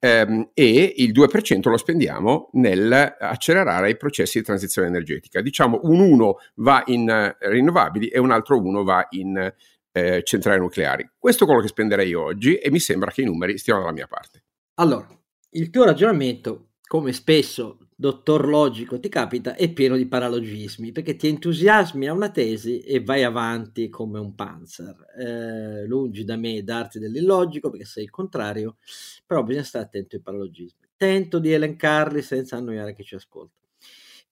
ehm, 0.00 0.50
e 0.52 0.94
il 0.96 1.12
2% 1.12 1.68
lo 1.68 1.76
spendiamo 1.76 2.50
nel 2.54 3.16
accelerare 3.18 3.90
i 3.90 3.96
processi 3.96 4.38
di 4.38 4.44
transizione 4.44 4.88
energetica. 4.88 5.40
Diciamo 5.40 5.80
un 5.84 6.00
1 6.00 6.36
va 6.56 6.82
in 6.86 7.08
uh, 7.08 7.48
rinnovabili 7.48 8.08
e 8.08 8.18
un 8.18 8.32
altro 8.32 8.60
1 8.60 8.82
va 8.82 9.06
in 9.10 9.52
eh, 9.96 10.22
centrali 10.24 10.58
nucleari. 10.58 11.08
Questo 11.16 11.44
è 11.44 11.46
quello 11.46 11.62
che 11.62 11.68
spenderei 11.68 12.14
oggi 12.14 12.56
e 12.56 12.68
mi 12.70 12.80
sembra 12.80 13.12
che 13.12 13.22
i 13.22 13.24
numeri 13.24 13.56
stiano 13.58 13.80
dalla 13.80 13.92
mia 13.92 14.08
parte. 14.08 14.42
Allora, 14.74 15.06
il 15.50 15.70
tuo 15.70 15.84
ragionamento, 15.84 16.70
come 16.84 17.12
spesso 17.12 17.78
dottor 17.94 18.48
logico 18.48 18.98
ti 18.98 19.08
capita, 19.08 19.54
è 19.54 19.72
pieno 19.72 19.96
di 19.96 20.06
paralogismi, 20.06 20.90
perché 20.90 21.14
ti 21.14 21.28
entusiasmi 21.28 22.08
a 22.08 22.12
una 22.12 22.30
tesi 22.30 22.80
e 22.80 23.04
vai 23.04 23.22
avanti 23.22 23.88
come 23.88 24.18
un 24.18 24.34
panzer. 24.34 24.96
Eh, 25.16 25.86
lungi 25.86 26.24
da 26.24 26.36
me 26.36 26.64
darti 26.64 26.98
dell'illogico, 26.98 27.70
perché 27.70 27.86
sei 27.86 28.02
il 28.02 28.10
contrario, 28.10 28.78
però 29.24 29.44
bisogna 29.44 29.64
stare 29.64 29.84
attento 29.84 30.16
ai 30.16 30.22
paralogismi. 30.22 30.88
Tento 30.96 31.38
di 31.38 31.52
elencarli 31.52 32.20
senza 32.20 32.56
annoiare 32.56 32.94
chi 32.94 33.04
ci 33.04 33.14
ascolta. 33.14 33.63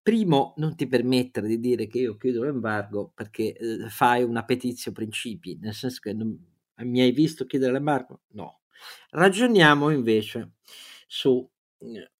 Primo, 0.02 0.54
non 0.56 0.74
ti 0.74 0.88
permettere 0.88 1.46
di 1.46 1.60
dire 1.60 1.86
che 1.86 2.00
io 2.00 2.16
chiudo 2.16 2.42
l'embargo 2.42 3.12
perché 3.14 3.54
eh, 3.56 3.88
fai 3.88 4.24
una 4.24 4.44
petizio 4.44 4.90
principi, 4.90 5.56
nel 5.60 5.74
senso 5.74 6.00
che 6.00 6.12
non, 6.12 6.36
mi 6.78 7.00
hai 7.00 7.12
visto 7.12 7.46
chiedere 7.46 7.72
l'embargo? 7.72 8.22
No. 8.32 8.62
Ragioniamo 9.10 9.90
invece 9.90 10.54
su 11.06 11.48
eh, 11.78 12.10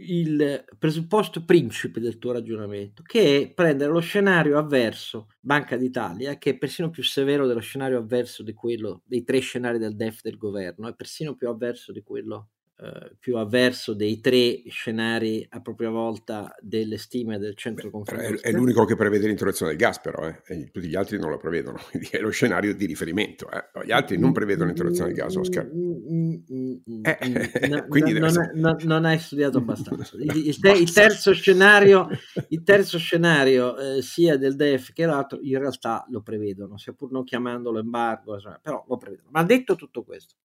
il 0.00 0.64
presupposto 0.78 1.44
principe 1.44 2.00
del 2.00 2.18
tuo 2.18 2.32
ragionamento, 2.32 3.02
che 3.02 3.40
è 3.40 3.52
prendere 3.52 3.90
lo 3.90 4.00
scenario 4.00 4.58
avverso 4.58 5.28
Banca 5.40 5.76
d'Italia, 5.76 6.36
che 6.36 6.50
è 6.50 6.58
persino 6.58 6.90
più 6.90 7.02
severo 7.02 7.46
dello 7.46 7.60
scenario 7.60 7.98
avverso 7.98 8.42
di 8.42 8.52
quello 8.52 9.02
dei 9.04 9.24
tre 9.24 9.40
scenari 9.40 9.78
del 9.78 9.96
DEF 9.96 10.20
del 10.22 10.36
governo, 10.36 10.88
è 10.88 10.94
persino 10.94 11.34
più 11.34 11.48
avverso 11.48 11.90
di 11.90 12.02
quello 12.02 12.50
eh, 12.80 13.16
più 13.18 13.36
avverso 13.36 13.92
dei 13.92 14.20
tre 14.20 14.62
scenari 14.68 15.44
a 15.50 15.60
propria 15.60 15.90
volta 15.90 16.54
delle 16.60 16.96
stime 16.96 17.36
del 17.36 17.56
centro 17.56 17.90
conferenza. 17.90 18.46
È, 18.46 18.52
l'unico 18.52 18.84
che 18.84 18.94
prevede 18.94 19.26
l'introduzione 19.26 19.72
del 19.72 19.80
gas, 19.80 19.98
però, 19.98 20.28
eh, 20.28 20.70
tutti 20.70 20.86
gli 20.86 20.94
altri 20.94 21.18
non 21.18 21.30
lo 21.30 21.38
prevedono, 21.38 21.80
quindi 21.90 22.08
è 22.12 22.20
lo 22.20 22.30
scenario 22.30 22.76
di 22.76 22.86
riferimento. 22.86 23.50
Eh. 23.50 23.84
Gli 23.84 23.90
altri 23.90 24.16
non 24.16 24.30
prevedono 24.30 24.66
l'introduzione 24.66 25.12
del 25.12 25.18
gas, 25.18 25.34
Oscar. 25.34 25.66
Mm, 25.66 26.34
mm, 26.52 26.74
mm, 26.88 27.00
eh, 27.02 27.86
quindi 27.90 28.12
no, 28.12 28.30
non, 28.30 28.50
no, 28.54 28.76
non, 28.82 29.04
hai 29.06 29.18
studiato 29.18 29.58
abbastanza. 29.58 30.16
Il, 30.22 30.46
il, 30.46 30.58
te, 30.60 30.70
il 30.70 30.92
terzo 30.92 31.32
scenario, 31.32 32.08
il 32.50 32.62
terzo 32.62 32.96
scenario 32.98 33.76
eh, 33.76 34.02
sia 34.02 34.36
del 34.36 34.54
DEF 34.54 34.92
che 34.92 35.04
l'altro, 35.04 35.40
in 35.42 35.58
realtà 35.58 36.06
lo 36.10 36.20
prevedono, 36.20 36.78
sia 36.78 36.92
pur 36.92 37.10
non 37.10 37.24
chiamandolo 37.24 37.80
embargo, 37.80 38.38
però 38.62 38.84
lo 38.86 38.96
prevedono. 38.96 39.30
Ma 39.32 39.42
detto 39.42 39.74
tutto 39.74 40.04
questo, 40.04 40.36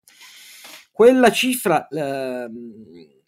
quella 0.93 1.31
cifra 1.31 1.87
eh, 1.87 2.47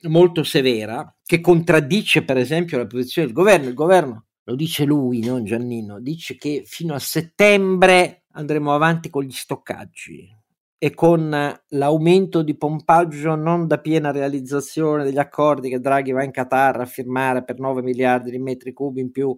molto 0.04 0.44
severa 0.44 1.14
che 1.26 1.42
contraddice 1.42 2.24
per 2.24 2.38
esempio 2.38 2.78
la 2.78 2.86
posizione 2.86 3.28
del 3.28 3.36
governo. 3.36 3.68
Il 3.68 3.74
governo, 3.74 4.26
lo 4.44 4.56
dice 4.56 4.86
lui, 4.86 5.26
non 5.26 5.44
Giannino, 5.44 6.00
dice 6.00 6.38
che 6.38 6.62
fino 6.64 6.94
a 6.94 7.00
settembre 7.00 8.26
andremo 8.34 8.74
avanti 8.74 9.10
con 9.10 9.24
gli 9.24 9.32
stoccaggi 9.32 10.30
e 10.78 10.94
con 10.94 11.60
l'aumento 11.70 12.44
di 12.44 12.56
pompaggio 12.56 13.34
non 13.34 13.66
da 13.66 13.80
piena 13.80 14.12
realizzazione 14.12 15.04
degli 15.04 15.18
accordi 15.18 15.70
che 15.70 15.80
Draghi 15.80 16.12
va 16.12 16.24
in 16.24 16.32
Qatar 16.32 16.82
a 16.82 16.86
firmare 16.86 17.44
per 17.44 17.60
9 17.60 17.82
miliardi 17.82 18.30
di 18.30 18.38
metri 18.38 18.74
cubi 18.74 19.02
in 19.02 19.10
più 19.10 19.36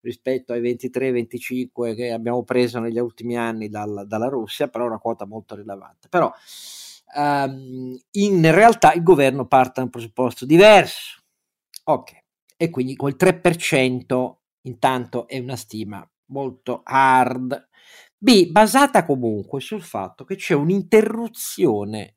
rispetto 0.00 0.52
ai 0.52 0.60
23-25 0.62 1.94
che 1.94 2.10
abbiamo 2.10 2.42
preso 2.42 2.80
negli 2.80 2.98
ultimi 2.98 3.36
anni 3.36 3.68
dal, 3.68 4.04
dalla 4.08 4.28
Russia, 4.28 4.66
però 4.66 4.86
una 4.86 4.98
quota 4.98 5.26
molto 5.26 5.54
rilevante. 5.54 6.08
Però 6.08 6.32
um, 7.14 7.98
in 8.12 8.50
realtà 8.52 8.92
il 8.92 9.02
governo 9.02 9.46
parte 9.46 9.74
da 9.76 9.82
un 9.82 9.90
presupposto 9.90 10.44
diverso. 10.46 11.22
Ok, 11.84 12.12
e 12.56 12.70
quindi 12.70 12.96
quel 12.96 13.16
3% 13.18 14.36
intanto 14.62 15.26
è 15.26 15.38
una 15.38 15.56
stima 15.56 16.06
molto 16.26 16.82
hard. 16.84 17.68
B, 18.16 18.50
basata 18.50 19.04
comunque 19.04 19.60
sul 19.60 19.82
fatto 19.82 20.24
che 20.24 20.36
c'è 20.36 20.54
un'interruzione 20.54 22.14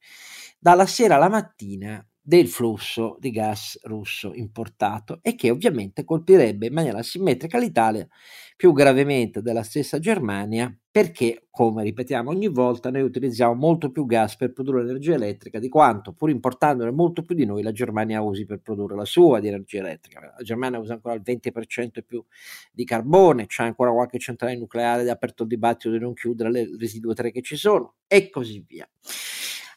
dalla 0.57 0.85
sera 0.85 1.15
alla 1.15 1.29
mattina 1.29 2.03
del 2.23 2.47
flusso 2.47 3.17
di 3.19 3.31
gas 3.31 3.79
russo 3.83 4.31
importato 4.35 5.19
e 5.23 5.33
che 5.33 5.49
ovviamente 5.49 6.03
colpirebbe 6.03 6.67
in 6.67 6.73
maniera 6.73 7.01
simmetrica 7.01 7.57
l'Italia 7.57 8.07
più 8.55 8.73
gravemente 8.73 9.41
della 9.41 9.63
stessa 9.63 9.97
Germania 9.97 10.71
perché, 10.91 11.47
come 11.49 11.83
ripetiamo 11.83 12.29
ogni 12.29 12.49
volta, 12.49 12.91
noi 12.91 13.01
utilizziamo 13.01 13.53
molto 13.53 13.91
più 13.91 14.05
gas 14.05 14.35
per 14.35 14.51
produrre 14.51 14.81
energia 14.81 15.13
elettrica 15.13 15.57
di 15.57 15.69
quanto, 15.69 16.11
pur 16.11 16.29
importandone 16.29 16.91
molto 16.91 17.23
più 17.23 17.33
di 17.33 17.45
noi, 17.45 17.63
la 17.63 17.71
Germania 17.71 18.21
usi 18.21 18.45
per 18.45 18.59
produrre 18.59 18.97
la 18.97 19.05
sua 19.05 19.39
di 19.39 19.47
energia 19.47 19.79
elettrica. 19.79 20.19
La 20.19 20.43
Germania 20.43 20.79
usa 20.79 20.93
ancora 20.93 21.15
il 21.15 21.21
20% 21.23 21.91
e 21.93 22.03
più 22.03 22.23
di 22.73 22.83
carbone, 22.83 23.47
c'è 23.47 23.63
ancora 23.63 23.89
qualche 23.91 24.19
centrale 24.19 24.57
nucleare, 24.57 25.09
aperto 25.09 25.43
il 25.43 25.49
dibattito 25.49 25.91
di 25.91 25.99
non 25.99 26.13
chiudere 26.13 26.51
le 26.51 26.69
residue 26.77 27.15
tre 27.15 27.31
che 27.31 27.41
ci 27.41 27.55
sono 27.55 27.95
e 28.05 28.29
così 28.29 28.63
via. 28.67 28.87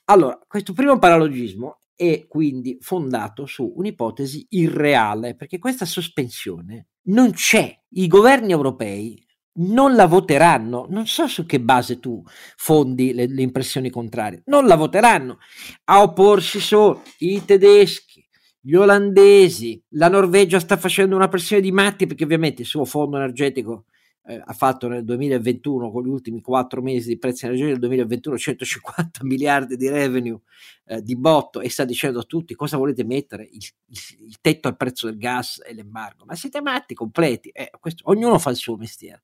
Allora, 0.07 0.39
questo 0.47 0.73
primo 0.73 0.99
paralogismo 0.99 1.79
è 1.97 2.27
quindi 2.27 2.77
fondato 2.81 3.47
su 3.47 3.73
un'ipotesi 3.77 4.47
irreale, 4.51 5.35
perché 5.35 5.59
questa 5.59 5.85
sospensione 5.85 6.89
non 7.05 7.33
c'è. 7.33 7.77
I 7.91 8.07
governi 8.07 8.53
europei 8.53 9.25
non 9.57 9.95
la 9.95 10.07
voteranno. 10.07 10.87
Non 10.89 11.07
so 11.07 11.27
su 11.27 11.47
che 11.47 11.61
base 11.61 12.01
tu 12.01 12.23
fondi 12.57 13.13
le, 13.13 13.27
le 13.27 13.43
impressioni 13.43 13.91
contrarie. 13.91 14.43
Non 14.47 14.67
la 14.67 14.77
voteranno. 14.77 15.39
A 15.85 16.03
opporsi 16.03 16.61
sono 16.61 17.03
i 17.19 17.45
tedeschi, 17.45 18.27
gli 18.61 18.75
olandesi. 18.75 19.83
La 19.91 20.09
Norvegia 20.09 20.59
sta 20.59 20.77
facendo 20.77 21.15
una 21.15 21.29
pressione 21.29 21.63
di 21.63 21.73
matti 21.73 22.07
perché 22.07 22.25
ovviamente 22.25 22.63
il 22.63 22.69
suo 22.69 22.85
fondo 22.85 23.17
energetico 23.17 23.85
eh, 24.27 24.41
ha 24.43 24.53
fatto 24.53 24.89
nel 24.89 25.05
2021 25.05 25.91
con 25.91 26.03
gli 26.03 26.09
ultimi 26.09 26.41
quattro 26.41 26.81
mesi 26.81 27.09
di 27.09 27.19
prezzi 27.19 27.45
energetici 27.45 27.79
del 27.79 27.89
2021 27.89 28.39
150 28.39 29.21
miliardi 29.25 29.77
di 29.77 29.89
revenue 29.89 30.41
eh, 30.87 31.03
di 31.03 31.17
botto 31.17 31.61
e 31.61 31.69
sta 31.69 31.85
dicendo 31.85 32.21
a 32.21 32.25
tutti 32.25 32.55
cosa 32.55 32.77
volete 32.77 33.05
mettere 33.05 33.45
il, 33.45 33.67
il, 33.87 33.99
il, 34.27 34.37
tetto 34.41 34.69
al 34.69 34.77
prezzo 34.77 35.07
del 35.07 35.19
gas 35.19 35.63
e 35.65 35.75
l'embargo? 35.75 36.25
Ma 36.25 36.35
siete 36.35 36.61
matti 36.61 36.95
completi 36.95 37.49
eh, 37.51 37.71
questo, 37.79 38.03
ognuno 38.11 38.39
fa 38.39 38.51
il 38.51 38.57
suo 38.57 38.77
mestiere. 38.77 39.23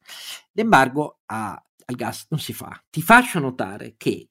L'embargo 0.53 1.21
a, 1.27 1.53
al 1.85 1.95
gas 1.95 2.27
non 2.29 2.41
si 2.41 2.53
fa. 2.53 2.83
Ti 2.91 3.01
faccio 3.03 3.39
notare 3.39 3.95
che 3.97 4.30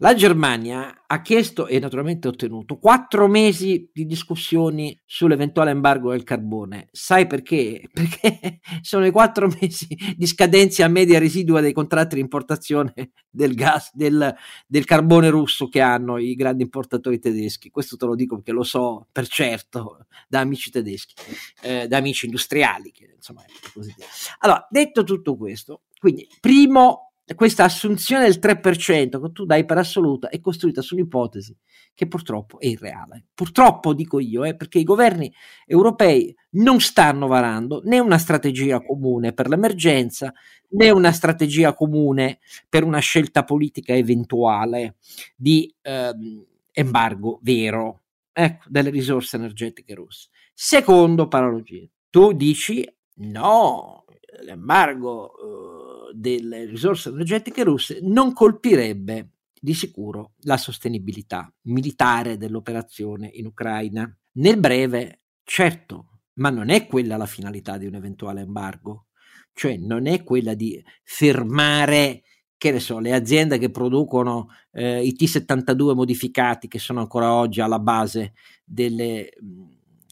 La 0.00 0.14
Germania 0.14 1.02
ha 1.08 1.22
chiesto 1.22 1.66
e 1.66 1.80
naturalmente 1.80 2.28
ottenuto 2.28 2.78
quattro 2.78 3.26
mesi 3.26 3.90
di 3.92 4.06
discussioni 4.06 4.96
sull'eventuale 5.04 5.72
embargo 5.72 6.12
del 6.12 6.22
carbone. 6.22 6.86
Sai 6.92 7.26
perché? 7.26 7.82
Perché 7.92 8.60
sono 8.80 9.06
i 9.06 9.10
quattro 9.10 9.48
mesi 9.60 9.88
di 10.16 10.24
scadenza 10.24 10.86
media 10.86 11.18
residua 11.18 11.60
dei 11.60 11.72
contratti 11.72 12.14
di 12.14 12.20
importazione 12.20 13.10
del 13.28 13.56
gas, 13.56 13.90
del, 13.92 14.32
del 14.68 14.84
carbone 14.84 15.30
russo 15.30 15.66
che 15.66 15.80
hanno 15.80 16.18
i 16.18 16.36
grandi 16.36 16.62
importatori 16.62 17.18
tedeschi. 17.18 17.70
Questo 17.70 17.96
te 17.96 18.06
lo 18.06 18.14
dico 18.14 18.36
perché 18.36 18.52
lo 18.52 18.62
so 18.62 19.08
per 19.10 19.26
certo 19.26 20.06
da 20.28 20.38
amici 20.38 20.70
tedeschi, 20.70 21.14
eh, 21.62 21.88
da 21.88 21.96
amici 21.96 22.26
industriali. 22.26 22.92
Che, 22.92 23.14
insomma, 23.16 23.42
così. 23.74 23.92
Allora, 24.38 24.64
detto 24.70 25.02
tutto 25.02 25.36
questo, 25.36 25.82
quindi 25.98 26.24
primo 26.38 27.07
questa 27.34 27.64
assunzione 27.64 28.24
del 28.24 28.38
3% 28.40 29.20
che 29.22 29.32
tu 29.32 29.44
dai 29.44 29.64
per 29.64 29.78
assoluta 29.78 30.28
è 30.28 30.40
costruita 30.40 30.80
sull'ipotesi 30.80 31.56
che 31.94 32.06
purtroppo 32.06 32.60
è 32.60 32.66
irreale. 32.66 33.26
Purtroppo 33.34 33.92
dico 33.92 34.20
io, 34.20 34.44
eh, 34.44 34.54
perché 34.54 34.78
i 34.78 34.84
governi 34.84 35.32
europei 35.66 36.34
non 36.50 36.80
stanno 36.80 37.26
varando 37.26 37.82
né 37.84 37.98
una 37.98 38.18
strategia 38.18 38.80
comune 38.80 39.32
per 39.32 39.48
l'emergenza 39.48 40.32
né 40.70 40.90
una 40.90 41.12
strategia 41.12 41.74
comune 41.74 42.38
per 42.68 42.84
una 42.84 43.00
scelta 43.00 43.44
politica 43.44 43.94
eventuale 43.94 44.96
di 45.34 45.72
ehm, 45.82 46.44
embargo 46.72 47.40
vero 47.42 48.02
ecco, 48.32 48.64
delle 48.68 48.90
risorse 48.90 49.36
energetiche 49.36 49.94
russe. 49.94 50.28
Secondo 50.54 51.28
paralogia, 51.28 51.86
tu 52.10 52.32
dici 52.32 52.88
no, 53.16 54.04
l'embargo 54.42 55.32
uh, 55.32 55.87
delle 56.12 56.64
risorse 56.64 57.10
energetiche 57.10 57.64
russe 57.64 57.98
non 58.02 58.32
colpirebbe 58.32 59.30
di 59.60 59.74
sicuro 59.74 60.34
la 60.42 60.56
sostenibilità 60.56 61.52
militare 61.62 62.36
dell'operazione 62.36 63.30
in 63.32 63.46
Ucraina. 63.46 64.10
Nel 64.32 64.58
breve, 64.58 65.22
certo, 65.42 66.20
ma 66.34 66.50
non 66.50 66.70
è 66.70 66.86
quella 66.86 67.16
la 67.16 67.26
finalità 67.26 67.76
di 67.76 67.86
un 67.86 67.94
eventuale 67.94 68.42
embargo, 68.42 69.06
cioè 69.52 69.76
non 69.76 70.06
è 70.06 70.22
quella 70.22 70.54
di 70.54 70.82
fermare 71.02 72.22
che 72.56 72.72
ne 72.72 72.80
so, 72.80 72.98
le 72.98 73.14
aziende 73.14 73.56
che 73.56 73.70
producono 73.70 74.48
eh, 74.72 75.04
i 75.04 75.14
T72 75.16 75.94
modificati 75.94 76.66
che 76.66 76.80
sono 76.80 76.98
ancora 76.98 77.32
oggi 77.32 77.60
alla 77.60 77.78
base 77.78 78.34
delle 78.64 79.30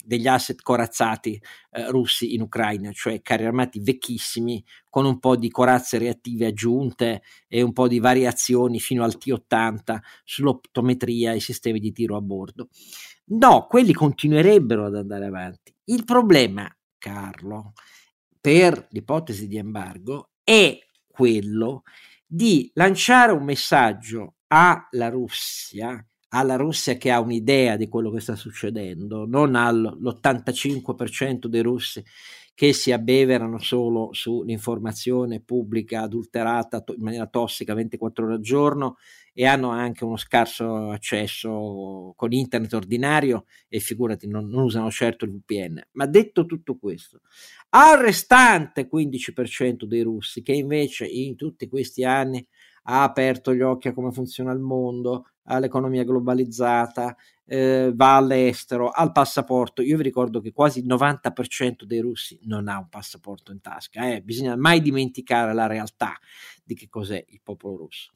degli 0.07 0.29
asset 0.29 0.63
corazzati 0.63 1.41
eh, 1.73 1.91
russi 1.91 2.35
in 2.35 2.43
Ucraina, 2.43 2.93
cioè 2.93 3.21
carri 3.23 3.45
armati 3.45 3.81
vecchissimi 3.81 4.65
con 4.89 5.05
un 5.05 5.19
po' 5.19 5.37
di 5.37 5.51
corazze 5.51 5.99
reattive 5.99 6.47
aggiunte 6.47 7.23
e 7.49 7.61
un 7.63 7.73
po' 7.73 7.89
di 7.89 7.99
variazioni 7.99 8.79
fino 8.79 9.03
al 9.03 9.19
T80 9.19 9.99
sull'optometria 10.25 11.33
e 11.33 11.41
sistemi 11.41 11.81
di 11.81 11.93
tiro 11.93 12.17
a 12.17 12.21
bordo. 12.21 12.69
No, 13.27 13.67
quelli 13.67 13.93
continuerebbero 13.93 14.87
ad 14.87 14.95
andare 14.95 15.27
avanti. 15.27 15.75
Il 15.85 16.05
problema, 16.05 16.73
Carlo, 16.97 17.73
per 18.41 18.87
l'ipotesi 18.91 19.49
di 19.49 19.57
embargo 19.57 20.31
è 20.45 20.79
quello 21.09 21.83
di 22.25 22.71
lanciare 22.75 23.33
un 23.33 23.43
messaggio 23.43 24.35
alla 24.47 25.09
Russia 25.09 26.05
alla 26.37 26.57
Russia 26.57 26.97
che 26.97 27.11
ha 27.11 27.21
un'idea 27.21 27.77
di 27.77 27.89
quello 27.89 28.11
che 28.11 28.21
sta 28.21 28.37
succedendo, 28.37 29.25
non 29.27 29.55
all'85% 29.55 31.47
dei 31.47 31.63
russi 31.63 32.05
che 32.55 32.73
si 32.73 32.91
abbeverano 32.91 33.59
solo 33.59 34.11
sull'informazione 34.13 35.41
pubblica 35.41 36.03
adulterata 36.03 36.83
in 36.97 37.03
maniera 37.03 37.27
tossica 37.27 37.75
24 37.75 38.25
ore 38.25 38.35
al 38.35 38.41
giorno 38.41 38.97
e 39.35 39.45
hanno 39.45 39.69
anche 39.69 40.05
uno 40.05 40.17
scarso 40.17 40.89
accesso 40.89 42.15
con 42.17 42.33
internet 42.33 42.73
ordinario 42.73 43.45
e 43.69 43.79
figurati 43.79 44.27
non, 44.27 44.49
non 44.49 44.65
usano 44.65 44.91
certo 44.91 45.27
il 45.27 45.33
VPN. 45.33 45.89
Ma 45.93 46.07
detto 46.07 46.47
tutto 46.47 46.79
questo, 46.79 47.21
al 47.71 47.99
restante 47.99 48.89
15% 48.91 49.85
dei 49.85 50.01
russi 50.01 50.41
che 50.41 50.53
invece 50.53 51.05
in 51.05 51.37
tutti 51.37 51.69
questi 51.69 52.05
anni 52.05 52.47
ha 52.89 53.03
aperto 53.03 53.55
gli 53.55 53.63
occhi 53.63 53.89
a 53.89 53.93
come 53.93 54.13
funziona 54.13 54.53
il 54.53 54.61
mondo, 54.61 55.27
all'economia 55.45 56.05
globalizzata, 56.05 57.17
eh, 57.45 57.93
va 57.95 58.17
all'estero, 58.17 58.91
al 58.91 59.13
passaporto. 59.13 59.83
Io 59.83 59.97
vi 59.97 60.03
ricordo 60.03 60.41
che 60.41 60.53
quasi 60.53 60.81
il 60.81 60.87
90% 60.87 61.85
dei 61.85 62.01
russi 62.01 62.39
non 62.45 62.69
ha 62.69 62.79
un 62.79 62.89
passaporto 62.89 63.53
in 63.53 63.61
tasca, 63.61 64.13
eh. 64.13 64.23
bisogna 64.23 64.57
mai 64.57 64.81
dimenticare 64.81 65.55
la 65.55 65.67
realtà 65.67 66.15
di 66.65 66.75
che 66.75 66.89
cos'è 66.89 67.25
il 67.29 67.41
popolo 67.43 67.77
russo. 67.77 68.11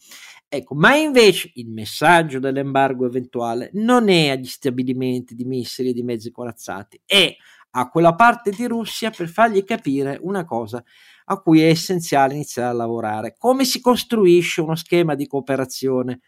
Ecco, 0.49 0.75
ma 0.75 0.97
invece 0.97 1.51
il 1.55 1.69
messaggio 1.69 2.41
dell'embargo 2.41 3.07
eventuale 3.07 3.71
non 3.75 4.09
è 4.09 4.31
agli 4.31 4.47
stabilimenti 4.47 5.35
di 5.35 5.45
missili 5.45 5.91
e 5.91 5.93
di 5.93 6.03
mezzi 6.03 6.31
corazzati, 6.33 7.01
è 7.05 7.35
a 7.73 7.89
quella 7.89 8.15
parte 8.15 8.51
di 8.51 8.67
Russia 8.67 9.11
per 9.11 9.29
fargli 9.29 9.65
capire 9.65 10.19
una 10.21 10.45
cosa 10.45 10.83
a 11.27 11.39
cui 11.39 11.61
è 11.61 11.69
essenziale 11.69 12.35
iniziare 12.35 12.71
a 12.71 12.75
lavorare. 12.75 13.35
Come 13.39 13.65
si 13.65 13.81
costruisce 13.81 14.61
uno 14.61 14.75
schema 14.75 15.15
di 15.15 15.27
cooperazione 15.27 16.21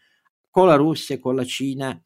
con 0.49 0.67
la 0.67 0.75
Russia 0.75 1.15
e 1.15 1.19
con 1.19 1.35
la 1.35 1.43
Cina 1.43 2.01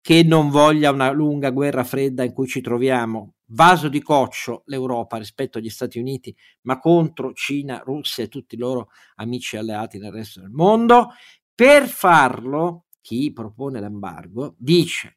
che 0.00 0.24
non 0.24 0.50
voglia 0.50 0.90
una 0.90 1.12
lunga 1.12 1.50
guerra 1.50 1.84
fredda 1.84 2.24
in 2.24 2.32
cui 2.32 2.48
ci 2.48 2.60
troviamo, 2.60 3.34
vaso 3.46 3.88
di 3.88 4.02
coccio 4.02 4.64
l'Europa 4.66 5.16
rispetto 5.16 5.58
agli 5.58 5.70
Stati 5.70 6.00
Uniti, 6.00 6.34
ma 6.62 6.80
contro 6.80 7.32
Cina, 7.32 7.80
Russia 7.84 8.24
e 8.24 8.28
tutti 8.28 8.56
i 8.56 8.58
loro 8.58 8.88
amici 9.16 9.56
alleati 9.56 9.98
nel 9.98 10.10
resto 10.10 10.40
del 10.40 10.50
mondo. 10.50 11.10
Per 11.54 11.86
farlo, 11.86 12.86
chi 13.00 13.32
propone 13.32 13.80
l'embargo 13.80 14.56
dice 14.58 15.14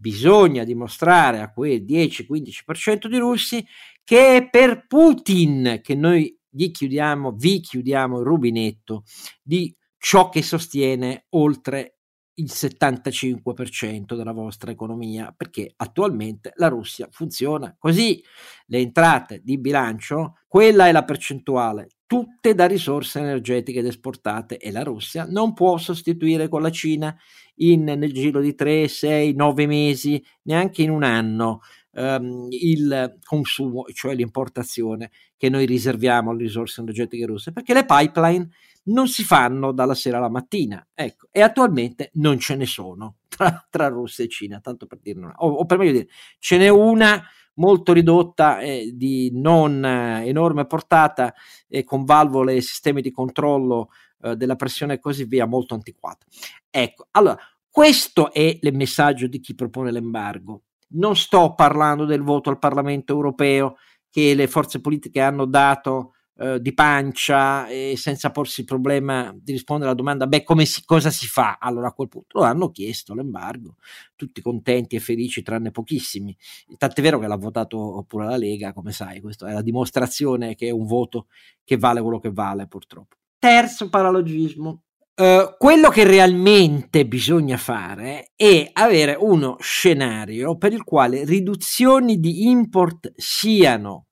bisogna 0.00 0.64
dimostrare 0.64 1.40
a 1.40 1.52
quel 1.52 1.84
10-15% 1.84 3.06
di 3.06 3.18
russi 3.18 3.64
che 4.02 4.36
è 4.36 4.48
per 4.48 4.86
Putin 4.86 5.80
che 5.82 5.94
noi 5.94 6.34
gli 6.48 6.70
chiudiamo, 6.70 7.32
vi 7.32 7.60
chiudiamo 7.60 8.18
il 8.18 8.24
rubinetto 8.24 9.04
di 9.42 9.72
ciò 9.98 10.30
che 10.30 10.42
sostiene 10.42 11.26
oltre 11.30 11.98
il 12.34 12.46
75% 12.46 14.16
della 14.16 14.32
vostra 14.32 14.70
economia, 14.70 15.34
perché 15.36 15.74
attualmente 15.76 16.52
la 16.54 16.68
Russia 16.68 17.06
funziona 17.10 17.76
così. 17.78 18.24
Le 18.66 18.78
entrate 18.78 19.42
di 19.44 19.58
bilancio, 19.58 20.38
quella 20.48 20.88
è 20.88 20.92
la 20.92 21.04
percentuale, 21.04 21.88
tutte 22.10 22.56
da 22.56 22.66
risorse 22.66 23.20
energetiche 23.20 23.78
ed 23.78 23.86
esportate 23.86 24.58
e 24.58 24.72
la 24.72 24.82
Russia 24.82 25.26
non 25.28 25.54
può 25.54 25.78
sostituire 25.78 26.48
con 26.48 26.60
la 26.60 26.72
Cina 26.72 27.16
in, 27.58 27.84
nel 27.84 28.12
giro 28.12 28.40
di 28.40 28.56
3, 28.56 28.88
6, 28.88 29.32
9 29.36 29.66
mesi, 29.68 30.20
neanche 30.42 30.82
in 30.82 30.90
un 30.90 31.04
anno 31.04 31.60
ehm, 31.92 32.48
il 32.50 33.16
consumo, 33.22 33.84
cioè 33.92 34.16
l'importazione 34.16 35.12
che 35.36 35.48
noi 35.48 35.66
riserviamo 35.66 36.32
alle 36.32 36.42
risorse 36.42 36.80
energetiche 36.80 37.26
russe, 37.26 37.52
perché 37.52 37.74
le 37.74 37.84
pipeline 37.84 38.48
non 38.86 39.06
si 39.06 39.22
fanno 39.22 39.70
dalla 39.70 39.94
sera 39.94 40.16
alla 40.16 40.28
mattina, 40.28 40.84
ecco, 40.92 41.28
e 41.30 41.42
attualmente 41.42 42.10
non 42.14 42.40
ce 42.40 42.56
ne 42.56 42.66
sono 42.66 43.18
tra, 43.28 43.64
tra 43.70 43.86
Russia 43.86 44.24
e 44.24 44.28
Cina, 44.28 44.58
tanto 44.58 44.86
per 44.86 44.98
dirne 45.00 45.26
una, 45.26 45.34
o, 45.36 45.48
o 45.48 45.64
per 45.64 45.78
meglio 45.78 45.92
dire, 45.92 46.08
ce 46.40 46.56
n'è 46.56 46.68
una 46.68 47.22
molto 47.60 47.92
ridotta 47.92 48.58
eh, 48.58 48.90
di 48.94 49.30
non 49.34 49.84
eh, 49.84 50.26
enorme 50.26 50.64
portata 50.64 51.32
e 51.68 51.84
con 51.84 52.04
valvole 52.04 52.54
e 52.54 52.62
sistemi 52.62 53.02
di 53.02 53.12
controllo 53.12 53.90
eh, 54.22 54.34
della 54.34 54.56
pressione 54.56 54.94
e 54.94 54.98
così 54.98 55.24
via 55.24 55.46
molto 55.46 55.74
antiquata. 55.74 56.24
Ecco, 56.70 57.06
allora 57.12 57.38
questo 57.68 58.32
è 58.32 58.58
il 58.60 58.74
messaggio 58.74 59.28
di 59.28 59.38
chi 59.38 59.54
propone 59.54 59.92
l'embargo. 59.92 60.62
Non 60.92 61.14
sto 61.14 61.54
parlando 61.54 62.04
del 62.04 62.22
voto 62.22 62.50
al 62.50 62.58
Parlamento 62.58 63.12
europeo 63.12 63.76
che 64.10 64.34
le 64.34 64.48
forze 64.48 64.80
politiche 64.80 65.20
hanno 65.20 65.44
dato 65.44 66.14
eh, 66.42 66.58
di 66.58 66.72
pancia 66.72 67.68
e 67.68 67.92
senza 67.98 68.30
porsi 68.30 68.60
il 68.60 68.66
problema 68.66 69.30
di 69.38 69.52
rispondere 69.52 69.90
alla 69.90 69.98
domanda, 69.98 70.26
beh, 70.26 70.42
come 70.42 70.64
si, 70.64 70.82
cosa 70.86 71.10
si 71.10 71.26
fa? 71.26 71.58
Allora 71.60 71.88
a 71.88 71.92
quel 71.92 72.08
punto 72.08 72.38
lo 72.38 72.44
hanno 72.44 72.70
chiesto 72.70 73.12
l'embargo, 73.12 73.76
tutti 74.16 74.40
contenti 74.40 74.96
e 74.96 75.00
felici, 75.00 75.42
tranne 75.42 75.70
pochissimi. 75.70 76.34
Tant'è 76.78 77.02
vero 77.02 77.18
che 77.18 77.26
l'ha 77.26 77.36
votato 77.36 78.02
pure 78.08 78.24
la 78.24 78.38
Lega, 78.38 78.72
come 78.72 78.90
sai, 78.90 79.20
questa 79.20 79.48
è 79.48 79.52
la 79.52 79.60
dimostrazione 79.60 80.54
che 80.54 80.68
è 80.68 80.70
un 80.70 80.86
voto 80.86 81.26
che 81.62 81.76
vale 81.76 82.00
quello 82.00 82.18
che 82.18 82.30
vale, 82.32 82.66
purtroppo. 82.66 83.16
Terzo 83.38 83.90
paralogismo, 83.90 84.84
Uh, 85.20 85.54
quello 85.58 85.90
che 85.90 86.04
realmente 86.04 87.04
bisogna 87.04 87.58
fare 87.58 88.30
è 88.36 88.70
avere 88.72 89.14
uno 89.20 89.56
scenario 89.60 90.56
per 90.56 90.72
il 90.72 90.82
quale 90.82 91.26
riduzioni 91.26 92.18
di 92.18 92.48
import 92.48 93.12
siano 93.16 94.06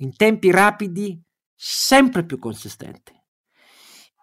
in 0.00 0.16
tempi 0.16 0.50
rapidi 0.50 1.20
sempre 1.54 2.24
più 2.24 2.38
consistenti. 2.38 3.18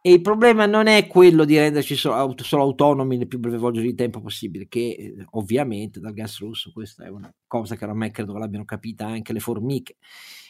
E 0.02 0.12
il 0.12 0.22
problema 0.22 0.66
non 0.66 0.88
è 0.88 1.08
quello 1.08 1.44
di 1.44 1.58
renderci 1.58 1.96
solo, 1.96 2.34
solo 2.38 2.64
autonomi 2.64 3.18
nel 3.18 3.28
più 3.28 3.40
breve 3.40 3.58
volgere 3.58 3.88
di 3.88 3.96
tempo 3.96 4.22
possibile, 4.22 4.68
che 4.68 4.80
eh, 4.80 5.26
ovviamente 5.32 6.00
dal 6.00 6.14
gas 6.14 6.40
russo 6.40 6.72
questa 6.72 7.06
è 7.06 7.10
una 7.10 7.34
cosa 7.46 7.76
che 7.76 7.84
ormai 7.86 8.12
credo 8.12 8.38
l'abbiano 8.38 8.64
capita 8.64 9.06
anche 9.06 9.34
le 9.34 9.40
formiche. 9.40 9.98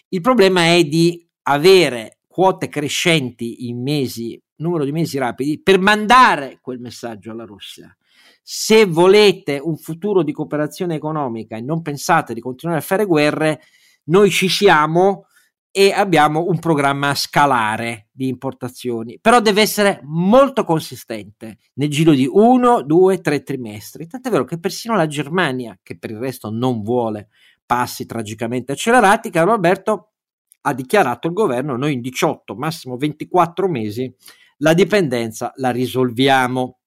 Il 0.09 0.21
problema 0.21 0.65
è 0.73 0.83
di 0.83 1.27
avere 1.43 2.19
quote 2.27 2.69
crescenti 2.69 3.67
in 3.67 3.81
mesi 3.81 4.39
numero 4.57 4.85
di 4.85 4.91
mesi 4.91 5.17
rapidi 5.17 5.61
per 5.61 5.79
mandare 5.79 6.59
quel 6.61 6.79
messaggio 6.79 7.31
alla 7.31 7.45
Russia. 7.45 7.95
Se 8.41 8.85
volete 8.85 9.59
un 9.61 9.77
futuro 9.77 10.23
di 10.23 10.31
cooperazione 10.31 10.95
economica 10.95 11.57
e 11.57 11.61
non 11.61 11.81
pensate 11.81 12.33
di 12.33 12.39
continuare 12.39 12.79
a 12.79 12.83
fare 12.83 13.05
guerre, 13.05 13.61
noi 14.07 14.29
ci 14.29 14.49
siamo 14.49 15.27
e 15.71 15.91
abbiamo 15.91 16.45
un 16.45 16.57
programma 16.57 17.13
scalare 17.13 18.07
di 18.11 18.27
importazioni, 18.27 19.19
però 19.21 19.39
deve 19.41 19.61
essere 19.61 19.99
molto 20.03 20.63
consistente 20.63 21.59
nel 21.75 21.89
giro 21.89 22.13
di 22.13 22.27
uno, 22.29 22.81
due, 22.81 23.21
tre 23.21 23.43
trimestri. 23.43 24.07
Tant'è 24.07 24.31
vero 24.31 24.43
che 24.43 24.59
persino 24.59 24.95
la 24.95 25.05
Germania, 25.05 25.77
che 25.83 25.97
per 25.97 26.09
il 26.09 26.17
resto 26.17 26.49
non 26.49 26.81
vuole 26.81 27.29
passi 27.63 28.07
tragicamente 28.07 28.71
accelerati, 28.71 29.29
caro 29.29 29.51
Alberto, 29.51 30.13
ha 30.61 30.73
dichiarato 30.73 31.27
il 31.27 31.33
governo, 31.33 31.77
noi 31.77 31.93
in 31.93 32.01
18, 32.01 32.55
massimo 32.55 32.97
24 32.97 33.67
mesi, 33.67 34.11
la 34.57 34.73
dipendenza 34.73 35.51
la 35.57 35.69
risolviamo. 35.69 36.79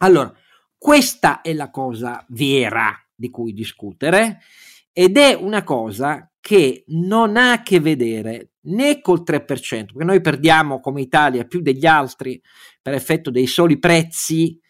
Allora, 0.00 0.30
questa 0.76 1.40
è 1.40 1.54
la 1.54 1.70
cosa 1.70 2.22
vera 2.28 2.94
di 3.14 3.30
cui 3.30 3.54
discutere 3.54 4.40
ed 4.92 5.16
è 5.16 5.32
una 5.32 5.64
cosa 5.64 6.30
che 6.44 6.84
non 6.88 7.38
ha 7.38 7.52
a 7.52 7.62
che 7.62 7.80
vedere 7.80 8.50
né 8.64 9.00
col 9.00 9.22
3%, 9.26 9.46
perché 9.46 10.04
noi 10.04 10.20
perdiamo 10.20 10.78
come 10.78 11.00
Italia 11.00 11.46
più 11.46 11.62
degli 11.62 11.86
altri 11.86 12.38
per 12.82 12.92
effetto 12.92 13.30
dei 13.30 13.46
soli 13.46 13.78
prezzi 13.78 14.60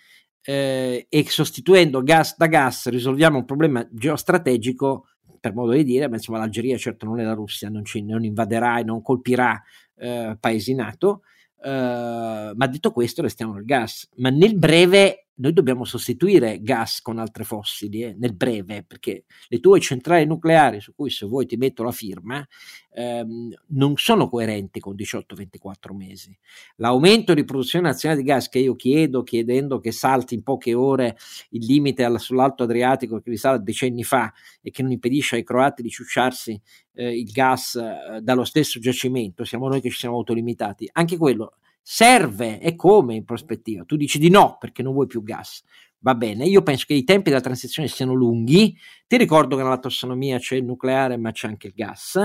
eh, 0.41 1.05
e 1.09 1.25
sostituendo 1.29 2.05
gas 2.05 2.37
da 2.37 2.47
gas 2.47 2.89
risolviamo 2.91 3.39
un 3.39 3.45
problema 3.45 3.85
geostrategico 3.91 5.07
per 5.41 5.53
modo 5.53 5.73
di 5.73 5.83
dire, 5.83 6.07
ma 6.09 6.15
insomma 6.15 6.39
l'Algeria 6.39 6.77
certo 6.77 7.07
non 7.07 7.19
è 7.19 7.25
la 7.25 7.35
Russia, 7.35 7.69
non, 7.69 7.85
ci, 7.85 8.05
non 8.05 8.23
invaderà 8.23 8.79
e 8.79 8.85
non 8.85 9.03
colpirà 9.03 9.61
eh, 9.97 10.37
paesi 10.39 10.75
NATO, 10.75 11.23
eh, 11.61 12.53
ma 12.55 12.67
detto 12.69 12.93
questo 12.93 13.21
restiamo 13.21 13.55
nel 13.55 13.65
gas, 13.65 14.09
ma 14.19 14.31
nel 14.31 14.57
breve 14.57 15.24
noi 15.37 15.53
dobbiamo 15.53 15.85
sostituire 15.85 16.61
gas 16.63 17.01
con 17.01 17.19
altre 17.19 17.45
fossili 17.45 18.03
eh, 18.03 18.15
nel 18.17 18.35
breve, 18.35 18.85
perché 18.85 19.25
le 19.49 19.61
tue 19.61 19.81
centrali 19.81 20.27
nucleari, 20.27 20.81
su 20.81 20.95
cui 20.95 21.11
se 21.11 21.27
vuoi 21.27 21.47
ti 21.47 21.57
metto 21.57 21.83
la 21.83 21.91
firma, 21.91 22.47
ehm, 22.93 23.53
non 23.69 23.95
sono 23.97 24.29
coerenti 24.29 24.79
con 24.79 24.95
18-24 24.95 25.93
mesi. 25.93 26.37
L'aumento 26.77 27.35
di 27.35 27.45
produzione 27.45 27.89
nazionale 27.89 28.23
di 28.23 28.27
gas 28.27 28.49
che 28.49 28.61
io 28.61 28.77
chiedo, 28.77 29.23
chiedendo 29.25 29.81
che 29.81 29.91
salti 29.91 30.35
in 30.35 30.43
poche 30.43 30.75
ore 30.75 31.17
il 31.51 31.65
limite 31.65 32.05
alla, 32.05 32.19
sull'Alto 32.19 32.63
Adriatico 32.63 33.21
che 33.21 33.31
risale 33.31 33.63
decenni 33.63 34.05
fa 34.05 34.33
e 34.63 34.71
che 34.71 34.83
non 34.83 34.93
impedisce 34.93 35.37
ai 35.37 35.45
croati 35.45 35.83
di 35.83 35.91
ciucciarsi 35.91 36.61
eh, 36.95 37.19
il 37.19 37.31
gas 37.31 37.75
eh, 37.75 38.21
dallo 38.21 38.45
stesso 38.45 38.79
giacimento, 38.79 39.45
siamo 39.45 39.69
noi 39.69 39.81
che 39.81 39.91
ci 39.91 39.99
siamo 39.99 40.17
autolimitati, 40.17 40.89
anche 40.93 41.17
quello 41.17 41.55
serve 41.87 42.61
e 42.61 42.75
come 42.75 43.15
in 43.15 43.25
prospettiva. 43.25 43.85
Tu 43.85 43.97
dici 43.97 44.19
di 44.19 44.31
no 44.31 44.57
perché 44.59 44.83
non 44.83 44.95
vuoi 44.95 45.07
più 45.07 45.23
gas. 45.23 45.63
Va 45.99 46.15
bene, 46.15 46.45
io 46.47 46.63
penso 46.63 46.85
che 46.87 46.95
i 46.95 47.05
tempi 47.05 47.31
della 47.31 47.41
transizione 47.41 47.89
siano 47.89 48.13
lunghi. 48.13 48.77
Ti 49.07 49.17
ricordo 49.17 49.57
che 49.57 49.63
nella 49.63 49.79
tassonomia 49.79 50.39
c'è 50.39 50.57
il 50.57 50.65
nucleare, 50.65 51.17
ma 51.17 51.31
c'è 51.31 51.49
anche 51.49 51.69
il 51.69 51.73
gas, 51.75 52.19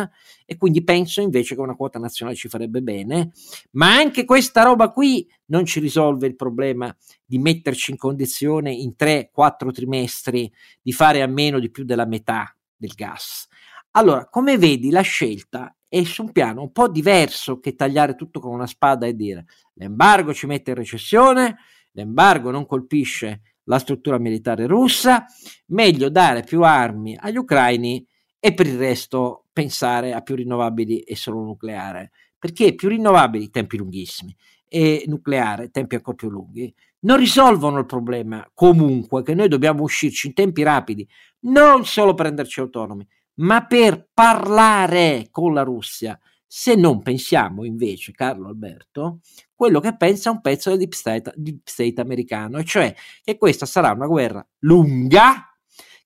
e 0.45 0.57
quindi 0.57 0.83
penso 0.83 1.21
invece 1.21 1.55
che 1.55 1.61
una 1.61 1.75
quota 1.75 1.97
nazionale 1.97 2.37
ci 2.37 2.49
farebbe 2.49 2.81
bene. 2.81 3.31
Ma 3.71 3.95
anche 3.95 4.25
questa 4.25 4.63
roba 4.63 4.91
qui 4.91 5.25
non 5.45 5.65
ci 5.65 5.79
risolve 5.79 6.27
il 6.27 6.35
problema 6.35 6.93
di 7.23 7.37
metterci 7.37 7.91
in 7.91 7.97
condizione 7.97 8.73
in 8.73 8.95
3-4 8.97 9.71
trimestri 9.71 10.51
di 10.81 10.91
fare 10.91 11.21
a 11.21 11.27
meno 11.27 11.59
di 11.59 11.69
più 11.69 11.85
della 11.85 12.05
metà 12.05 12.53
del 12.75 12.91
gas. 12.93 13.47
Allora, 13.91 14.27
come 14.27 14.57
vedi, 14.57 14.89
la 14.89 15.01
scelta 15.01 15.73
è 15.89 16.03
su 16.03 16.21
un 16.21 16.31
piano 16.31 16.61
un 16.61 16.71
po' 16.71 16.87
diverso 16.87 17.59
che 17.59 17.75
tagliare 17.75 18.15
tutto 18.15 18.39
con 18.39 18.53
una 18.53 18.67
spada 18.67 19.07
e 19.07 19.15
dire 19.15 19.45
l'embargo 19.73 20.33
ci 20.33 20.45
mette 20.45 20.69
in 20.69 20.77
recessione, 20.77 21.57
l'embargo 21.93 22.51
non 22.51 22.67
colpisce 22.67 23.41
la 23.63 23.79
struttura 23.79 24.19
militare 24.19 24.67
russa, 24.67 25.25
meglio 25.67 26.09
dare 26.09 26.43
più 26.43 26.63
armi 26.63 27.17
agli 27.19 27.37
ucraini 27.37 28.05
e 28.39 28.53
per 28.53 28.67
il 28.67 28.77
resto 28.77 29.45
pensare 29.51 30.13
a 30.13 30.21
più 30.21 30.35
rinnovabili 30.35 30.99
e 31.01 31.15
solo 31.15 31.41
nucleare. 31.41 32.11
Perché 32.37 32.73
più 32.73 32.87
rinnovabili, 32.87 33.49
tempi 33.49 33.77
lunghissimi, 33.77 34.35
e 34.67 35.03
nucleare, 35.07 35.71
tempi 35.71 35.95
ancora 35.95 36.15
più 36.15 36.29
lunghi, 36.29 36.73
non 37.01 37.17
risolvono 37.17 37.79
il 37.79 37.85
problema 37.85 38.49
comunque 38.53 39.23
che 39.23 39.33
noi 39.33 39.47
dobbiamo 39.47 39.83
uscirci 39.83 40.27
in 40.27 40.33
tempi 40.33 40.63
rapidi, 40.63 41.07
non 41.41 41.85
solo 41.85 42.13
per 42.13 42.27
renderci 42.27 42.59
autonomi, 42.59 43.05
ma 43.39 43.65
per 43.65 44.09
parlare 44.13 45.27
con 45.31 45.53
la 45.53 45.63
Russia. 45.63 46.19
Se 46.51 46.73
non 46.75 47.01
pensiamo 47.01 47.63
invece, 47.63 48.11
Carlo 48.11 48.47
Alberto, 48.47 49.19
quello 49.53 49.79
che 49.79 49.95
pensa 49.95 50.31
un 50.31 50.41
pezzo 50.41 50.69
del 50.69 50.79
deep 50.79 50.93
state, 50.93 51.33
deep 51.35 51.61
state 51.63 52.01
americano, 52.01 52.57
e 52.57 52.63
cioè 52.63 52.93
che 53.23 53.37
questa 53.37 53.65
sarà 53.65 53.91
una 53.91 54.07
guerra 54.07 54.45
lunga, 54.59 55.55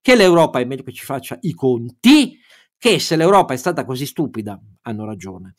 che 0.01 0.15
l'Europa 0.15 0.59
è 0.59 0.65
meglio 0.65 0.83
che 0.83 0.91
ci 0.91 1.05
faccia 1.05 1.37
i 1.41 1.53
conti, 1.53 2.37
che 2.83 2.99
se 2.99 3.15
l'Europa 3.15 3.53
è 3.53 3.55
stata 3.55 3.85
così 3.85 4.05
stupida, 4.05 4.59
hanno 4.81 5.05
ragione, 5.05 5.55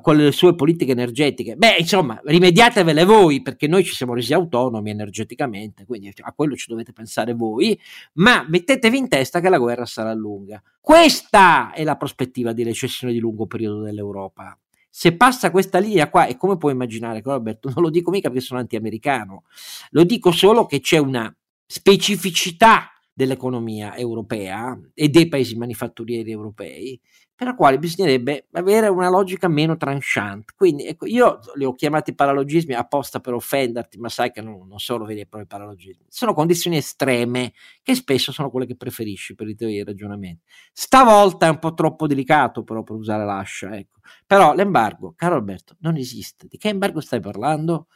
con 0.00 0.16
le 0.16 0.30
sue 0.30 0.54
politiche 0.54 0.92
energetiche, 0.92 1.56
beh, 1.56 1.74
insomma, 1.80 2.20
rimediatevele 2.22 3.04
voi, 3.04 3.42
perché 3.42 3.66
noi 3.66 3.82
ci 3.82 3.96
siamo 3.96 4.14
resi 4.14 4.32
autonomi 4.32 4.88
energeticamente, 4.88 5.84
quindi 5.84 6.12
a 6.20 6.32
quello 6.32 6.54
ci 6.54 6.66
dovete 6.68 6.92
pensare 6.92 7.34
voi, 7.34 7.76
ma 8.12 8.46
mettetevi 8.48 8.96
in 8.96 9.08
testa 9.08 9.40
che 9.40 9.48
la 9.48 9.58
guerra 9.58 9.86
sarà 9.86 10.12
lunga. 10.12 10.62
Questa 10.80 11.72
è 11.72 11.82
la 11.82 11.96
prospettiva 11.96 12.52
di 12.52 12.62
recessione 12.62 13.12
di 13.12 13.18
lungo 13.18 13.46
periodo 13.46 13.80
dell'Europa. 13.80 14.56
Se 14.88 15.16
passa 15.16 15.50
questa 15.50 15.80
linea 15.80 16.08
qua, 16.08 16.26
e 16.26 16.36
come 16.36 16.58
puoi 16.58 16.74
immaginare, 16.74 17.22
Roberto, 17.24 17.72
non 17.74 17.82
lo 17.82 17.90
dico 17.90 18.12
mica 18.12 18.28
perché 18.28 18.44
sono 18.44 18.60
anti-americano, 18.60 19.42
lo 19.90 20.04
dico 20.04 20.30
solo 20.30 20.64
che 20.66 20.78
c'è 20.78 20.98
una 20.98 21.36
specificità 21.66 22.92
dell'economia 23.18 23.96
europea 23.96 24.78
e 24.94 25.08
dei 25.08 25.26
paesi 25.26 25.56
manifatturieri 25.56 26.30
europei, 26.30 27.00
per 27.34 27.48
la 27.48 27.56
quale 27.56 27.76
bisognerebbe 27.76 28.46
avere 28.52 28.86
una 28.86 29.08
logica 29.08 29.48
meno 29.48 29.76
tranchant. 29.76 30.54
Quindi 30.54 30.86
ecco, 30.86 31.04
io 31.04 31.40
li 31.54 31.64
ho 31.64 31.74
chiamati 31.74 32.14
paralogismi 32.14 32.74
apposta 32.74 33.18
per 33.18 33.34
offenderti, 33.34 33.98
ma 33.98 34.08
sai 34.08 34.30
che 34.30 34.40
non, 34.40 34.68
non 34.68 34.78
sono 34.78 35.04
veri 35.04 35.20
e 35.20 35.26
propri 35.26 35.48
paralogismi. 35.48 36.04
Sono 36.08 36.32
condizioni 36.32 36.76
estreme 36.76 37.54
che 37.82 37.96
spesso 37.96 38.30
sono 38.30 38.50
quelle 38.50 38.66
che 38.66 38.76
preferisci 38.76 39.34
per 39.34 39.48
i 39.48 39.56
tuoi 39.56 39.82
ragionamenti. 39.82 40.44
Stavolta 40.72 41.46
è 41.46 41.50
un 41.50 41.58
po' 41.58 41.74
troppo 41.74 42.06
delicato 42.06 42.62
però 42.62 42.84
per 42.84 42.94
usare 42.94 43.24
l'ascia, 43.24 43.76
ecco. 43.76 43.98
Però 44.26 44.54
l'embargo, 44.54 45.12
caro 45.16 45.34
Alberto, 45.34 45.76
non 45.80 45.96
esiste. 45.96 46.46
Di 46.48 46.56
che 46.56 46.68
embargo 46.68 47.00
stai 47.00 47.20
parlando? 47.20 47.88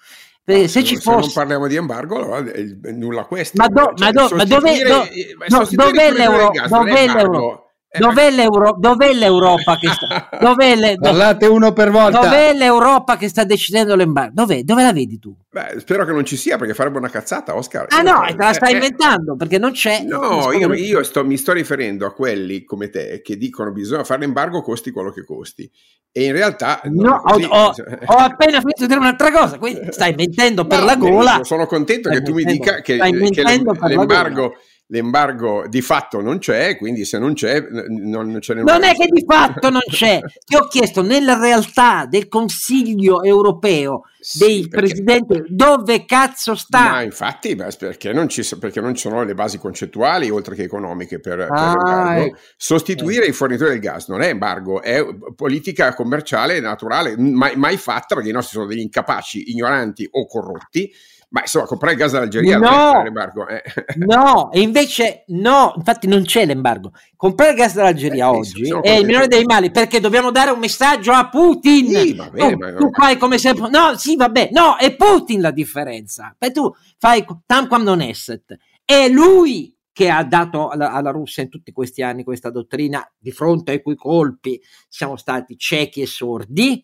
Eh, 0.45 0.67
se, 0.67 0.83
ci 0.83 0.97
fosse... 0.97 1.21
non 1.21 1.33
parliamo 1.33 1.69
di 1.69 1.77
embargo, 1.77 2.17
allora 2.17 2.53
nulla 2.93 3.25
questo. 3.25 3.57
Ma, 3.59 3.69
do, 3.69 3.93
cioè, 3.95 4.11
ma, 4.11 4.11
do, 4.11 4.35
ma 4.35 4.45
dove, 4.45 4.83
do, 4.83 5.09
no, 5.49 5.69
dov'è 5.71 6.11
l'euro? 6.11 6.51
Dov'è 6.69 7.07
l'euro? 7.07 7.62
Eh, 7.95 7.99
dov'è, 7.99 8.31
l'Euro, 8.31 8.75
dov'è, 8.79 9.13
l'Europa 9.13 9.77
che 9.77 9.91
sta 9.91 10.31
dov'è, 10.41 10.75
le, 10.77 10.97
Parlate 10.99 11.45
uno 11.45 11.75
per 11.75 11.91
volta. 11.91 12.21
Dov'è 12.21 12.55
l'Europa 12.55 13.19
che 13.19 13.29
sta 13.29 13.45
decidendo 13.45 13.95
l'embargo? 13.95 14.33
Dov'è? 14.33 14.63
Dove 14.63 14.83
la 14.83 14.95
vedi 14.95 15.19
tu? 15.19 15.37
Beh, 15.51 15.79
spero 15.79 16.07
che 16.07 16.13
non 16.13 16.25
ci 16.25 16.39
sia 16.39 16.57
perché 16.57 16.73
farebbe 16.73 16.97
una 16.97 17.11
cazzata, 17.11 17.55
Oscar. 17.55 17.89
Ah 17.91 18.01
no, 18.01 18.25
te 18.27 18.35
la 18.35 18.55
stai 18.55 18.71
eh, 18.71 18.73
eh, 18.73 18.77
inventando 18.77 19.37
perché 19.37 19.59
non 19.59 19.73
c'è. 19.73 20.05
No, 20.05 20.51
io, 20.53 20.73
io 20.73 21.03
sto, 21.03 21.23
mi 21.23 21.37
sto 21.37 21.53
riferendo 21.53 22.07
a 22.07 22.15
quelli 22.15 22.65
come 22.65 22.89
te 22.89 23.21
che 23.23 23.37
dicono 23.37 23.73
bisogna 23.73 24.05
fare 24.05 24.21
l'embargo 24.21 24.63
costi 24.63 24.91
quello 24.91 25.11
che 25.11 25.27
costi. 25.27 25.71
E 26.11 26.25
in 26.25 26.33
realtà 26.33 26.81
no, 26.85 27.21
ho, 27.23 27.47
ho, 27.47 27.75
ho, 28.07 28.17
appena 28.17 28.61
finito 28.61 28.81
di 28.81 28.87
dire 28.87 29.01
un'altra 29.01 29.31
cosa, 29.31 29.59
quindi 29.59 29.93
stai 29.93 30.15
mentendo 30.15 30.67
per 30.67 30.79
no, 30.79 30.85
la 30.87 30.97
gola. 30.97 31.41
Sono 31.45 31.67
contento 31.67 32.09
stai 32.09 32.23
che 32.23 32.25
tu 32.25 32.33
mi 32.33 32.45
dica 32.45 32.81
che, 32.81 32.97
che 32.97 33.43
l'embargo 33.43 34.55
l'embargo 34.93 35.65
di 35.69 35.81
fatto 35.81 36.21
non 36.21 36.39
c'è, 36.39 36.77
quindi 36.77 37.07
se 37.07 37.19
non 37.19 37.33
c'è 37.33 37.67
non, 37.89 38.39
ce 38.41 38.53
ne 38.53 38.63
Non 38.63 38.85
è 38.85 38.93
che 38.93 39.09
di 39.11 39.25
fatto 39.27 39.71
non 39.71 39.81
c'è, 39.89 40.21
ti 40.45 40.55
ho 40.55 40.67
chiesto 40.69 41.01
nella 41.01 41.39
realtà 41.39 42.05
del 42.05 42.29
Consiglio 42.29 43.23
europeo 43.23 44.03
dei 44.39 44.63
sì, 44.63 44.69
presidenti 44.69 45.45
dove 45.49 46.05
cazzo 46.05 46.55
sta? 46.55 46.91
Ma 46.91 47.03
infatti 47.03 47.57
perché 47.57 48.13
non, 48.13 48.29
ci, 48.29 48.47
perché 48.59 48.83
non 48.83 48.95
ci 48.95 49.09
sono 49.09 49.25
le 49.25 49.35
basi 49.35 49.59
concettuali 49.59 50.29
oltre 50.29 50.55
che 50.55 50.65
economiche 50.65 51.21
per, 51.21 51.49
ah, 51.51 52.13
per 52.15 52.25
eh. 52.25 52.35
sostituire 52.59 53.25
eh. 53.25 53.31
i 53.31 53.33
fornitori 53.33 53.71
del 53.71 53.81
gas 53.81 54.09
non 54.09 54.21
è 54.21 54.29
embargo, 54.29 54.83
è 54.83 55.03
politica 55.35 55.95
commerciale 55.95 56.61
naturale, 56.61 57.17
mai, 57.17 57.57
mai 57.57 57.79
fatta 57.79 58.15
perché 58.15 58.29
i 58.29 58.35
nostri 58.35 58.59
sono 58.59 58.67
degli 58.67 58.81
incapaci, 58.81 59.53
ignoranti 59.53 60.07
o 60.11 60.27
corrotti 60.27 60.93
ma 61.33 61.41
insomma, 61.41 61.65
comprare 61.65 61.95
il 61.95 61.99
gas 61.99 62.13
dall'Algeria 62.13 62.59
no, 62.59 63.03
l'embargo. 63.03 63.49
Eh. 63.49 63.63
no, 64.07 64.53
e 64.53 64.61
invece 64.61 65.25
no, 65.29 65.73
infatti 65.77 66.07
non 66.07 66.25
c'è 66.25 66.45
l'embargo. 66.45 66.93
Comprare 67.17 67.53
il 67.53 67.57
gas 67.57 67.75
dall'Algeria 67.75 68.27
eh, 68.27 68.29
oggi 68.29 68.75
è 68.83 68.91
il 68.91 69.07
minore 69.07 69.29
dei 69.29 69.45
mali 69.45 69.71
perché 69.71 69.99
dobbiamo 69.99 70.31
dare 70.31 70.51
un 70.51 70.59
messaggio 70.59 71.11
a 71.13 71.31
Putin. 71.31 71.89
Sì, 71.89 72.15
vabbè, 72.15 72.51
tu, 72.51 72.57
ma... 72.59 72.75
tu 72.75 72.91
fai 72.93 73.17
come 73.17 73.39
sempre. 73.39 73.71
No, 73.71 73.97
sì, 73.97 74.15
vabbè, 74.15 74.51
no, 74.53 74.77
è 74.77 74.95
Putin 74.95 75.41
la 75.41 75.51
differenza. 75.51 76.35
Perché 76.37 76.55
tu 76.55 76.71
fai 76.99 77.25
tanquam 77.47 77.83
non 77.83 78.03
esset. 78.03 78.55
È 78.85 79.09
lui 79.09 79.75
che 79.91 80.11
ha 80.11 80.25
dato 80.25 80.69
alla, 80.69 80.93
alla, 80.93 81.11
Russia 81.11 81.43
in 81.43 81.49
tutti 81.49 81.73
questi 81.73 82.03
anni 82.03 82.25
questa 82.25 82.51
dottrina 82.51 83.07
di 83.19 83.31
fronte 83.31 83.73
ai 83.73 83.83
cui 83.83 83.95
colpi 83.95 84.61
siamo 84.89 85.17
stati 85.17 85.57
ciechi 85.57 86.01
e 86.01 86.07
sordi 86.07 86.83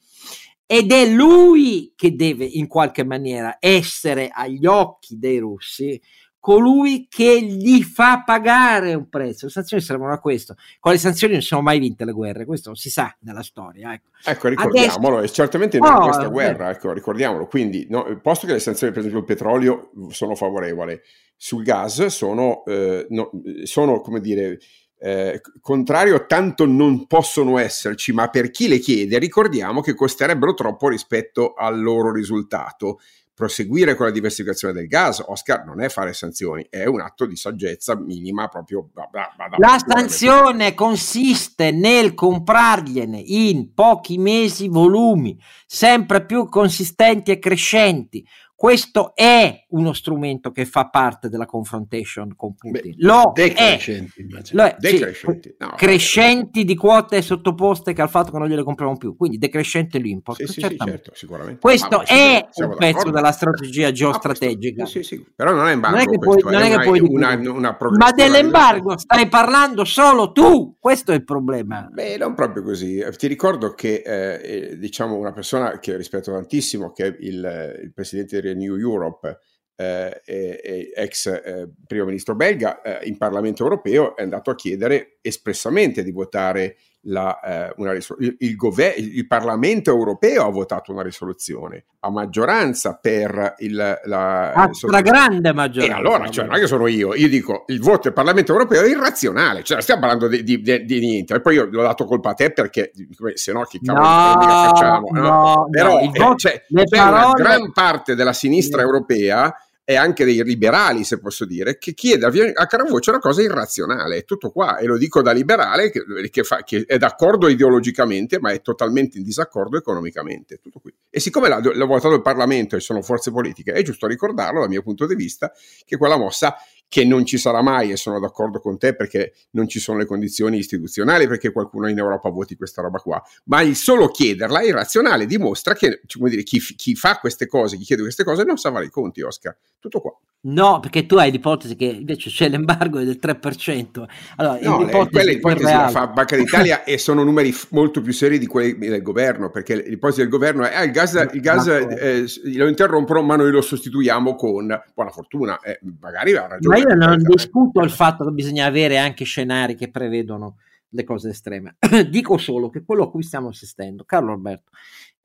ed 0.71 0.93
è 0.93 1.07
lui 1.07 1.95
che 1.97 2.15
deve 2.15 2.45
in 2.45 2.67
qualche 2.67 3.03
maniera 3.03 3.57
essere 3.59 4.29
agli 4.31 4.67
occhi 4.67 5.19
dei 5.19 5.39
russi 5.39 5.99
colui 6.39 7.07
che 7.09 7.43
gli 7.43 7.83
fa 7.83 8.23
pagare 8.23 8.93
un 8.93 9.09
prezzo. 9.09 9.47
Le 9.47 9.53
sanzioni 9.53 9.83
servono 9.83 10.13
a 10.13 10.19
questo. 10.19 10.57
Con 10.79 10.93
le 10.93 10.99
sanzioni 10.99 11.33
non 11.33 11.43
sono 11.43 11.63
mai 11.63 11.79
vinte 11.79 12.05
le 12.05 12.13
guerre, 12.13 12.45
questo 12.45 12.75
si 12.75 12.91
sa 12.91 13.17
nella 13.21 13.43
storia. 13.43 13.95
Ecco, 13.95 14.09
ecco 14.23 14.49
ricordiamolo, 14.49 15.17
Adesso... 15.17 15.33
e 15.33 15.35
certamente 15.35 15.79
non 15.79 15.91
oh, 15.91 16.01
questa 16.01 16.27
eh. 16.27 16.31
guerra, 16.31 16.69
ecco, 16.69 16.93
ricordiamolo. 16.93 17.47
Quindi, 17.47 17.87
no, 17.89 18.21
posto 18.23 18.47
che 18.47 18.53
le 18.53 18.59
sanzioni, 18.59 18.93
per 18.93 19.01
esempio, 19.01 19.21
il 19.21 19.27
petrolio 19.27 19.91
sono 20.11 20.35
favorevoli, 20.35 21.01
sul 21.35 21.63
gas 21.63 22.05
sono, 22.07 22.63
eh, 22.67 23.07
no, 23.09 23.31
sono 23.63 24.01
come 24.01 24.21
dire, 24.21 24.59
eh, 25.01 25.41
contrario 25.61 26.27
tanto 26.27 26.67
non 26.67 27.07
possono 27.07 27.59
esserci, 27.59 28.13
ma 28.13 28.29
per 28.29 28.51
chi 28.51 28.69
le 28.69 28.79
chiede 28.79 29.19
ricordiamo 29.19 29.81
che 29.81 29.95
costerebbero 29.95 30.55
troppo 30.55 30.89
rispetto 30.89 31.55
al 31.55 31.81
loro 31.81 32.13
risultato 32.13 32.99
proseguire 33.39 33.95
con 33.95 34.07
la 34.07 34.11
diversificazione 34.11 34.75
del 34.75 34.89
gas, 34.89 35.23
Oscar, 35.25 35.65
non 35.65 35.81
è 35.81 35.89
fare 35.89 36.13
sanzioni, 36.13 36.67
è 36.69 36.87
un 36.87 37.01
atto 37.01 37.25
di 37.25 37.37
saggezza 37.37 37.97
minima 37.97 38.49
proprio. 38.49 38.89
Da, 38.93 39.09
da, 39.13 39.33
da, 39.37 39.57
la 39.59 39.79
sanzione 39.79 40.75
consiste 40.75 41.71
nel 41.71 42.15
comprargliene 42.15 43.23
in 43.25 43.75
pochi 43.75 44.19
mesi 44.19 44.67
volumi 44.67 45.39
sempre 45.67 46.27
più 46.27 46.49
consistenti 46.49 47.31
e 47.31 47.39
crescenti, 47.39 48.27
questo 48.57 49.15
è 49.15 49.67
uno 49.71 49.93
strumento 49.93 50.51
che 50.51 50.65
fa 50.65 50.89
parte 50.89 51.29
della 51.29 51.45
confrontation 51.45 52.35
con 52.35 52.55
Putin. 52.55 52.95
Beh, 52.97 53.05
lo 53.05 53.33
decrescenti, 53.35 54.27
è, 54.27 54.43
lo 54.53 54.63
è 54.65 54.77
decrescenti. 54.79 55.49
Sì, 55.51 55.57
no, 55.59 55.73
crescenti 55.77 56.65
di 56.65 56.75
quote 56.75 57.21
sottoposte 57.21 57.93
che 57.93 58.01
al 58.01 58.09
fatto 58.09 58.31
che 58.31 58.39
non 58.39 58.49
gliele 58.49 58.63
compriamo 58.63 58.97
più, 58.97 59.17
quindi 59.17 59.37
decrescente 59.39 59.99
l'import. 59.99 60.43
Sì, 60.43 60.61
sì, 60.61 60.77
certo, 60.77 61.13
sicuramente. 61.15 61.61
Questo 61.61 62.05
è 62.05 62.49
un 62.57 62.77
pezzo 62.77 63.11
della 63.11 63.33
strategia 63.33 63.93
geostrategica. 63.93 64.87
Sì, 64.87 65.03
sì, 65.03 65.25
però 65.35 65.53
non 65.53 65.69
è 65.69 65.73
embargo. 65.73 65.97
Non 65.97 66.07
è 66.07 66.11
che 66.11 66.19
puoi, 66.19 66.43
non 66.43 66.63
è 66.63 66.77
che 66.77 66.83
puoi 66.85 67.01
una, 67.01 67.35
una 67.35 67.77
Ma 67.97 68.11
dell'embargo 68.13 68.97
stai 68.97 69.29
parlando 69.29 69.85
solo 69.85 70.33
tu, 70.33 70.77
questo 70.79 71.13
è 71.13 71.15
il 71.15 71.25
problema. 71.25 71.89
Beh, 71.93 72.17
non 72.17 72.35
proprio 72.35 72.63
così. 72.63 73.05
Ti 73.17 73.27
ricordo 73.27 73.75
che 73.75 74.03
eh, 74.05 74.79
diciamo 74.79 75.17
una 75.17 75.33
persona 75.33 75.79
che 75.79 75.97
rispetto 75.97 76.33
tantissimo, 76.33 76.93
che 76.93 77.07
è 77.07 77.17
il, 77.21 77.81
il 77.83 77.93
presidente 77.93 78.41
Renew 78.41 78.77
Europe, 78.77 79.39
eh, 79.81 80.23
eh, 80.25 80.93
ex 80.93 81.27
eh, 81.27 81.69
primo 81.87 82.07
ministro 82.07 82.35
belga, 82.35 82.83
eh, 82.83 83.07
in 83.07 83.17
Parlamento 83.17 83.63
europeo 83.63 84.17
è 84.17 84.23
andato 84.23 84.51
a 84.51 84.57
chiedere 84.57 85.19
espressamente 85.21 86.03
di 86.03 86.11
votare 86.11 86.77
la, 87.03 87.39
eh, 87.39 87.75
una 87.77 87.93
risoluzione. 87.93 88.37
Il, 88.41 88.49
il, 88.49 88.57
gover- 88.57 88.99
il, 88.99 89.27
Parlamento 89.29 89.91
europeo 89.91 90.47
ha 90.47 90.51
votato 90.51 90.91
una 90.91 91.03
risoluzione 91.03 91.85
a 92.01 92.11
maggioranza 92.11 92.99
per 93.01 93.55
il, 93.59 94.01
la 94.05 94.53
a 94.53 94.69
stragrande 94.73 95.53
maggioranza. 95.53 95.95
E 95.95 95.97
allora, 95.97 96.29
cioè, 96.29 96.47
non 96.47 96.57
è 96.57 96.59
che 96.59 96.67
sono 96.67 96.89
io, 96.89 97.15
io 97.15 97.29
dico 97.29 97.63
il 97.69 97.79
voto 97.79 98.01
del 98.05 98.15
Parlamento 98.15 98.51
europeo 98.51 98.83
è 98.83 98.89
irrazionale, 98.89 99.63
cioè 99.63 99.81
stiamo 99.81 100.01
parlando 100.01 100.27
di, 100.27 100.43
di, 100.43 100.61
di, 100.61 100.85
di 100.85 100.99
niente. 100.99 101.35
E 101.35 101.41
poi 101.41 101.55
io 101.55 101.69
l'ho 101.71 101.83
dato 101.83 102.05
colpa 102.05 102.31
a 102.31 102.35
te 102.35 102.51
perché 102.51 102.91
se 103.35 103.53
no 103.53 103.63
che 103.63 103.79
cavolo 103.81 104.45
no, 104.45 104.71
facciamo? 104.71 105.09
No, 105.13 105.21
no, 105.21 105.69
Però 105.71 106.01
no, 106.01 106.33
eh, 106.33 106.35
c'è, 106.35 106.65
c'è 106.67 106.85
parole... 106.89 107.25
una 107.25 107.33
gran 107.35 107.71
parte 107.71 108.17
della 108.17 108.33
sinistra 108.33 108.83
europea 108.83 109.55
e 109.91 109.97
anche 109.97 110.27
dei 110.27 110.45
liberali, 110.45 111.03
se 111.03 111.19
posso 111.19 111.47
dire, 111.47 111.79
che 111.79 111.95
chiede 111.95 112.27
a, 112.27 112.67
cara 112.67 112.85
voce 112.85 113.09
una 113.09 113.21
cosa 113.21 113.41
irrazionale, 113.41 114.19
è 114.19 114.25
tutto 114.27 114.51
qua, 114.51 114.77
e 114.77 114.85
lo 114.85 114.99
dico 114.99 115.23
da 115.23 115.33
liberale 115.33 115.91
che, 115.91 116.03
che, 116.29 116.43
fa, 116.43 116.63
che, 116.63 116.85
è 116.87 116.99
d'accordo 116.99 117.49
ideologicamente, 117.49 118.39
ma 118.39 118.51
è 118.51 118.61
totalmente 118.61 119.17
in 119.17 119.25
disaccordo 119.25 119.79
economicamente, 119.79 120.59
tutto 120.61 120.81
qui. 120.81 120.95
E 121.09 121.21
siccome 121.21 121.49
l'ha, 121.49 121.63
l'ha 121.63 121.87
votato 121.87 122.15
il 122.15 122.21
Parlamento 122.21 122.77
e 122.77 122.81
sono 122.81 123.01
forze 123.01 123.31
politiche, 123.31 123.73
è 123.73 123.81
giusto 123.83 124.07
ricordarlo 124.07 124.61
dal 124.61 124.69
mio 124.69 124.83
punto 124.83 125.07
di 125.07 125.15
vista 125.15 125.51
che 125.87 125.97
quella 125.97 126.19
mossa 126.19 126.55
che 126.89 127.05
non 127.05 127.25
ci 127.27 127.39
sarà 127.39 127.63
mai 127.63 127.91
e 127.91 127.97
sono 127.97 128.19
d'accordo 128.19 128.61
con 128.61 128.79
te 128.79 128.97
perché 128.97 129.35
non 129.51 129.69
ci 129.69 129.79
sono 129.79 129.99
le 129.99 130.07
condizioni 130.07 130.59
istituzionali 130.59 131.27
perché 131.29 131.53
qualcuno 131.53 131.89
in 131.89 131.99
Europa 131.99 132.31
voti 132.31 132.57
questa 132.57 132.83
roba 132.83 132.99
qua, 132.99 133.23
ma 133.45 133.61
il 133.61 133.77
solo 133.77 134.09
chiederla 134.09 134.61
è 134.61 134.67
irrazionale, 134.67 135.27
dimostra 135.27 135.75
che 135.75 136.01
come 136.19 136.31
dire, 136.31 136.43
chi, 136.43 136.59
chi, 136.59 136.95
fa 136.95 137.19
queste 137.19 137.47
cose, 137.47 137.77
chi 137.77 137.85
chiede 137.85 138.03
queste 138.03 138.25
cose 138.25 138.45
non 138.45 138.57
sa 138.57 138.73
fare 138.73 138.87
i 138.87 138.91
conti, 138.91 139.21
Oscar. 139.21 139.57
Tutto 139.79 140.01
qua. 140.01 140.19
No, 140.41 140.79
perché 140.79 141.05
tu 141.05 141.17
hai 141.17 141.33
l'ipotesi 141.33 141.75
che 141.75 141.87
invece 141.87 142.31
c'è 142.31 142.49
l'embargo 142.49 143.03
del 143.03 143.19
3%. 143.21 144.05
Allora, 144.37 144.59
no, 144.63 144.79
l'ipotesi, 144.79 145.09
quella 145.11 145.31
ipotesi 145.33 145.65
la 145.65 145.89
fa 145.89 146.07
Banca 146.07 146.37
d'Italia 146.37 146.85
e 146.85 146.97
sono 146.97 147.25
numeri 147.25 147.51
f- 147.51 147.69
molto 147.71 148.01
più 148.01 148.13
seri 148.13 148.39
di 148.39 148.47
quelli 148.47 148.89
del 148.89 149.03
governo, 149.03 149.51
perché 149.51 149.83
l'ipotesi 149.83 150.21
del 150.21 150.29
governo 150.29 150.65
è 150.65 150.77
ah, 150.77 150.85
il 150.85 150.93
gas, 150.93 151.29
il 151.33 151.41
gas 151.41 151.67
eh, 151.67 152.25
lo 152.55 152.69
interrompono 152.69 153.21
ma 153.23 153.35
noi 153.35 153.51
lo 153.51 153.61
sostituiamo 153.61 154.37
con 154.37 154.81
buona 154.95 155.11
fortuna, 155.11 155.59
eh, 155.59 155.81
magari 156.01 156.37
ha 156.37 156.47
ragione. 156.47 156.83
Ma 156.83 156.89
io 156.89 156.95
non 156.95 157.21
discuto 157.21 157.81
il 157.81 157.91
fatto 157.91 158.25
che 158.25 158.31
bisogna 158.31 158.67
avere 158.67 158.97
anche 158.97 159.25
scenari 159.25 159.75
che 159.75 159.91
prevedono 159.91 160.59
le 160.91 161.05
cose 161.05 161.31
estreme. 161.31 161.77
Dico 162.09 162.39
solo 162.39 162.71
che 162.71 162.85
quello 162.85 163.05
a 163.05 163.11
cui 163.11 163.25
stiamo 163.25 163.49
assistendo, 163.49 164.05
Carlo 164.05 164.33
Alberto, 164.33 164.71
eh, 164.71 165.18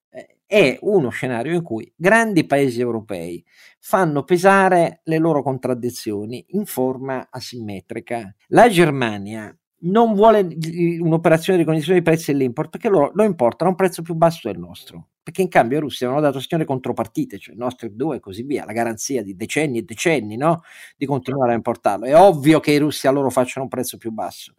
è 0.54 0.78
uno 0.82 1.10
scenario 1.10 1.56
in 1.56 1.64
cui 1.64 1.92
grandi 1.96 2.46
paesi 2.46 2.80
europei 2.80 3.44
fanno 3.80 4.24
pesare 4.24 5.02
le 5.06 5.18
loro 5.18 5.42
contraddizioni 5.42 6.46
in 6.50 6.66
forma 6.66 7.28
asimmetrica. 7.32 8.36
La 8.50 8.70
Germania 8.70 9.52
non 9.86 10.14
vuole 10.14 10.48
un'operazione 11.00 11.58
di 11.58 11.66
condizione 11.66 11.98
di 11.98 12.06
prezzi 12.06 12.32
dell'import 12.32 12.70
perché 12.70 12.88
loro 12.88 13.10
lo 13.16 13.24
importano 13.24 13.72
a 13.72 13.74
un 13.74 13.80
prezzo 13.80 14.04
più 14.04 14.14
basso 14.14 14.48
del 14.48 14.60
nostro 14.60 15.08
perché 15.24 15.42
in 15.42 15.48
cambio 15.48 15.78
i 15.78 15.82
russi 15.82 16.04
avevano 16.04 16.24
dato 16.24 16.40
signore 16.40 16.68
contropartite, 16.68 17.40
cioè 17.40 17.56
Nord 17.56 17.74
Stream 17.74 17.96
2 17.96 18.18
e 18.18 18.20
così 18.20 18.44
via, 18.44 18.66
la 18.66 18.74
garanzia 18.74 19.24
di 19.24 19.36
decenni 19.36 19.80
e 19.80 19.84
decenni 19.84 20.36
no? 20.36 20.62
di 20.96 21.06
continuare 21.08 21.54
a 21.54 21.56
importarlo. 21.56 22.06
È 22.06 22.16
ovvio 22.16 22.60
che 22.60 22.74
i 22.74 22.78
russi 22.78 23.08
a 23.08 23.12
loro 23.12 23.30
facciano 23.30 23.64
un 23.64 23.70
prezzo 23.70 23.98
più 23.98 24.12
basso. 24.12 24.54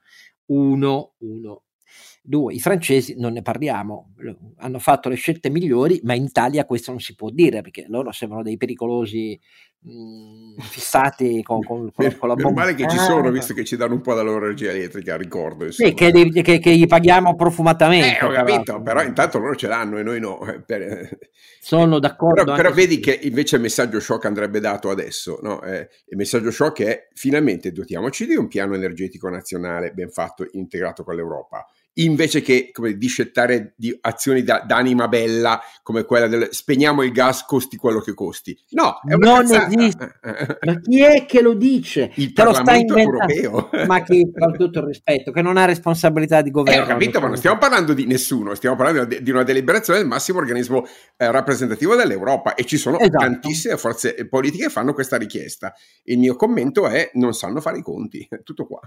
Uno, 0.46 1.12
uno. 1.18 1.62
Due, 2.26 2.54
i 2.54 2.58
francesi 2.58 3.16
non 3.18 3.34
ne 3.34 3.42
parliamo, 3.42 4.14
hanno 4.56 4.78
fatto 4.78 5.10
le 5.10 5.14
scelte 5.14 5.50
migliori, 5.50 6.00
ma 6.04 6.14
in 6.14 6.24
Italia 6.24 6.64
questo 6.64 6.90
non 6.90 6.98
si 6.98 7.14
può 7.14 7.28
dire 7.28 7.60
perché 7.60 7.84
loro 7.88 8.12
sembrano 8.12 8.42
dei 8.42 8.56
pericolosi 8.56 9.38
mh, 9.80 10.54
fissati 10.64 11.42
con, 11.42 11.62
con, 11.62 11.92
con, 11.92 12.16
con 12.16 12.28
la 12.30 12.34
bomba. 12.34 12.62
male 12.62 12.74
che 12.74 12.88
ci 12.88 12.96
sono, 12.96 13.30
visto 13.30 13.52
che 13.52 13.62
ci 13.64 13.76
danno 13.76 13.92
un 13.92 14.00
po' 14.00 14.14
della 14.14 14.30
loro 14.30 14.46
energia 14.46 14.70
elettrica, 14.70 15.18
ricordo. 15.18 15.70
Sì, 15.70 15.92
che, 15.92 16.10
che, 16.10 16.58
che, 16.58 16.74
gli 16.74 16.86
paghiamo 16.86 17.34
profumatamente. 17.34 18.18
Eh, 18.18 18.24
ho 18.24 18.30
capito, 18.30 18.80
però 18.80 19.02
intanto 19.02 19.38
loro 19.38 19.54
ce 19.54 19.66
l'hanno 19.66 19.98
e 19.98 20.02
noi 20.02 20.18
no. 20.18 20.42
Eh, 20.46 20.62
per... 20.62 21.18
Sono 21.60 21.98
d'accordo. 21.98 22.44
Però, 22.44 22.56
però 22.56 22.72
vedi 22.72 23.00
che 23.00 23.18
invece 23.22 23.56
il 23.56 23.62
messaggio 23.62 24.00
shock 24.00 24.24
andrebbe 24.24 24.60
dato 24.60 24.88
adesso. 24.88 25.40
No? 25.42 25.62
Eh, 25.62 25.90
il 26.06 26.16
messaggio 26.16 26.50
shock 26.50 26.82
è 26.84 27.08
finalmente 27.12 27.70
dotiamoci 27.70 28.26
di 28.26 28.34
un 28.34 28.48
piano 28.48 28.74
energetico 28.74 29.28
nazionale 29.28 29.92
ben 29.92 30.08
fatto, 30.08 30.46
integrato 30.52 31.04
con 31.04 31.16
l'Europa 31.16 31.66
invece 31.94 32.40
che 32.40 32.70
come, 32.72 32.96
discettare 32.96 33.74
di 33.76 33.96
azioni 34.00 34.42
da, 34.42 34.64
d'anima 34.66 35.08
bella 35.08 35.60
come 35.82 36.04
quella 36.04 36.26
del 36.26 36.48
spegniamo 36.50 37.02
il 37.02 37.12
gas 37.12 37.44
costi 37.44 37.76
quello 37.76 38.00
che 38.00 38.14
costi. 38.14 38.58
No, 38.70 39.00
è 39.06 39.14
una 39.14 39.26
non 39.26 39.46
cazzata. 39.46 39.66
esiste. 39.66 40.14
Ma 40.62 40.80
chi 40.80 41.02
è 41.02 41.24
che 41.26 41.42
lo 41.42 41.54
dice? 41.54 42.10
Il 42.14 42.32
Te 42.32 42.42
Parlamento 42.42 42.96
europeo. 42.96 43.70
Ma 43.86 44.02
chi, 44.02 44.30
con 44.36 44.56
tutto 44.56 44.80
il 44.80 44.86
rispetto, 44.86 45.30
che 45.30 45.42
non 45.42 45.56
ha 45.56 45.64
responsabilità 45.64 46.42
di 46.42 46.50
governo. 46.50 46.80
Eh, 46.80 46.84
ho 46.84 46.86
capito, 46.86 47.20
ma 47.20 47.28
non 47.28 47.36
stiamo 47.36 47.58
parlando 47.58 47.92
di 47.92 48.06
nessuno, 48.06 48.54
stiamo 48.54 48.76
parlando 48.76 49.04
di 49.04 49.30
una 49.30 49.42
deliberazione 49.42 49.98
del 49.98 50.08
massimo 50.08 50.38
organismo 50.38 50.84
eh, 51.16 51.30
rappresentativo 51.30 51.94
dell'Europa 51.94 52.54
e 52.54 52.64
ci 52.64 52.76
sono 52.76 52.98
esatto. 52.98 53.18
tantissime 53.18 53.76
forze 53.76 54.26
politiche 54.26 54.64
che 54.64 54.70
fanno 54.70 54.94
questa 54.94 55.16
richiesta. 55.16 55.74
Il 56.04 56.18
mio 56.18 56.36
commento 56.36 56.88
è 56.88 57.10
non 57.14 57.34
sanno 57.34 57.60
fare 57.60 57.78
i 57.78 57.82
conti, 57.82 58.26
tutto 58.42 58.66
qua. 58.66 58.80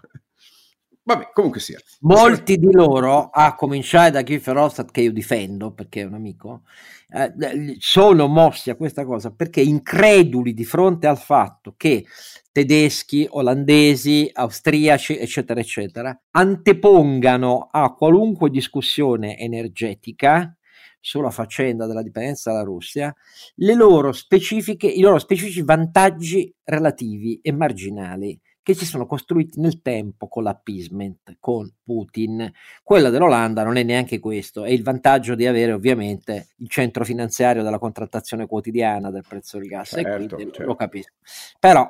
Vabbè, 1.08 1.30
comunque 1.32 1.62
sia. 1.62 1.80
Molti 2.02 2.58
di 2.58 2.70
loro, 2.70 3.30
a 3.30 3.56
cominciare 3.56 4.12
da 4.12 4.24
Kiefer 4.24 4.56
Verhofstadt, 4.56 4.92
che 4.92 5.00
io 5.00 5.14
difendo 5.14 5.72
perché 5.72 6.02
è 6.02 6.04
un 6.04 6.16
amico, 6.16 6.64
eh, 7.10 7.78
sono 7.80 8.28
mossi 8.28 8.72
a 8.72 8.76
questa 8.76 9.06
cosa 9.06 9.32
perché 9.32 9.62
increduli 9.62 10.54
di 10.54 10.66
fronte 10.66 11.08
al 11.08 11.18
fatto 11.18 11.76
che 11.78 12.04
tedeschi, 12.52 13.26
olandesi, 13.30 14.30
austriaci, 14.34 15.18
eccetera, 15.18 15.62
eccetera, 15.62 16.22
antepongano 16.32 17.70
a 17.72 17.94
qualunque 17.94 18.50
discussione 18.50 19.38
energetica 19.38 20.54
sulla 21.00 21.32
faccenda 21.32 21.86
della 21.88 22.04
dipendenza 22.04 22.52
dalla 22.52 22.66
Russia, 22.66 23.16
le 23.56 23.74
loro 23.76 24.12
specifiche, 24.12 24.88
i 24.88 25.00
loro 25.00 25.20
specifici 25.20 25.64
vantaggi 25.64 26.54
relativi 26.66 27.40
e 27.42 27.54
marginali 27.54 28.38
che 28.68 28.74
si 28.74 28.86
sono 28.86 29.06
costruiti 29.06 29.62
nel 29.62 29.82
tempo 29.82 30.28
con 30.28 30.44
l'appeasement, 30.44 31.38
con 31.40 31.74
Putin. 31.86 32.52
Quella 32.84 33.10
dell'Olanda 33.10 33.64
non 33.64 33.78
è 33.78 33.84
neanche 33.84 34.20
questo, 34.20 34.66
è 34.66 34.72
il 34.72 34.84
vantaggio 34.84 35.36
di 35.36 35.46
avere 35.46 35.72
ovviamente 35.72 36.50
il 36.58 36.68
centro 36.68 37.06
finanziario 37.06 37.64
della 37.64 37.80
contrattazione 37.80 38.46
quotidiana 38.46 39.10
del 39.10 39.24
prezzo 39.26 39.58
del 39.58 39.70
gas, 39.70 39.92
certo, 39.92 40.10
e 40.10 40.16
quindi 40.16 40.44
certo. 40.52 40.64
lo 40.66 40.76
capisco. 40.76 41.14
Però, 41.58 41.90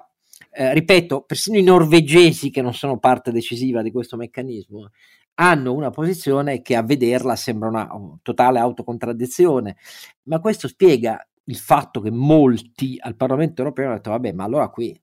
eh, 0.51 0.73
ripeto, 0.75 1.23
persino 1.23 1.57
i 1.57 1.63
norvegesi 1.63 2.51
che 2.51 2.61
non 2.61 2.75
sono 2.75 2.99
parte 2.99 3.31
decisiva 3.31 3.81
di 3.81 3.89
questo 3.89 4.15
meccanismo, 4.15 4.91
hanno 5.39 5.73
una 5.73 5.89
posizione 5.89 6.61
che 6.61 6.75
a 6.75 6.83
vederla 6.83 7.35
sembra 7.35 7.69
una 7.69 7.89
totale 8.21 8.59
autocontraddizione, 8.59 9.77
ma 10.25 10.39
questo 10.39 10.67
spiega 10.67 11.27
il 11.45 11.57
fatto 11.57 12.01
che 12.01 12.11
molti 12.11 12.97
al 12.99 13.15
Parlamento 13.15 13.61
europeo 13.61 13.85
hanno 13.85 13.95
detto 13.95 14.09
vabbè 14.09 14.33
ma 14.33 14.43
allora 14.43 14.67
qui 14.67 14.99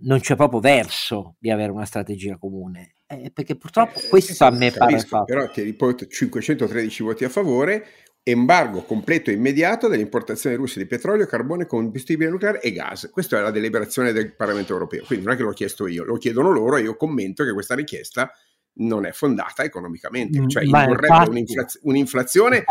non 0.00 0.20
c'è 0.20 0.36
proprio 0.36 0.60
verso 0.60 1.36
di 1.38 1.50
avere 1.50 1.72
una 1.72 1.84
strategia 1.84 2.36
comune 2.36 2.94
eh, 3.06 3.30
perché 3.32 3.56
purtroppo 3.56 3.98
eh, 3.98 4.08
questo 4.08 4.44
a 4.44 4.50
me 4.50 4.70
pare 4.70 4.98
fatto. 5.00 5.24
però 5.24 5.48
ti 5.50 5.62
riporto 5.62 6.06
513 6.06 7.02
voti 7.02 7.24
a 7.24 7.28
favore 7.28 7.86
embargo 8.30 8.82
completo 8.82 9.30
e 9.30 9.34
immediato 9.34 9.88
delle 9.88 10.02
importazioni 10.02 10.54
russe 10.54 10.78
di 10.78 10.86
petrolio, 10.86 11.24
carbone, 11.24 11.64
combustibile 11.64 12.28
nucleare 12.28 12.60
e 12.60 12.72
gas. 12.72 13.08
Questa 13.10 13.38
è 13.38 13.40
la 13.40 13.50
deliberazione 13.50 14.12
del 14.12 14.34
Parlamento 14.34 14.74
europeo, 14.74 15.04
quindi 15.06 15.24
non 15.24 15.34
è 15.34 15.36
che 15.38 15.44
l'ho 15.44 15.52
chiesto 15.52 15.86
io, 15.86 16.04
lo 16.04 16.16
chiedono 16.16 16.50
loro 16.50 16.76
e 16.76 16.82
io 16.82 16.96
commento 16.96 17.42
che 17.44 17.54
questa 17.54 17.74
richiesta 17.74 18.30
non 18.78 19.06
è 19.06 19.12
fondata 19.12 19.62
economicamente, 19.62 20.40
mm, 20.40 20.48
cioè 20.48 20.64
indurrebbe 20.64 21.28
un'inflaz- 21.28 21.80
un'inflazione 21.82 22.64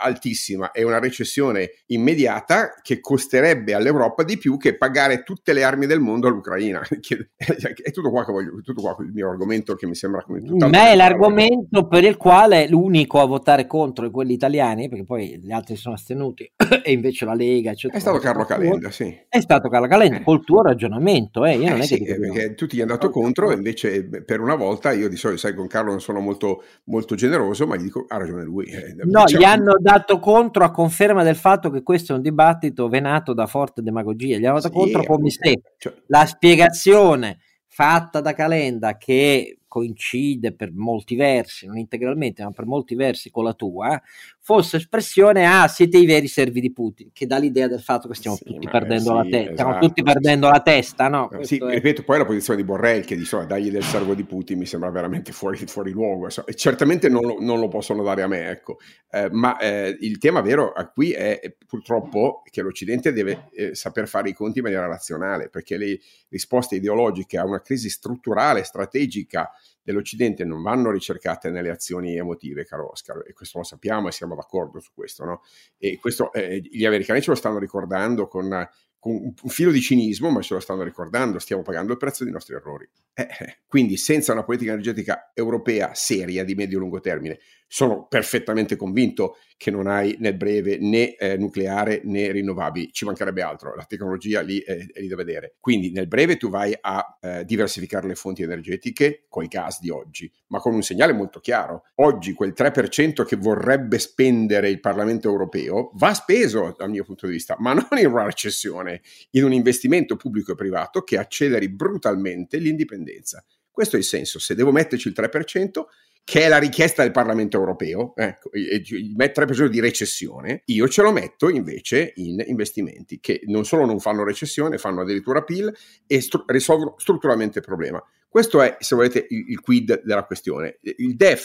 altissima 0.00 0.70
e 0.70 0.82
una 0.84 0.98
recessione 0.98 1.70
immediata 1.86 2.74
che 2.82 3.00
costerebbe 3.00 3.74
all'Europa 3.74 4.22
di 4.22 4.38
più 4.38 4.56
che 4.56 4.76
pagare 4.76 5.22
tutte 5.22 5.52
le 5.52 5.62
armi 5.62 5.86
del 5.86 6.00
mondo 6.00 6.28
all'Ucraina. 6.28 6.80
è 7.36 7.90
tutto 7.90 8.10
qua 8.10 8.24
che 8.24 8.32
voglio, 8.32 8.60
tutto 8.62 8.80
qua 8.80 8.96
il 9.00 9.12
mio 9.12 9.30
argomento 9.30 9.74
che 9.74 9.86
mi 9.86 9.94
sembra 9.94 10.22
come 10.22 10.42
tutto. 10.42 10.68
Ma 10.68 10.90
è 10.90 10.96
l'argomento 10.96 11.86
per 11.86 12.04
il 12.04 12.16
quale 12.16 12.68
l'unico 12.68 13.20
a 13.20 13.26
votare 13.26 13.66
contro 13.66 14.06
è 14.06 14.10
quelli 14.10 14.32
italiani, 14.32 14.88
perché 14.88 15.04
poi 15.04 15.40
gli 15.42 15.52
altri 15.52 15.76
sono 15.76 15.94
astenuti 15.94 16.50
e 16.82 16.92
invece 16.92 17.24
la 17.24 17.34
Lega, 17.34 17.70
eccetera. 17.70 17.98
È 17.98 18.00
stato 18.00 18.18
Carlo 18.18 18.44
Calenda, 18.44 18.90
sì. 18.90 19.16
È 19.28 19.40
stato 19.40 19.68
Carlo 19.68 19.86
Calenda, 19.86 20.18
eh. 20.18 20.22
col 20.22 20.44
tuo 20.44 20.62
ragionamento, 20.62 21.44
eh. 21.44 21.56
Io 21.56 21.70
non 21.70 21.80
eh, 21.80 21.82
è 21.82 21.86
sì, 21.86 21.98
che 21.98 22.18
perché 22.18 22.54
tu 22.54 22.66
ti 22.66 22.78
è 22.78 22.82
andato 22.82 23.10
contro, 23.10 23.50
e 23.50 23.54
invece 23.54 24.04
per 24.24 24.40
una 24.40 24.54
volta 24.54 24.92
io 24.92 25.08
di 25.08 25.16
solito, 25.22 25.40
sai, 25.40 25.54
con 25.54 25.66
Carlo 25.66 25.90
non 25.90 26.00
sono 26.00 26.20
molto, 26.20 26.64
molto 26.84 27.14
generoso, 27.14 27.66
ma 27.66 27.76
gli 27.76 27.82
dico, 27.82 28.04
ha 28.08 28.18
ragione 28.18 28.42
lui. 28.44 28.66
Eh, 28.66 28.94
no, 29.04 29.24
diciamo... 29.24 29.26
gli 29.26 29.44
hanno 29.44 29.76
dato 29.78 30.18
contro 30.18 30.64
a 30.64 30.70
conferma 30.70 31.22
del 31.22 31.36
fatto 31.36 31.70
che 31.70 31.82
questo 31.82 32.12
è 32.12 32.16
un 32.16 32.22
dibattito 32.22 32.88
venato 32.88 33.32
da 33.32 33.46
forte 33.46 33.82
demagogia. 33.82 34.36
Gli 34.36 34.46
hanno 34.46 34.60
dato 34.60 34.68
sì, 34.68 34.74
contro 34.74 35.04
come 35.04 35.30
se 35.30 35.60
cioè... 35.78 35.94
la 36.06 36.26
spiegazione 36.26 37.38
fatta 37.66 38.20
da 38.20 38.34
Calenda 38.34 38.98
che 38.98 39.58
coincide 39.66 40.52
per 40.52 40.70
molti 40.74 41.16
versi, 41.16 41.66
non 41.66 41.78
integralmente, 41.78 42.44
ma 42.44 42.50
per 42.50 42.66
molti 42.66 42.94
versi 42.94 43.30
con 43.30 43.44
la 43.44 43.54
tua, 43.54 43.98
fosse 44.44 44.78
espressione 44.78 45.46
ah, 45.46 45.68
siete 45.68 45.98
i 45.98 46.04
veri 46.04 46.26
servi 46.26 46.60
di 46.60 46.72
Putin, 46.72 47.10
che 47.12 47.26
dà 47.26 47.38
l'idea 47.38 47.68
del 47.68 47.80
fatto 47.80 48.08
che 48.08 48.14
stiamo 48.14 48.36
sì, 48.36 48.44
tutti 48.44 48.68
perdendo 48.68 49.10
sì, 49.10 49.14
la 49.14 49.22
testa, 49.22 49.38
esatto, 49.38 49.54
stiamo 49.54 49.78
tutti 49.78 50.02
perdendo 50.02 50.48
la 50.50 50.60
testa, 50.60 51.08
no? 51.08 51.30
Sì, 51.42 51.58
è... 51.58 51.74
ripeto, 51.74 52.02
poi 52.02 52.18
la 52.18 52.24
posizione 52.24 52.58
di 52.58 52.64
Borrell 52.64 53.04
che 53.04 53.14
dice 53.14 53.46
dagli 53.46 53.70
del 53.70 53.84
servo 53.84 54.14
di 54.14 54.24
Putin 54.24 54.58
mi 54.58 54.66
sembra 54.66 54.90
veramente 54.90 55.30
fuori, 55.30 55.56
fuori 55.66 55.92
luogo, 55.92 56.26
e 56.44 56.54
certamente 56.54 57.08
non 57.08 57.22
lo, 57.22 57.36
non 57.38 57.60
lo, 57.60 57.68
possono 57.68 58.02
dare 58.02 58.22
a 58.22 58.26
me, 58.26 58.50
ecco. 58.50 58.78
Eh, 59.12 59.28
ma 59.30 59.56
eh, 59.58 59.96
il 60.00 60.18
tema 60.18 60.40
vero 60.40 60.72
a 60.72 60.88
qui 60.88 61.12
è, 61.12 61.38
è 61.38 61.54
purtroppo 61.64 62.42
che 62.50 62.62
l'Occidente 62.62 63.12
deve 63.12 63.48
eh, 63.52 63.74
saper 63.76 64.08
fare 64.08 64.28
i 64.28 64.32
conti 64.32 64.58
in 64.58 64.64
maniera 64.64 64.86
razionale, 64.88 65.50
perché 65.50 65.76
le 65.76 66.00
risposte 66.30 66.74
ideologiche 66.76 67.38
a 67.38 67.46
una 67.46 67.60
crisi 67.60 67.88
strutturale, 67.88 68.64
strategica, 68.64 69.52
dell'Occidente 69.82 70.44
non 70.44 70.62
vanno 70.62 70.90
ricercate 70.90 71.50
nelle 71.50 71.70
azioni 71.70 72.16
emotive, 72.16 72.64
caro 72.64 72.90
Oscar, 72.90 73.22
e 73.26 73.32
questo 73.32 73.58
lo 73.58 73.64
sappiamo 73.64 74.08
e 74.08 74.12
siamo 74.12 74.34
d'accordo 74.34 74.80
su 74.80 74.90
questo, 74.94 75.24
no? 75.24 75.42
E 75.78 75.98
questo 75.98 76.32
eh, 76.32 76.60
gli 76.60 76.84
americani 76.84 77.20
ce 77.20 77.30
lo 77.30 77.36
stanno 77.36 77.58
ricordando 77.58 78.28
con, 78.28 78.68
con, 78.98 79.14
un 79.14 79.50
filo 79.50 79.70
di 79.70 79.80
cinismo, 79.80 80.30
ma 80.30 80.40
ce 80.40 80.54
lo 80.54 80.60
stanno 80.60 80.82
ricordando, 80.82 81.38
stiamo 81.38 81.62
pagando 81.62 81.92
il 81.92 81.98
prezzo 81.98 82.24
dei 82.24 82.32
nostri 82.32 82.54
errori. 82.54 82.88
Eh, 83.14 83.22
eh 83.22 83.58
quindi 83.66 83.96
senza 83.96 84.32
una 84.32 84.44
politica 84.44 84.72
energetica 84.72 85.32
europea 85.34 85.94
seria 85.94 86.44
di 86.44 86.54
medio-lungo 86.54 87.00
termine, 87.00 87.38
sono 87.72 88.06
perfettamente 88.06 88.76
convinto 88.76 89.38
che 89.56 89.70
non 89.70 89.86
hai 89.86 90.14
nel 90.18 90.36
breve 90.36 90.76
né 90.76 91.14
eh, 91.14 91.38
nucleare 91.38 92.02
né 92.04 92.30
rinnovabili, 92.30 92.92
ci 92.92 93.06
mancherebbe 93.06 93.40
altro, 93.40 93.74
la 93.74 93.86
tecnologia 93.86 94.42
lì 94.42 94.58
è, 94.58 94.76
è 94.92 95.00
lì 95.00 95.08
da 95.08 95.16
vedere. 95.16 95.54
Quindi 95.58 95.90
nel 95.90 96.06
breve 96.06 96.36
tu 96.36 96.50
vai 96.50 96.76
a 96.78 97.18
eh, 97.18 97.46
diversificare 97.46 98.06
le 98.06 98.14
fonti 98.14 98.42
energetiche 98.42 99.24
con 99.26 99.44
i 99.44 99.46
gas 99.46 99.80
di 99.80 99.88
oggi, 99.88 100.30
ma 100.48 100.58
con 100.58 100.74
un 100.74 100.82
segnale 100.82 101.14
molto 101.14 101.40
chiaro. 101.40 101.84
Oggi 101.94 102.34
quel 102.34 102.52
3% 102.54 103.24
che 103.24 103.36
vorrebbe 103.36 103.98
spendere 103.98 104.68
il 104.68 104.78
Parlamento 104.78 105.30
europeo 105.30 105.92
va 105.94 106.12
speso 106.12 106.74
dal 106.76 106.90
mio 106.90 107.04
punto 107.04 107.26
di 107.26 107.32
vista, 107.32 107.56
ma 107.58 107.72
non 107.72 107.98
in 107.98 108.06
una 108.06 108.24
recessione, 108.24 109.00
in 109.30 109.44
un 109.44 109.52
investimento 109.54 110.16
pubblico 110.16 110.52
e 110.52 110.56
privato 110.56 111.00
che 111.04 111.16
acceleri 111.16 111.70
brutalmente 111.70 112.58
l'indipendenza. 112.58 113.42
Questo 113.70 113.96
è 113.96 113.98
il 113.98 114.04
senso, 114.04 114.38
se 114.38 114.54
devo 114.54 114.72
metterci 114.72 115.08
il 115.08 115.14
3%, 115.16 115.84
che 116.24 116.42
è 116.42 116.48
la 116.48 116.58
richiesta 116.58 117.02
del 117.02 117.10
Parlamento 117.10 117.58
europeo, 117.58 118.14
ecco, 118.14 118.50
il 118.52 119.14
3% 119.16 119.66
di 119.66 119.80
recessione, 119.80 120.62
io 120.66 120.88
ce 120.88 121.02
lo 121.02 121.12
metto 121.12 121.48
invece 121.48 122.12
in 122.16 122.42
investimenti 122.46 123.18
che 123.20 123.40
non 123.46 123.64
solo 123.64 123.84
non 123.84 123.98
fanno 123.98 124.24
recessione, 124.24 124.78
fanno 124.78 125.00
addirittura 125.00 125.42
PIL 125.42 125.72
e 126.06 126.20
stru- 126.20 126.48
risolvono 126.50 126.94
strutturalmente 126.98 127.58
il 127.58 127.64
problema. 127.64 128.02
Questo 128.28 128.62
è, 128.62 128.76
se 128.78 128.94
volete, 128.94 129.26
il, 129.28 129.50
il 129.50 129.60
quid 129.60 130.02
della 130.04 130.24
questione. 130.24 130.78
Il 130.80 131.16
DEF, 131.16 131.44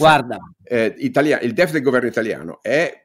eh, 0.63 0.93
italia- 0.99 1.41
il 1.41 1.53
DEF 1.53 1.71
del 1.71 1.81
governo 1.81 2.07
italiano 2.07 2.59
è 2.61 3.03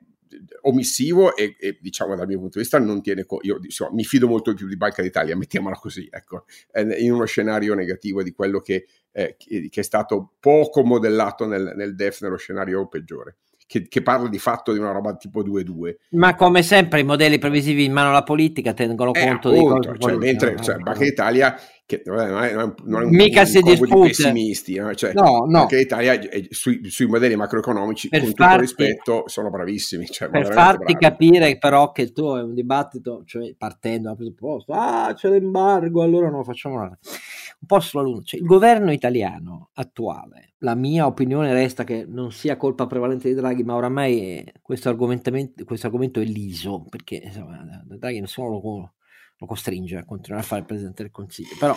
omissivo 0.63 1.37
e, 1.37 1.57
e, 1.59 1.79
diciamo 1.81 2.15
dal 2.15 2.27
mio 2.27 2.39
punto 2.39 2.59
di 2.59 2.63
vista 2.63 2.79
non 2.79 3.03
tiene 3.03 3.25
co- 3.25 3.41
io 3.43 3.59
insomma, 3.63 3.93
mi 3.93 4.05
fido 4.05 4.27
molto 4.27 4.55
più 4.55 4.67
di 4.67 4.77
Banca 4.77 5.03
d'Italia 5.03 5.37
mettiamola 5.37 5.77
così 5.77 6.09
ecco 6.11 6.45
in 6.99 7.13
uno 7.13 7.25
scenario 7.25 7.75
negativo 7.75 8.23
di 8.23 8.33
quello 8.33 8.61
che, 8.61 8.87
eh, 9.13 9.37
che 9.39 9.71
è 9.73 9.83
stato 9.83 10.33
poco 10.41 10.85
modellato 10.85 11.47
nel, 11.47 11.73
nel 11.77 11.95
DEF 11.95 12.23
nello 12.23 12.37
scenario 12.37 12.87
peggiore 12.89 13.37
che, 13.73 13.89
che, 13.89 14.03
parla 14.03 14.29
di 14.29 14.39
fatto 14.39 14.75
di 14.75 14.79
una 14.79 14.93
roba 14.93 15.17
tipo 15.17 15.43
2-2. 15.43 15.95
Ma 16.11 16.35
come 16.35 16.63
sempre 16.63 17.01
i 17.01 17.05
modelli 17.05 17.39
previsivi 17.39 17.85
in 17.85 17.93
mano 17.93 18.11
alla 18.11 18.23
politica 18.23 18.75
tengono 18.75 19.15
eh, 19.15 19.27
conto 19.27 19.49
appunto, 19.49 19.79
di 19.79 19.87
cose 19.87 19.99
cioè, 19.99 20.17
mentre 20.17 20.57
cioè, 20.61 20.77
Banca 20.77 20.99
d'Italia 20.99 21.59
che 21.87 22.03
non 22.05 22.19
è, 22.19 22.53
non 22.53 23.03
è 23.03 23.05
un, 23.05 23.11
mica 23.15 23.47
si 23.47 23.63
discute 23.63 24.09
pessimisti 24.09 24.75
no? 24.77 24.95
Cioè, 24.95 25.15
no, 25.15 25.47
no. 25.47 25.61
Banca 25.61 25.77
d'Italia 25.77 26.21
sui, 26.51 26.83
sui, 26.91 27.07
modelli 27.07 27.35
macroeconomici 27.35 28.09
per 28.09 28.21
con 28.21 28.33
farti, 28.35 28.43
tutto 28.43 28.61
rispetto 28.61 29.23
sono 29.27 29.49
bravissimi 29.49 30.07
cioè, 30.07 30.29
per 30.29 30.53
farti 30.53 30.93
bravi. 30.93 30.99
capire 30.99 31.57
però 31.57 31.93
che 31.93 32.03
il 32.03 32.13
tuo 32.13 32.39
è 32.39 32.43
un 32.43 32.53
dibattito 32.53 33.23
cioè 33.25 33.55
partendo 33.57 34.09
dal 34.09 34.17
presupposto 34.17 34.73
ah 34.75 35.15
c'è 35.15 35.31
l'embargo 35.31 36.03
allora 36.03 36.29
non 36.29 36.45
facciamo 36.45 36.77
nada 36.77 36.99
un 37.63 37.67
po' 37.67 37.81
sulla 37.81 38.03
luna 38.03 38.23
cioè, 38.23 38.41
il 38.41 38.47
governo 38.47 38.91
italiano 38.93 39.71
attuale 39.75 40.53
la 40.63 40.75
mia 40.75 41.07
opinione 41.07 41.53
resta 41.53 41.85
che 41.85 42.05
non 42.09 42.33
sia 42.33 42.57
colpa 42.57 42.87
prevalente 42.87 43.29
di 43.29 43.35
Draghi, 43.35 43.63
ma 43.63 43.75
oramai 43.75 44.45
questo, 44.61 44.95
questo 44.97 45.87
argomento 45.87 46.21
è 46.21 46.25
liso, 46.25 46.85
perché 46.89 47.17
insomma, 47.17 47.83
Draghi 47.85 48.21
nessuno 48.21 48.49
lo, 48.49 48.93
lo 49.37 49.47
costringe 49.47 49.97
a 49.97 50.05
continuare 50.05 50.45
a 50.45 50.47
fare 50.47 50.61
il 50.61 50.67
Presidente 50.67 51.03
del 51.03 51.11
Consiglio. 51.11 51.57
Però 51.59 51.77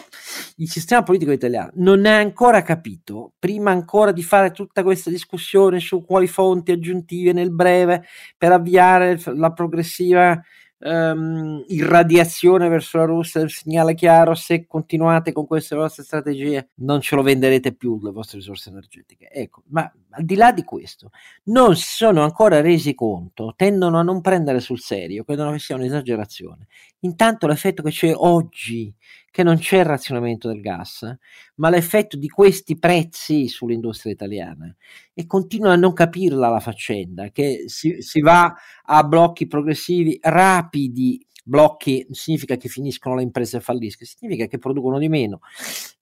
il 0.57 0.69
sistema 0.69 1.01
politico 1.01 1.31
italiano 1.31 1.71
non 1.75 2.05
ha 2.05 2.17
ancora 2.17 2.61
capito, 2.61 3.33
prima 3.39 3.71
ancora 3.71 4.11
di 4.11 4.23
fare 4.23 4.51
tutta 4.51 4.83
questa 4.83 5.09
discussione 5.09 5.79
su 5.79 6.05
quali 6.05 6.27
fonti 6.27 6.71
aggiuntive 6.71 7.33
nel 7.33 7.51
breve 7.51 8.05
per 8.37 8.51
avviare 8.51 9.19
la 9.33 9.51
progressiva 9.51 10.39
um, 10.85 11.63
irradiazione 11.67 12.69
verso 12.69 12.97
la 12.97 13.05
Russia 13.05 13.39
del 13.39 13.49
segnale 13.49 13.95
chiaro 13.95 14.35
se 14.35 14.67
continuate 14.67 15.31
con 15.31 15.47
queste 15.47 15.75
vostre 15.75 16.03
strategie 16.03 16.69
non 16.75 17.01
ce 17.01 17.15
lo 17.15 17.23
venderete 17.23 17.73
più 17.73 17.99
le 18.01 18.11
vostre 18.11 18.37
risorse 18.37 18.69
energetiche. 18.69 19.29
Ecco 19.29 19.63
ma 19.67 19.91
al 20.11 20.23
di 20.23 20.35
là 20.35 20.51
di 20.51 20.63
questo 20.63 21.09
non 21.45 21.75
si 21.75 21.95
sono 21.95 22.23
ancora 22.23 22.61
resi 22.61 22.93
conto 22.93 23.53
tendono 23.55 23.97
a 23.97 24.03
non 24.03 24.21
prendere 24.21 24.59
sul 24.59 24.79
serio 24.79 25.23
credono 25.23 25.51
che 25.51 25.59
sia 25.59 25.75
un'esagerazione. 25.75 26.67
Intanto 26.99 27.47
l'effetto 27.47 27.81
che 27.81 27.91
c'è 27.91 28.13
oggi 28.15 28.93
che 29.35 29.43
non 29.43 29.57
c'è 29.57 29.79
il 29.79 29.83
razionamento 29.83 30.47
del 30.47 30.61
gas, 30.61 31.13
ma 31.55 31.69
l'effetto 31.69 32.15
di 32.15 32.29
questi 32.29 32.79
prezzi 32.79 33.49
sull'industria 33.49 34.13
italiana. 34.13 34.73
E 35.13 35.25
continua 35.25 35.73
a 35.73 35.75
non 35.75 35.91
capirla 35.91 36.47
la 36.47 36.61
faccenda, 36.61 37.31
che 37.31 37.65
si, 37.65 37.97
si 37.99 38.21
va 38.21 38.55
a 38.85 39.03
blocchi 39.03 39.45
progressivi 39.45 40.17
rapidi, 40.21 41.21
blocchi 41.43 42.07
significa 42.11 42.55
che 42.55 42.69
finiscono 42.69 43.15
le 43.15 43.23
imprese 43.23 43.57
e 43.57 43.59
falliscono, 43.59 44.07
significa 44.09 44.45
che 44.45 44.57
producono 44.57 44.99
di 44.99 45.09
meno, 45.09 45.41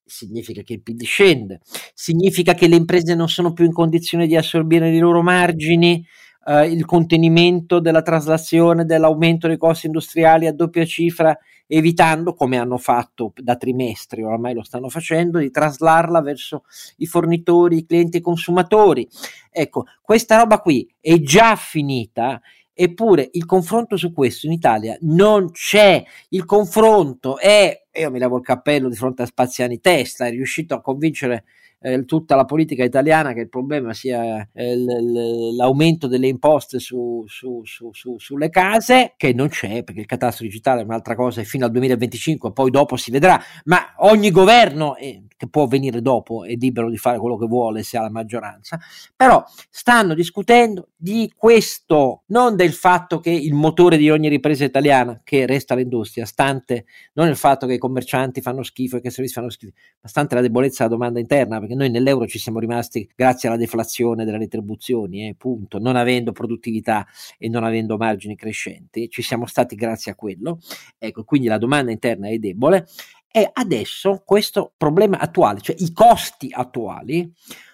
significa 0.06 0.62
che 0.62 0.74
il 0.74 0.84
PIL 0.84 1.04
scende, 1.04 1.62
significa 1.96 2.54
che 2.54 2.68
le 2.68 2.76
imprese 2.76 3.16
non 3.16 3.30
sono 3.30 3.52
più 3.52 3.66
in 3.66 3.74
condizione 3.74 4.28
di 4.28 4.36
assorbire 4.36 4.96
i 4.96 5.00
loro 5.00 5.24
margini, 5.24 6.06
eh, 6.46 6.68
il 6.68 6.86
contenimento 6.86 7.80
della 7.80 8.02
traslazione, 8.02 8.86
dell'aumento 8.86 9.48
dei 9.48 9.58
costi 9.58 9.88
industriali 9.88 10.48
a 10.48 10.54
doppia 10.54 10.86
cifra 10.86 11.38
evitando, 11.66 12.34
come 12.34 12.58
hanno 12.58 12.78
fatto 12.78 13.34
da 13.36 13.56
trimestri, 13.56 14.22
oramai 14.22 14.54
lo 14.54 14.64
stanno 14.64 14.90
facendo, 14.90 15.40
di 15.40 15.50
traslarla 15.50 16.22
verso 16.22 16.64
i 16.98 17.06
fornitori, 17.06 17.78
i 17.78 17.86
clienti 17.86 18.18
e 18.18 18.20
i 18.20 18.24
consumatori. 18.24 19.08
Ecco, 19.50 19.86
questa 20.02 20.38
roba 20.38 20.60
qui 20.60 20.88
è 21.00 21.20
già 21.20 21.56
finita 21.56 22.42
Eppure 22.76 23.30
il 23.34 23.46
confronto 23.46 23.98
su 23.98 24.12
questo 24.12 24.48
in 24.48 24.52
Italia 24.52 24.98
non 25.02 25.52
c'è, 25.52 26.04
il 26.30 26.44
confronto 26.44 27.38
è 27.38 27.84
io 27.94 28.10
mi 28.10 28.18
levo 28.18 28.38
il 28.38 28.44
cappello 28.44 28.90
di 28.90 28.96
fronte 28.96 29.22
a 29.22 29.28
Spaziani 29.28 29.80
Testa, 29.80 30.26
è 30.26 30.32
riuscito 30.32 30.74
a 30.74 30.82
convincere 30.82 31.44
eh, 31.84 32.06
tutta 32.06 32.36
la 32.36 32.46
politica 32.46 32.84
italiana 32.84 33.34
che 33.34 33.42
il 33.42 33.50
problema 33.50 33.94
sia 33.94 34.48
eh, 34.54 34.76
l- 34.76 35.56
l'aumento 35.56 36.08
delle 36.08 36.28
imposte 36.28 36.80
su, 36.80 37.26
su, 37.28 37.62
su, 37.64 37.92
sulle 38.18 38.50
case, 38.50 39.14
che 39.18 39.34
non 39.34 39.50
c'è 39.50 39.84
perché 39.84 40.00
il 40.00 40.06
catasto 40.06 40.44
digitale 40.44 40.82
è 40.82 40.86
un'altra 40.86 41.16
cosa 41.16 41.42
e 41.42 41.44
fino 41.44 41.66
al 41.66 41.72
2025 41.72 42.54
poi 42.54 42.72
dopo 42.72 42.96
si 42.96 43.12
vedrà, 43.12 43.40
ma 43.66 43.94
ogni 43.98 44.32
governo 44.32 44.96
eh, 44.96 45.24
che 45.36 45.50
può 45.50 45.68
venire 45.68 46.02
dopo 46.02 46.46
è 46.46 46.56
libero 46.56 46.90
di 46.90 46.98
fare 46.98 47.18
quello 47.20 47.38
che 47.38 47.48
vuole 47.48 47.84
se 47.84 47.98
ha 47.98 48.02
la 48.02 48.10
maggioranza, 48.10 48.80
però 49.14 49.44
stanno 49.70 50.14
discutendo 50.14 50.90
di 50.96 51.32
questo, 51.36 52.24
non 52.28 52.56
del 52.56 52.72
fatto 52.72 53.20
che 53.20 53.30
il 53.30 53.54
motore 53.54 53.98
di 53.98 54.10
ogni 54.10 54.30
ripresa 54.30 54.64
italiana, 54.64 55.20
che 55.22 55.46
resta 55.46 55.76
l'industria, 55.76 56.26
stante 56.26 56.86
non 57.14 57.28
il 57.28 57.36
fatto 57.36 57.68
che 57.68 57.74
i 57.74 57.78
commercianti 57.78 58.40
fanno 58.40 58.64
schifo 58.64 58.98
e 58.98 59.02
che 59.02 59.08
i 59.08 59.12
servizi 59.12 59.36
fanno 59.36 59.50
schifo, 59.50 59.74
ma 60.02 60.08
stante 60.08 60.36
la 60.36 60.42
debolezza 60.42 60.84
della 60.84 60.96
domanda 60.96 61.20
interna, 61.20 61.60
perché 61.60 61.73
noi 61.76 61.90
nell'euro 61.90 62.28
ci 62.28 62.40
siamo 62.40 62.60
rimasti 62.60 63.10
grazie 63.16 63.50
alla 63.50 63.58
deflazione 63.58 64.26
delle 64.26 64.38
retribuzioni, 64.38 65.28
eh, 65.28 65.36
punto, 65.36 65.80
non 65.80 65.96
avendo 65.96 66.32
produttività 66.32 67.06
e 67.38 67.50
non 67.50 67.64
avendo 67.64 67.98
margini 67.98 68.36
crescenti, 68.36 69.10
ci 69.10 69.22
siamo 69.22 69.46
stati 69.46 69.76
grazie 69.76 70.12
a 70.12 70.16
quello, 70.16 70.60
ecco, 70.98 71.24
quindi 71.24 71.48
la 71.48 71.58
domanda 71.58 71.92
interna 71.92 72.30
è 72.30 72.38
debole 72.38 72.88
e 73.32 73.50
adesso 73.52 74.22
questo 74.26 74.74
problema 74.78 75.18
attuale, 75.18 75.60
cioè 75.62 75.76
i 75.80 75.92
costi 75.92 76.50
attuali, 76.52 77.32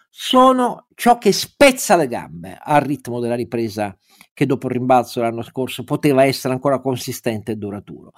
sono 0.10 0.88
ciò 0.96 1.18
che 1.18 1.32
spezza 1.32 1.96
le 1.96 2.08
gambe 2.08 2.58
al 2.60 2.82
ritmo 2.82 3.20
della 3.20 3.36
ripresa 3.36 3.96
che 4.34 4.46
dopo 4.46 4.68
il 4.68 4.74
rimbalzo 4.74 5.20
dell'anno 5.20 5.44
scorso 5.44 5.84
poteva 5.84 6.24
essere 6.24 6.54
ancora 6.54 6.80
consistente 6.80 7.52
e 7.52 7.56
duraturo. 7.56 8.14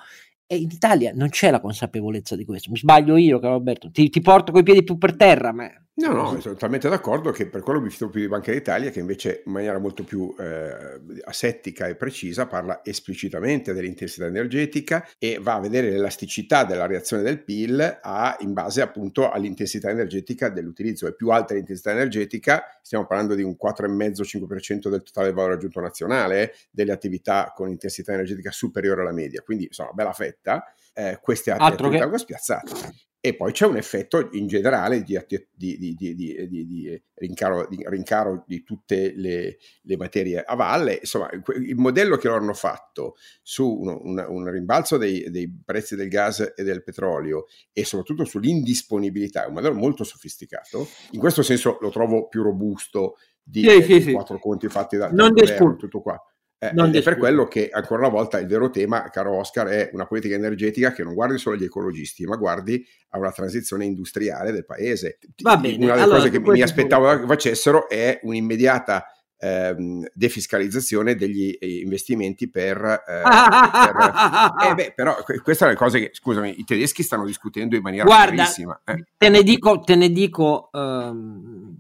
E 0.52 0.58
in 0.58 0.70
Italia 0.70 1.14
non 1.16 1.30
c'è 1.30 1.49
la 1.49 1.62
consapevolezza 1.62 2.36
di 2.36 2.43
questo. 2.43 2.72
Mi 2.72 2.78
sbaglio 2.78 3.16
io, 3.16 3.39
caro 3.39 3.54
Alberto. 3.54 3.89
Ti, 3.89 4.10
ti 4.10 4.20
porto 4.20 4.52
coi 4.52 4.64
piedi 4.64 4.84
più 4.84 4.97
per 4.97 5.16
terra, 5.16 5.54
ma 5.54 5.72
No, 6.08 6.14
no, 6.14 6.39
sono 6.39 6.54
totalmente 6.54 6.89
d'accordo 6.89 7.32
che 7.32 7.47
per 7.47 7.62
quello 7.62 7.80
mi 7.80 7.89
fido 7.89 8.10
più 8.10 8.22
di 8.22 8.28
Banca 8.28 8.52
d'Italia 8.52 8.89
che 8.89 8.99
invece 8.99 9.43
in 9.45 9.52
maniera 9.52 9.78
molto 9.78 10.04
più 10.04 10.34
eh, 10.38 10.99
asettica 11.24 11.88
e 11.88 11.95
precisa 11.95 12.47
parla 12.47 12.82
esplicitamente 12.84 13.74
dell'intensità 13.74 14.26
energetica 14.26 15.08
e 15.18 15.38
va 15.39 15.56
a 15.56 15.60
vedere 15.60 15.89
l'elasticità 15.91 16.64
della 16.64 16.88
reazione 16.88 17.22
del 17.22 17.43
PIL 17.43 17.99
a, 18.02 18.36
in 18.39 18.54
base 18.54 18.82
appunto 18.82 19.30
all'intensità 19.30 19.89
energetica 19.89 20.49
dell'utilizzo. 20.49 21.08
È 21.08 21.14
più 21.14 21.30
alta 21.30 21.54
l'intensità 21.54 21.91
energetica, 21.91 22.64
stiamo 22.82 23.06
parlando 23.06 23.36
di 23.36 23.43
un 23.43 23.56
4,5-5% 23.62 24.89
del 24.89 25.04
totale 25.04 25.32
valore 25.32 25.54
aggiunto 25.54 25.80
nazionale 25.80 26.41
eh, 26.41 26.54
delle 26.72 26.91
attività 26.91 27.52
con 27.56 27.70
intensità 27.70 28.14
energetica 28.14 28.52
superiore 28.52 29.02
alla 29.02 29.14
media, 29.14 29.41
quindi 29.41 29.66
insomma 29.66 29.91
bella 29.91 30.14
fetta. 30.14 30.64
Eh, 30.93 31.20
queste 31.22 31.52
altre 31.52 31.86
attività 31.86 32.10
che... 32.10 32.18
spiazzate. 32.18 33.10
E 33.24 33.36
poi 33.36 33.51
c'è 33.51 33.67
un 33.67 33.78
effetto 33.78 34.30
in 34.32 34.47
generale 34.47 35.03
di, 35.03 35.15
di, 35.28 35.78
di, 35.78 36.15
di 36.15 37.03
rincaro, 37.13 37.69
rincaro, 37.69 38.43
di 38.47 38.63
tutte 38.63 39.13
le, 39.15 39.57
le, 39.84 39.97
materie 39.97 40.43
a 40.43 40.55
valle. 40.55 40.95
Insomma, 40.95 41.30
il 41.32 41.76
modello 41.76 42.17
che 42.17 42.28
loro 42.28 42.39
hanno 42.39 42.55
fatto 42.55 43.15
su 43.43 43.67
un, 43.67 43.89
un, 43.89 44.26
un 44.28 44.49
rimbalzo 44.49 44.97
dei, 44.97 45.30
dei, 45.30 45.47
prezzi 45.63 45.95
del 45.95 46.07
gas 46.07 46.53
e 46.55 46.63
del 46.63 46.82
petrolio 46.82 47.45
e 47.72 47.86
soprattutto 47.86 48.26
sull'indisponibilità 48.26 49.43
è 49.43 49.47
un 49.49 49.53
modello 49.53 49.76
molto 49.76 50.03
sofisticato. 50.03 50.88
In 51.11 51.19
questo 51.19 51.43
senso 51.43 51.78
lo 51.80 51.91
trovo 51.91 52.28
più 52.28 52.41
robusto 52.41 53.17
di, 53.43 53.61
sì, 53.61 53.84
sì, 53.84 54.01
sì. 54.01 54.11
quattro 54.13 54.39
conti 54.39 54.67
fatti 54.67 54.97
da, 54.97 55.09
governo, 55.09 55.76
tutto 55.76 56.01
qua. 56.01 56.19
Eh, 56.64 56.74
ed 56.76 56.95
è 56.95 57.01
per 57.01 57.18
quello 57.18 57.47
che 57.47 57.72
ancora 57.72 58.01
una 58.01 58.12
volta 58.12 58.38
il 58.38 58.45
vero 58.45 58.70
tema, 58.70 59.09
caro 59.09 59.34
Oscar, 59.34 59.66
è 59.66 59.89
una 59.93 60.05
politica 60.05 60.36
energetica 60.36 60.91
che 60.91 61.03
non 61.03 61.16
guardi 61.16 61.39
solo 61.39 61.55
agli 61.55 61.64
ecologisti, 61.64 62.24
ma 62.26 62.36
guardi 62.36 62.86
a 63.09 63.18
una 63.18 63.32
transizione 63.32 63.84
industriale 63.86 64.51
del 64.51 64.64
paese. 64.64 65.18
Va 65.41 65.57
bene, 65.57 65.84
una 65.84 65.93
delle 65.93 66.03
allora, 66.03 66.18
cose 66.20 66.30
che 66.30 66.39
mi 66.39 66.62
aspettavo 66.62 67.09
punto. 67.09 67.26
facessero 67.26 67.89
è 67.89 68.20
un'immediata 68.22 69.07
ehm, 69.39 70.05
defiscalizzazione 70.14 71.16
degli 71.16 71.57
eh, 71.59 71.80
investimenti 71.80 72.47
per, 72.47 72.78
eh, 72.78 73.22
per 73.24 74.62
eh, 74.70 74.76
beh, 74.76 74.93
però 74.95 75.16
queste 75.24 75.55
sono 75.55 75.72
le 75.72 75.78
cose 75.78 75.99
che 75.99 76.09
scusami 76.14 76.59
i 76.59 76.64
tedeschi 76.64 77.01
stanno 77.01 77.26
discutendo 77.26 77.76
in 77.76 77.82
maniera 77.82 78.05
Guarda, 78.05 78.47
eh. 78.86 79.05
te 79.18 79.30
ne 79.30 79.41
dico, 79.41 79.80
te 79.80 79.95
ne 79.95 80.12
dico 80.12 80.70
um, 80.74 81.70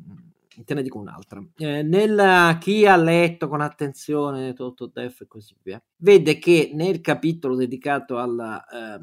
te 0.65 0.73
ne 0.73 0.81
dico 0.81 0.99
un'altra. 0.99 1.43
Eh, 1.57 1.81
nella, 1.81 2.57
chi 2.59 2.85
ha 2.85 2.95
letto 2.95 3.47
con 3.47 3.61
attenzione 3.61 4.53
tutto 4.53 4.87
DEF 4.87 5.21
e 5.21 5.27
così 5.27 5.55
via, 5.61 5.81
vede 5.97 6.39
che 6.39 6.71
nel 6.73 7.01
capitolo 7.01 7.55
dedicato 7.55 8.17
alla 8.17 8.63
eh, 8.65 8.99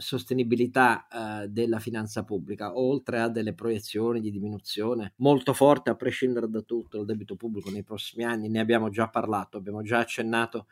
sostenibilità 0.00 1.06
eh, 1.08 1.48
della 1.48 1.78
finanza 1.78 2.24
pubblica, 2.24 2.76
oltre 2.76 3.20
a 3.20 3.28
delle 3.28 3.54
proiezioni 3.54 4.20
di 4.20 4.30
diminuzione 4.30 5.12
molto 5.16 5.52
forte, 5.52 5.90
a 5.90 5.94
prescindere 5.94 6.48
da 6.48 6.60
tutto, 6.62 6.98
del 6.98 7.06
debito 7.06 7.36
pubblico 7.36 7.70
nei 7.70 7.82
prossimi 7.84 8.24
anni, 8.24 8.48
ne 8.48 8.60
abbiamo 8.60 8.88
già 8.90 9.08
parlato, 9.08 9.56
abbiamo 9.56 9.82
già 9.82 9.98
accennato 9.98 10.66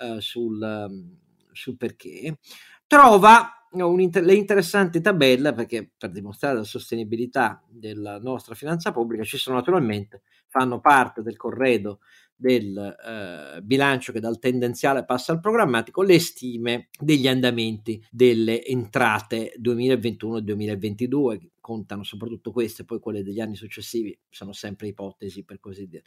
eh, 0.00 0.20
sul, 0.20 0.60
um, 0.60 1.16
sul 1.52 1.76
perché, 1.76 2.38
trova 2.86 3.61
inter- 3.72 4.28
interessanti 4.30 5.00
tabelle, 5.00 5.52
perché 5.52 5.92
per 5.96 6.10
dimostrare 6.10 6.56
la 6.56 6.64
sostenibilità 6.64 7.62
della 7.68 8.18
nostra 8.18 8.54
finanza 8.54 8.92
pubblica 8.92 9.24
ci 9.24 9.36
sono 9.36 9.56
naturalmente, 9.56 10.22
fanno 10.48 10.80
parte 10.80 11.22
del 11.22 11.36
corredo 11.36 12.00
del 12.42 12.76
eh, 12.76 13.62
bilancio 13.62 14.10
che 14.10 14.18
dal 14.18 14.40
tendenziale 14.40 15.04
passa 15.04 15.30
al 15.30 15.40
programmatico, 15.40 16.02
le 16.02 16.18
stime 16.18 16.88
degli 16.98 17.28
andamenti 17.28 18.04
delle 18.10 18.64
entrate 18.64 19.52
2021 19.56 20.38
e 20.38 20.42
2022, 20.42 21.50
contano 21.60 22.02
soprattutto 22.02 22.50
queste, 22.50 22.84
poi 22.84 22.98
quelle 22.98 23.22
degli 23.22 23.40
anni 23.40 23.54
successivi 23.54 24.18
sono 24.28 24.52
sempre 24.52 24.88
ipotesi 24.88 25.44
per 25.44 25.60
così 25.60 25.86
dire. 25.86 26.02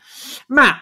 Ma 0.47 0.76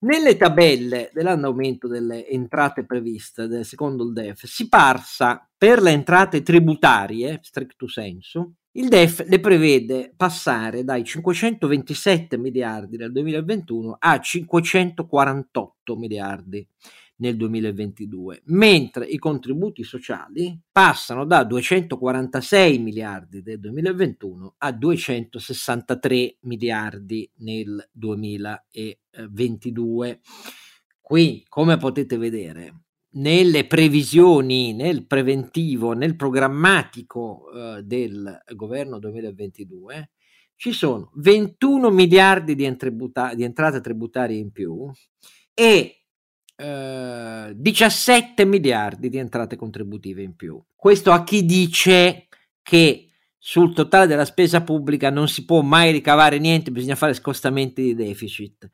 nelle 0.00 0.36
tabelle 0.36 1.10
dell'andamento 1.12 1.88
delle 1.88 2.26
entrate 2.28 2.84
previste 2.84 3.46
del 3.46 3.64
secondo 3.64 4.04
il 4.04 4.12
DEF 4.12 4.44
si 4.44 4.68
parsa 4.68 5.46
per 5.56 5.82
le 5.82 5.90
entrate 5.90 6.42
tributarie, 6.42 7.40
stricto 7.42 7.86
sensu, 7.86 8.50
il 8.72 8.88
DEF 8.88 9.26
le 9.26 9.40
prevede 9.40 10.12
passare 10.16 10.84
dai 10.84 11.04
527 11.04 12.38
miliardi 12.38 12.96
del 12.96 13.10
2021 13.10 13.96
a 13.98 14.20
548 14.20 15.96
miliardi 15.96 16.66
nel 17.20 17.36
2022, 17.36 18.42
mentre 18.46 19.06
i 19.06 19.18
contributi 19.18 19.84
sociali 19.84 20.58
passano 20.70 21.24
da 21.24 21.44
246 21.44 22.78
miliardi 22.78 23.42
del 23.42 23.60
2021 23.60 24.56
a 24.58 24.72
263 24.72 26.38
miliardi 26.40 27.30
nel 27.36 27.88
2022. 27.92 30.20
Qui, 31.00 31.46
come 31.48 31.76
potete 31.76 32.18
vedere, 32.18 32.82
nelle 33.12 33.66
previsioni, 33.66 34.72
nel 34.72 35.06
preventivo, 35.06 35.92
nel 35.92 36.16
programmatico 36.16 37.50
eh, 37.50 37.82
del 37.82 38.40
governo 38.54 38.98
2022 38.98 40.10
ci 40.60 40.72
sono 40.72 41.10
21 41.14 41.90
miliardi 41.90 42.54
di, 42.54 42.64
entributa- 42.64 43.34
di 43.34 43.44
entrate 43.44 43.80
tributarie 43.80 44.36
in 44.36 44.52
più 44.52 44.90
e 45.54 45.99
17 46.60 48.42
eh, 48.42 48.44
miliardi 48.44 49.08
di 49.08 49.16
entrate 49.16 49.56
contributive 49.56 50.22
in 50.22 50.36
più. 50.36 50.60
Questo 50.76 51.10
a 51.10 51.24
chi 51.24 51.44
dice 51.46 52.26
che 52.62 53.08
sul 53.38 53.72
totale 53.72 54.06
della 54.06 54.26
spesa 54.26 54.62
pubblica 54.62 55.10
non 55.10 55.26
si 55.26 55.46
può 55.46 55.62
mai 55.62 55.92
ricavare 55.92 56.38
niente, 56.38 56.70
bisogna 56.70 56.94
fare 56.94 57.14
scostamenti 57.14 57.82
di 57.82 57.94
deficit. 57.94 58.68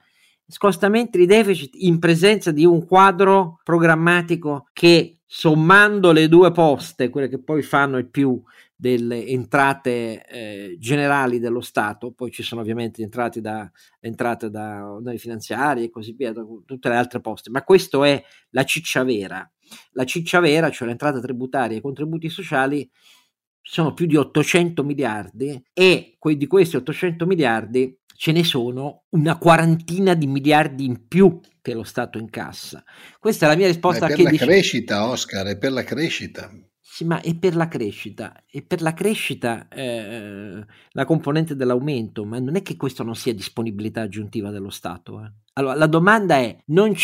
Scostamenti 0.48 1.18
di 1.18 1.26
deficit 1.26 1.74
in 1.74 1.98
presenza 1.98 2.50
di 2.50 2.64
un 2.64 2.84
quadro 2.84 3.60
programmatico 3.62 4.68
che 4.72 5.18
sommando 5.24 6.12
le 6.12 6.28
due 6.28 6.52
poste, 6.52 7.10
quelle 7.10 7.28
che 7.28 7.38
poi 7.38 7.62
fanno 7.62 7.98
il 7.98 8.06
più 8.06 8.40
delle 8.76 9.26
entrate 9.26 10.24
eh, 10.26 10.76
generali 10.78 11.38
dello 11.38 11.62
Stato, 11.62 12.12
poi 12.12 12.30
ci 12.30 12.42
sono 12.42 12.60
ovviamente 12.60 13.02
entrate 13.02 13.40
da, 13.40 13.70
entrate 13.98 14.50
da 14.50 14.92
oneri 14.92 15.18
finanziari 15.18 15.84
e 15.84 15.90
così 15.90 16.12
via, 16.12 16.32
da 16.32 16.44
tutte 16.64 16.88
le 16.90 16.96
altre 16.96 17.20
poste, 17.20 17.48
ma 17.50 17.64
questo 17.64 18.04
è 18.04 18.22
la 18.50 18.64
ciccia 18.64 19.02
vera. 19.02 19.50
La 19.92 20.04
ciccia 20.04 20.40
vera, 20.40 20.70
cioè 20.70 20.86
le 20.86 20.92
entrate 20.92 21.20
tributarie 21.20 21.76
e 21.76 21.78
i 21.78 21.82
contributi 21.82 22.28
sociali, 22.28 22.88
sono 23.62 23.94
più 23.94 24.06
di 24.06 24.14
800 24.14 24.84
miliardi 24.84 25.60
e 25.72 26.18
di 26.20 26.46
questi 26.46 26.76
800 26.76 27.26
miliardi 27.26 27.98
ce 28.16 28.32
ne 28.32 28.44
sono 28.44 29.04
una 29.10 29.38
quarantina 29.38 30.14
di 30.14 30.26
miliardi 30.26 30.84
in 30.84 31.08
più 31.08 31.40
che 31.60 31.74
lo 31.74 31.82
Stato 31.82 32.18
incassa. 32.18 32.84
Questa 33.18 33.46
è 33.46 33.48
la 33.48 33.56
mia 33.56 33.66
risposta. 33.66 34.06
Ma 34.06 34.12
è 34.12 34.14
per 34.14 34.24
la 34.24 34.30
dice... 34.30 34.44
crescita, 34.44 35.08
Oscar, 35.08 35.46
è 35.46 35.58
per 35.58 35.72
la 35.72 35.82
crescita. 35.82 36.50
Sì, 36.96 37.04
ma 37.04 37.20
è 37.20 37.34
per 37.36 37.54
la 37.56 37.68
crescita, 37.68 38.42
e 38.50 38.62
per 38.62 38.80
la 38.80 38.94
crescita 38.94 39.68
eh, 39.68 40.64
la 40.92 41.04
componente 41.04 41.54
dell'aumento, 41.54 42.24
ma 42.24 42.38
non 42.38 42.56
è 42.56 42.62
che 42.62 42.78
questo 42.78 43.02
non 43.02 43.14
sia 43.14 43.34
disponibilità 43.34 44.00
aggiuntiva 44.00 44.48
dello 44.48 44.70
Stato. 44.70 45.22
Eh. 45.22 45.30
Allora, 45.52 45.74
la 45.74 45.88
domanda 45.88 46.36
è, 46.36 46.56
non, 46.68 46.94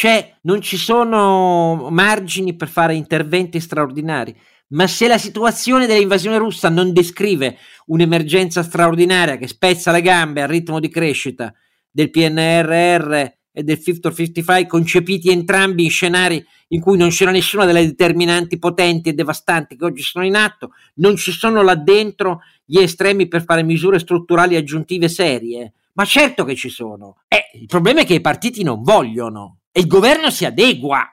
non 0.45 0.61
ci 0.63 0.79
sono 0.79 1.91
margini 1.91 2.57
per 2.57 2.69
fare 2.69 2.95
interventi 2.95 3.61
straordinari? 3.61 4.35
Ma 4.69 4.87
se 4.87 5.09
la 5.09 5.19
situazione 5.19 5.85
dell'invasione 5.85 6.39
russa 6.39 6.71
non 6.71 6.95
descrive 6.95 7.59
un'emergenza 7.89 8.63
straordinaria 8.63 9.37
che 9.37 9.47
spezza 9.47 9.93
le 9.93 10.01
gambe 10.01 10.41
al 10.41 10.49
ritmo 10.49 10.81
di 10.81 10.89
crescita 10.89 11.53
del 11.91 12.09
PNRR 12.09 13.41
e 13.53 13.63
del 13.63 13.79
Fit 13.79 14.01
for 14.01 14.15
55 14.15 14.67
concepiti 14.67 15.31
entrambi 15.31 15.85
in 15.85 15.91
scenari 15.91 16.45
in 16.69 16.81
cui 16.81 16.97
non 16.97 17.11
c'era 17.11 17.31
nessuna 17.31 17.67
delle 17.67 17.85
determinanti 17.85 18.59
potenti 18.59 19.11
e 19.11 19.13
devastanti 19.13 19.77
che 19.77 19.85
oggi 19.85 20.03
sono 20.03 20.25
in 20.25 20.35
atto, 20.35 20.73
non 20.95 21.17
ci 21.17 21.31
sono 21.31 21.63
là 21.63 21.75
dentro 21.75 22.41
gli 22.65 22.79
estremi 22.79 23.29
per 23.29 23.45
fare 23.45 23.63
misure 23.63 23.99
strutturali 23.99 24.57
aggiuntive 24.57 25.09
serie. 25.09 25.75
Ma 25.95 26.07
certo 26.07 26.45
che 26.45 26.55
ci 26.55 26.71
sono. 26.71 27.19
Eh, 27.29 27.59
il 27.59 27.67
problema 27.67 28.01
è 28.01 28.07
che 28.07 28.15
i 28.15 28.23
partiti 28.23 28.63
non 28.63 28.83
vogliono 28.83 29.59
e 29.71 29.81
il 29.81 29.87
governo 29.87 30.31
si 30.31 30.47
adegua. 30.47 31.07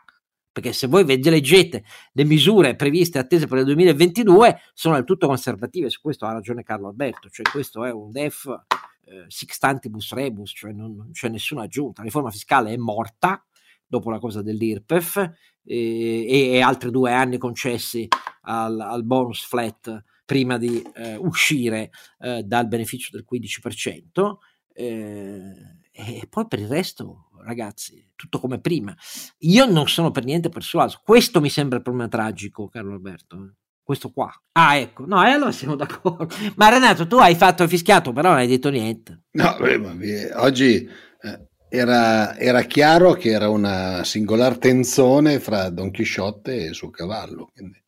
Perché 0.51 0.73
se 0.73 0.87
voi 0.87 1.05
leggete 1.05 1.83
le 2.13 2.23
misure 2.23 2.75
previste 2.75 3.17
e 3.17 3.21
attese 3.21 3.47
per 3.47 3.59
il 3.59 3.65
2022 3.65 4.59
sono 4.73 4.95
del 4.95 5.03
tutto 5.03 5.27
conservative, 5.27 5.89
su 5.89 6.01
questo 6.01 6.25
ha 6.25 6.33
ragione 6.33 6.63
Carlo 6.63 6.87
Alberto, 6.87 7.29
cioè 7.29 7.45
questo 7.49 7.85
è 7.85 7.91
un 7.91 8.11
DEF 8.11 8.59
eh, 9.09 9.25
sixtantibus 9.27 10.13
rebus, 10.13 10.51
cioè 10.55 10.71
non, 10.71 10.95
non 10.95 11.11
c'è 11.11 11.29
nessuna 11.29 11.63
aggiunta. 11.63 12.01
La 12.01 12.07
riforma 12.07 12.29
fiscale 12.29 12.71
è 12.71 12.77
morta 12.77 13.43
dopo 13.85 14.11
la 14.11 14.19
cosa 14.19 14.43
dell'IRPEF 14.43 15.31
e, 15.63 16.25
e 16.27 16.61
altri 16.61 16.91
due 16.91 17.11
anni 17.11 17.37
concessi 17.37 18.07
al, 18.41 18.79
al 18.79 19.03
bonus 19.03 19.43
flat 19.43 20.03
prima 20.25 20.57
di 20.57 20.79
eh, 20.93 21.15
uscire 21.15 21.89
eh, 22.19 22.43
dal 22.43 22.67
beneficio 22.67 23.09
del 23.11 23.25
15%. 23.29 24.37
Eh, 24.73 25.77
e 25.91 26.27
poi 26.29 26.47
per 26.47 26.59
il 26.59 26.67
resto, 26.67 27.29
ragazzi, 27.43 28.11
tutto 28.15 28.39
come 28.39 28.59
prima. 28.61 28.95
Io 29.39 29.65
non 29.65 29.87
sono 29.87 30.11
per 30.11 30.23
niente 30.23 30.49
persuaso. 30.49 31.01
Questo 31.03 31.41
mi 31.41 31.49
sembra 31.49 31.77
il 31.77 31.83
problema 31.83 32.07
tragico, 32.07 32.69
Carlo 32.69 32.93
Alberto. 32.93 33.55
Eh 33.89 33.95
questo 33.95 34.11
qua. 34.11 34.31
Ah, 34.51 34.77
ecco, 34.77 35.05
no, 35.07 35.25
e 35.25 35.31
allora 35.31 35.51
siamo 35.51 35.75
d'accordo. 35.75 36.27
Ma 36.57 36.69
Renato, 36.69 37.07
tu 37.07 37.15
hai 37.15 37.33
fatto 37.33 37.67
fischiato, 37.67 38.13
però 38.13 38.29
non 38.29 38.37
hai 38.37 38.47
detto 38.47 38.69
niente. 38.69 39.23
No, 39.31 39.57
beh, 39.59 40.31
oggi 40.35 40.87
eh, 41.21 41.47
era, 41.69 42.37
era, 42.37 42.61
chiaro 42.61 43.13
che 43.13 43.31
era 43.31 43.49
una 43.49 44.03
singolare 44.03 44.59
tenzone 44.59 45.39
fra 45.39 45.69
Don 45.71 45.89
Chisciotte 45.89 46.55
e 46.55 46.65
il 46.65 46.75
suo 46.75 46.91
cavallo. 46.91 47.49
Quindi 47.51 47.83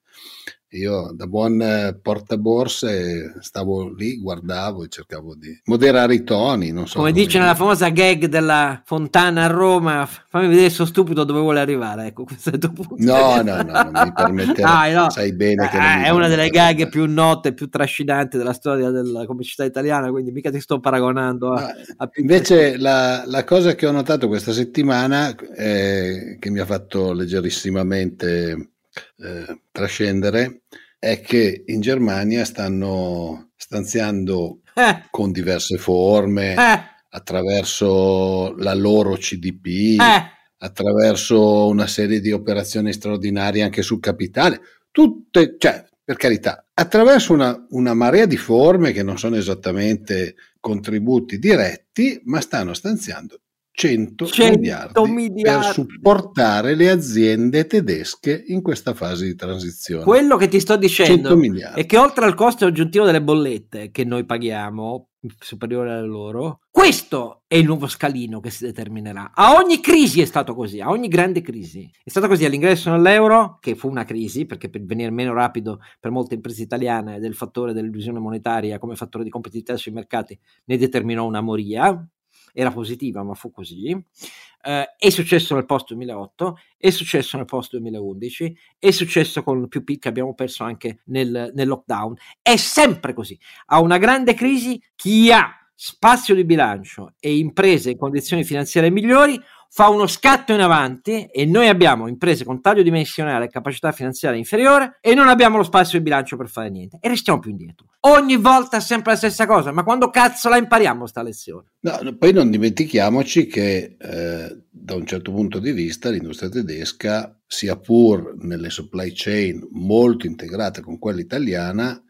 io 0.74 1.12
da 1.14 1.28
buon 1.28 1.62
eh, 1.62 2.00
portaborse 2.02 3.36
stavo 3.40 3.90
lì, 3.94 4.18
guardavo 4.20 4.84
e 4.84 4.88
cercavo 4.88 5.36
di 5.36 5.60
moderare 5.66 6.14
i 6.16 6.24
toni. 6.24 6.72
Non 6.72 6.88
so 6.88 7.00
come, 7.00 7.12
come 7.12 7.24
dice 7.24 7.40
nella 7.40 7.56
famosa 7.56 7.90
gag 7.90 8.26
della 8.28 8.82
Fontana 8.86 9.44
a 9.44 9.48
Roma, 9.48 10.08
fammi 10.08 10.48
vedere 10.48 10.70
sto 10.70 10.86
stupido 10.86 11.26
dove 11.26 11.42
vuole 11.42 11.60
arrivare. 11.60 12.08
Ecco, 12.08 12.24
questo 12.24 12.52
è 12.52 12.54
il 12.54 12.72
punto. 12.72 12.96
No, 13.00 13.42
no, 13.42 13.62
no, 13.62 13.90
non 13.90 14.02
mi 14.04 14.14
permetterei. 14.16 14.64
ah, 14.64 15.04
no. 15.04 15.10
Sai 15.10 15.34
bene 15.34 15.68
che 15.68 15.78
ah, 15.78 16.04
è 16.04 16.10
una 16.10 16.30
delle 16.30 16.50
gag 16.50 16.88
più 16.88 17.06
note 17.06 17.54
più 17.54 17.68
trascinanti 17.68 18.38
della 18.38 18.54
storia 18.54 18.92
della 18.92 19.26
comicità 19.26 19.66
italiana, 19.66 20.10
quindi 20.10 20.32
mica 20.32 20.52
ti 20.52 20.62
sto 20.62 20.80
paragonando 20.80 21.52
a, 21.52 21.74
a 21.98 22.10
Invece 22.14 22.78
la, 22.78 23.24
la, 23.26 23.44
cosa 23.44 23.76
che 23.76 23.88
ho 23.88 23.92
notato 23.92 24.28
questa 24.28 24.54
settimana, 24.54 25.36
eh, 25.36 26.38
che 26.40 26.50
mi 26.50 26.60
ha 26.60 26.66
fatto 26.66 27.12
leggerissimamente 27.12 28.71
eh, 29.18 29.62
trascendere 29.72 30.64
è 31.00 31.20
che 31.22 31.64
in 31.66 31.82
Germania 31.82 32.46
stanno 32.46 33.52
stanziando 33.56 34.62
eh. 34.76 35.08
con 35.10 35.32
diverse 35.32 35.78
forme, 35.78 36.54
eh. 36.54 36.80
attraverso 37.10 38.54
la 38.58 38.74
loro 38.76 39.16
CDP, 39.16 40.00
eh. 40.00 40.26
attraverso 40.60 41.68
una 41.68 41.88
serie 41.88 42.20
di 42.20 42.32
operazioni 42.32 42.94
straordinarie 42.94 43.64
anche 43.64 43.82
sul 43.82 44.00
capitale, 44.00 44.62
tutte, 44.92 45.56
cioè, 45.58 45.84
per 46.04 46.18
carità, 46.18 46.66
attraverso 46.74 47.34
una, 47.34 47.66
una 47.70 47.94
marea 47.94 48.26
di 48.26 48.38
forme 48.38 48.92
che 48.92 49.02
non 49.02 49.18
sono 49.18 49.38
esattamente 49.38 50.36
contributi 50.60 51.40
diretti, 51.40 52.22
ma 52.26 52.42
stanno 52.42 52.74
stanziando 52.74 53.40
100, 53.74 54.26
100 54.26 54.60
miliardi, 54.60 55.12
miliardi, 55.12 55.42
per 55.42 55.74
supportare 55.74 56.76
le 56.76 56.90
aziende 56.90 57.66
tedesche 57.66 58.44
in 58.48 58.62
questa 58.62 58.94
fase 58.94 59.26
di 59.26 59.36
transizione. 59.36 60.04
Quello 60.04 60.36
che 60.38 60.48
ti 60.48 60.60
sto 60.60 60.76
dicendo 60.76 61.40
è 61.76 61.86
che 61.86 61.98
oltre 61.98 62.26
al 62.26 62.36
costo 62.36 62.66
aggiuntivo 62.66 63.06
delle 63.06 63.22
bollette 63.22 63.90
che 63.92 64.04
noi 64.04 64.26
paghiamo, 64.26 65.08
superiore 65.40 65.92
alle 65.92 66.08
loro, 66.08 66.62
questo 66.70 67.44
è 67.48 67.56
il 67.56 67.66
nuovo 67.66 67.88
scalino 67.88 68.40
che 68.40 68.50
si 68.50 68.66
determinerà. 68.66 69.32
A 69.34 69.54
ogni 69.54 69.80
crisi 69.80 70.22
è 70.22 70.26
stato 70.26 70.56
così, 70.56 70.80
a 70.80 70.90
ogni 70.90 71.08
grande 71.08 71.42
crisi. 71.42 71.90
È 72.04 72.10
stato 72.10 72.28
così 72.28 72.46
all'ingresso 72.46 72.90
nell'euro, 72.90 73.58
che 73.60 73.76
fu 73.76 73.88
una 73.88 74.04
crisi, 74.04 74.46
perché 74.46 74.70
per 74.70 74.84
venire 74.84 75.12
meno 75.12 75.34
rapido 75.34 75.80
per 76.00 76.12
molte 76.12 76.36
imprese 76.36 76.64
italiane 76.64 77.20
del 77.20 77.36
fattore 77.36 77.74
dell'illusione 77.74 78.20
monetaria 78.20 78.80
come 78.80 78.96
fattore 78.96 79.24
di 79.24 79.30
competitività 79.30 79.78
sui 79.78 79.92
mercati 79.92 80.38
ne 80.66 80.78
determinò 80.78 81.26
una 81.26 81.42
moria, 81.42 82.06
era 82.54 82.72
positiva, 82.72 83.24
ma 83.24 83.34
fu 83.34 83.52
così. 83.52 83.92
Uh, 83.92 84.84
è 84.98 85.10
successo 85.10 85.56
nel 85.56 85.66
post 85.66 85.88
2008, 85.88 86.58
è 86.78 86.90
successo 86.92 87.38
nel 87.38 87.46
post 87.46 87.72
2011, 87.72 88.58
è 88.78 88.92
successo 88.92 89.44
con 89.44 89.68
più 89.68 89.84
pic 89.84 90.02
che 90.02 90.08
abbiamo 90.08 90.36
perso 90.36 90.64
anche 90.64 91.02
nel, 91.06 91.52
nel 91.54 91.68
lockdown. 91.68 92.16
È 92.42 92.56
sempre 92.58 93.14
così. 93.14 93.38
A 93.68 93.80
una 93.80 93.98
grande 93.98 94.34
crisi, 94.34 94.82
chi 94.96 95.32
ha 95.32 95.56
spazio 95.74 96.36
di 96.36 96.46
bilancio 96.46 97.16
e 97.20 97.36
imprese 97.38 97.90
in 97.90 97.98
condizioni 97.98 98.44
finanziarie 98.44 98.92
migliori 98.92 99.40
fa 99.74 99.88
uno 99.88 100.06
scatto 100.06 100.52
in 100.52 100.60
avanti 100.60 101.28
e 101.32 101.46
noi 101.46 101.70
abbiamo 101.70 102.08
imprese 102.08 102.44
con 102.44 102.60
taglio 102.60 102.84
dimensionale 102.84 103.46
e 103.46 103.50
capacità 103.50 103.94
finanziaria 103.94 104.38
inferiore 104.38 104.98
e 105.00 105.14
non 105.14 105.30
abbiamo 105.30 105.56
lo 105.56 105.64
spazio 105.64 105.98
di 105.98 106.04
bilancio 106.04 106.36
per 106.36 106.50
fare 106.50 106.70
niente 106.70 106.98
e 107.00 107.08
restiamo 107.08 107.40
più 107.40 107.52
indietro. 107.52 107.88
Ogni 108.02 108.36
volta 108.36 108.78
è 108.78 108.82
sempre 108.82 109.14
la 109.14 109.18
stessa 109.18 109.46
cosa, 109.46 109.72
ma 109.72 109.84
quando 109.84 110.10
cazzo 110.10 110.50
la 110.50 110.58
impariamo 110.58 111.08
sta 111.08 111.24
lezione? 111.24 111.68
No, 111.80 112.18
poi 112.18 112.34
non 112.34 112.50
dimentichiamoci 112.50 113.48
che 113.48 113.96
eh, 113.98 114.58
da 114.70 114.96
un 114.96 115.06
certo 115.06 115.32
punto 115.32 115.60
di 115.60 115.72
vista 115.72 116.10
l'industria 116.10 116.50
tedesca, 116.50 117.40
sia 117.48 117.78
pur 117.78 118.36
nelle 118.40 118.70
supply 118.70 119.14
chain 119.14 119.66
molto 119.72 120.28
integrate 120.28 120.82
con 120.82 121.00
quella 121.00 121.22
italiana, 121.22 122.04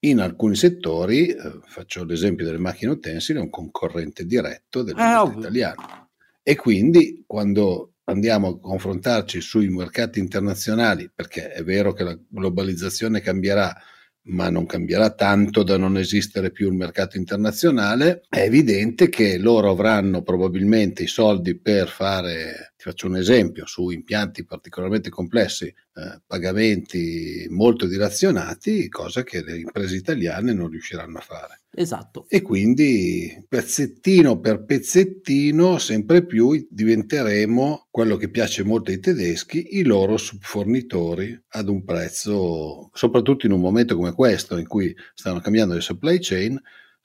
in 0.00 0.18
alcuni 0.18 0.56
settori, 0.56 1.28
eh, 1.28 1.60
faccio 1.66 2.02
l'esempio 2.02 2.44
delle 2.44 2.58
macchine 2.58 2.90
utensili, 2.90 3.38
è 3.38 3.42
un 3.42 3.50
concorrente 3.50 4.26
diretto 4.26 4.82
dell'industria 4.82 5.36
eh, 5.36 5.38
italiana 5.38 6.05
e 6.48 6.54
quindi 6.54 7.24
quando 7.26 7.94
andiamo 8.04 8.46
a 8.46 8.60
confrontarci 8.60 9.40
sui 9.40 9.68
mercati 9.68 10.20
internazionali, 10.20 11.10
perché 11.12 11.50
è 11.50 11.64
vero 11.64 11.92
che 11.92 12.04
la 12.04 12.16
globalizzazione 12.28 13.20
cambierà, 13.20 13.76
ma 14.28 14.48
non 14.48 14.64
cambierà 14.64 15.10
tanto 15.10 15.64
da 15.64 15.76
non 15.76 15.96
esistere 15.96 16.52
più 16.52 16.68
il 16.68 16.76
mercato 16.76 17.16
internazionale, 17.16 18.22
è 18.28 18.42
evidente 18.42 19.08
che 19.08 19.38
loro 19.38 19.70
avranno 19.70 20.22
probabilmente 20.22 21.02
i 21.02 21.08
soldi 21.08 21.58
per 21.58 21.88
fare, 21.88 22.74
faccio 22.86 23.08
un 23.08 23.16
esempio, 23.16 23.66
su 23.66 23.90
impianti 23.90 24.44
particolarmente 24.44 25.10
complessi, 25.10 25.64
eh, 25.64 26.20
pagamenti 26.24 27.44
molto 27.50 27.86
dilazionati, 27.86 28.88
cosa 28.88 29.24
che 29.24 29.42
le 29.42 29.58
imprese 29.58 29.96
italiane 29.96 30.52
non 30.52 30.68
riusciranno 30.68 31.18
a 31.18 31.20
fare. 31.20 31.62
Esatto. 31.74 32.26
E 32.28 32.42
quindi 32.42 33.44
pezzettino 33.48 34.38
per 34.38 34.64
pezzettino 34.64 35.78
sempre 35.78 36.24
più 36.24 36.64
diventeremo 36.70 37.88
quello 37.90 38.16
che 38.16 38.30
piace 38.30 38.62
molto 38.62 38.92
ai 38.92 39.00
tedeschi, 39.00 39.78
i 39.78 39.82
loro 39.82 40.16
subfornitori 40.16 41.38
ad 41.48 41.68
un 41.68 41.82
prezzo, 41.82 42.90
soprattutto 42.94 43.46
in 43.46 43.52
un 43.52 43.60
momento 43.60 43.96
come 43.96 44.12
questo 44.12 44.56
in 44.58 44.68
cui 44.68 44.94
stanno 45.12 45.40
cambiando 45.40 45.74
le 45.74 45.80
supply 45.80 46.18
chain, 46.20 46.56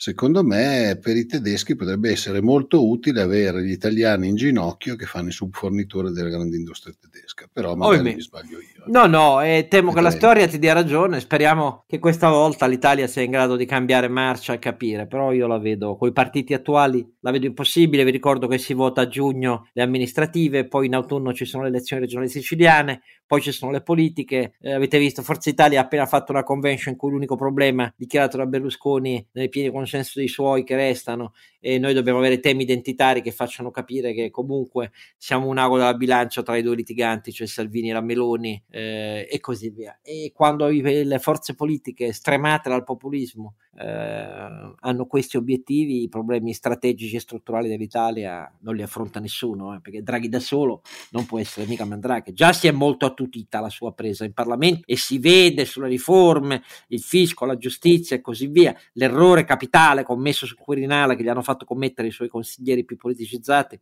Secondo 0.04 0.44
me 0.44 0.98
per 1.00 1.16
i 1.16 1.28
tedeschi 1.28 1.76
potrebbe 1.76 2.10
essere 2.10 2.42
molto 2.42 2.90
utile 2.90 3.22
avere 3.22 3.64
gli 3.64 3.70
italiani 3.70 4.30
in 4.30 4.36
ginocchio 4.36 4.96
che 4.96 5.06
fanno 5.06 5.28
i 5.28 5.32
subfornitori 5.32 6.12
della 6.12 6.30
grande 6.30 6.58
industria 6.58 6.96
tedesca, 7.00 7.48
però 7.54 7.76
magari 7.76 8.10
oh, 8.10 8.14
mi 8.16 8.20
sbaglio 8.20 8.58
io. 8.58 8.84
No, 8.88 9.06
no, 9.06 9.44
e 9.44 9.68
temo 9.70 9.92
e 9.92 9.94
che 9.94 10.02
la 10.02 10.10
storia 10.10 10.48
ti 10.48 10.58
dia 10.58 10.74
ragione, 10.74 11.20
speriamo 11.20 11.84
che 11.86 12.00
questa 12.00 12.30
volta 12.30 12.66
l'Italia 12.66 13.06
sia 13.06 13.22
in 13.22 13.30
grado 13.30 13.56
di 13.56 13.68
cambiare 13.68 14.08
marcia 14.08 14.54
e 14.54 14.58
capire, 14.58 15.06
però 15.06 15.34
io 15.34 15.46
la 15.46 15.60
vedo, 15.60 15.96
con 15.96 16.08
i 16.08 16.14
partiti 16.14 16.56
attuali 16.56 17.08
la 17.20 17.30
vedo 17.30 17.46
impossibile, 17.46 18.04
vi 18.04 18.10
ricordo 18.10 18.48
che 18.48 18.58
si 18.58 18.74
vota 18.74 19.02
a 19.02 19.08
giugno 19.08 19.70
le 19.72 19.84
amministrative, 19.84 20.68
poi 20.68 20.88
in 20.88 20.96
autunno 20.96 21.32
ci 21.32 21.46
sono 21.46 21.62
le 21.62 21.70
elezioni 21.70 22.02
regionali 22.02 22.28
siciliane, 22.28 23.04
poi 23.28 23.40
ci 23.40 23.52
sono 23.52 23.72
le 23.72 23.82
politiche, 23.82 24.56
eh, 24.60 24.74
avete 24.74 24.98
visto 24.98 25.22
Forza 25.22 25.52
Italia 25.52 25.80
ha 25.80 25.84
appena 25.84 26.08
fatto 26.08 26.32
una 26.32 26.44
convention 26.44 26.94
in 26.94 27.00
cui 27.00 27.12
l'unico 27.12 27.36
problema 27.36 27.90
dichiarato 27.96 28.36
da 28.38 28.48
Berlusconi 28.48 29.26
nelle 29.34 29.48
piene 29.48 29.70
conscienze 29.70 29.90
senso 29.92 30.20
dei 30.20 30.28
suoi 30.28 30.64
che 30.64 30.76
restano 30.76 31.34
e 31.64 31.78
noi 31.78 31.94
dobbiamo 31.94 32.18
avere 32.18 32.40
temi 32.40 32.64
identitari 32.64 33.22
che 33.22 33.32
facciano 33.32 33.70
capire 33.70 34.14
che 34.14 34.32
comunque 34.32 34.92
siamo 35.16 35.48
un 35.48 35.60
ago 35.60 35.78
della 35.78 35.94
bilancia 35.94 36.42
tra 36.42 36.58
i 36.58 36.64
due 36.64 36.76
litiganti, 36.76 37.32
cioè 37.32 37.46
Salvini 37.46 37.92
e 37.92 37.94
la 37.94 38.02
Meloni 38.02 38.62
eh, 38.72 39.28
e 39.30 39.40
così 39.40 39.70
via. 39.70 40.00
E 40.02 40.32
quando 40.34 40.68
le 40.68 41.20
forze 41.20 41.54
politiche 41.54 42.14
stremate 42.14 42.68
dal 42.68 42.84
populismo 42.84 43.56
eh, 43.78 44.74
hanno 44.80 45.06
questi 45.06 45.38
obiettivi, 45.38 46.02
i 46.02 46.10
problemi 46.10 46.52
strategici 46.54 47.16
e 47.16 47.20
strutturali 47.20 47.70
dell'Italia 47.70 48.52
non 48.62 48.76
li 48.76 48.82
affronta 48.82 49.20
nessuno, 49.20 49.76
eh, 49.76 49.82
perché 49.82 50.02
Draghi 50.02 50.30
da 50.30 50.40
solo 50.40 50.82
non 51.12 51.28
può 51.28 51.38
essere 51.38 51.68
mica 51.68 51.86
Mandrake. 51.86 52.34
Già 52.34 52.54
si 52.54 52.68
è 52.68 52.72
molto 52.72 53.06
attutita 53.06 53.60
la 53.60 53.70
sua 53.70 53.94
presa 53.94 54.26
in 54.26 54.34
Parlamento 54.34 54.82
e 54.86 54.98
si 54.98 55.20
vede 55.20 55.66
sulle 55.66 55.88
riforme, 55.88 56.64
il 56.88 57.02
fisco, 57.02 57.46
la 57.46 57.58
giustizia 57.58 58.16
e 58.16 58.22
così 58.22 58.48
via, 58.48 58.76
l'errore 58.94 59.44
capitale 59.44 59.81
commesso 60.04 60.46
sul 60.46 60.58
Quirinale 60.58 61.16
che 61.16 61.24
gli 61.24 61.30
hanno 61.30 61.42
fatto 61.42 61.66
commettere 61.66 62.08
i 62.08 62.12
suoi 62.12 62.28
consiglieri 62.28 62.86
più 62.86 62.98
politicizzati 62.98 63.80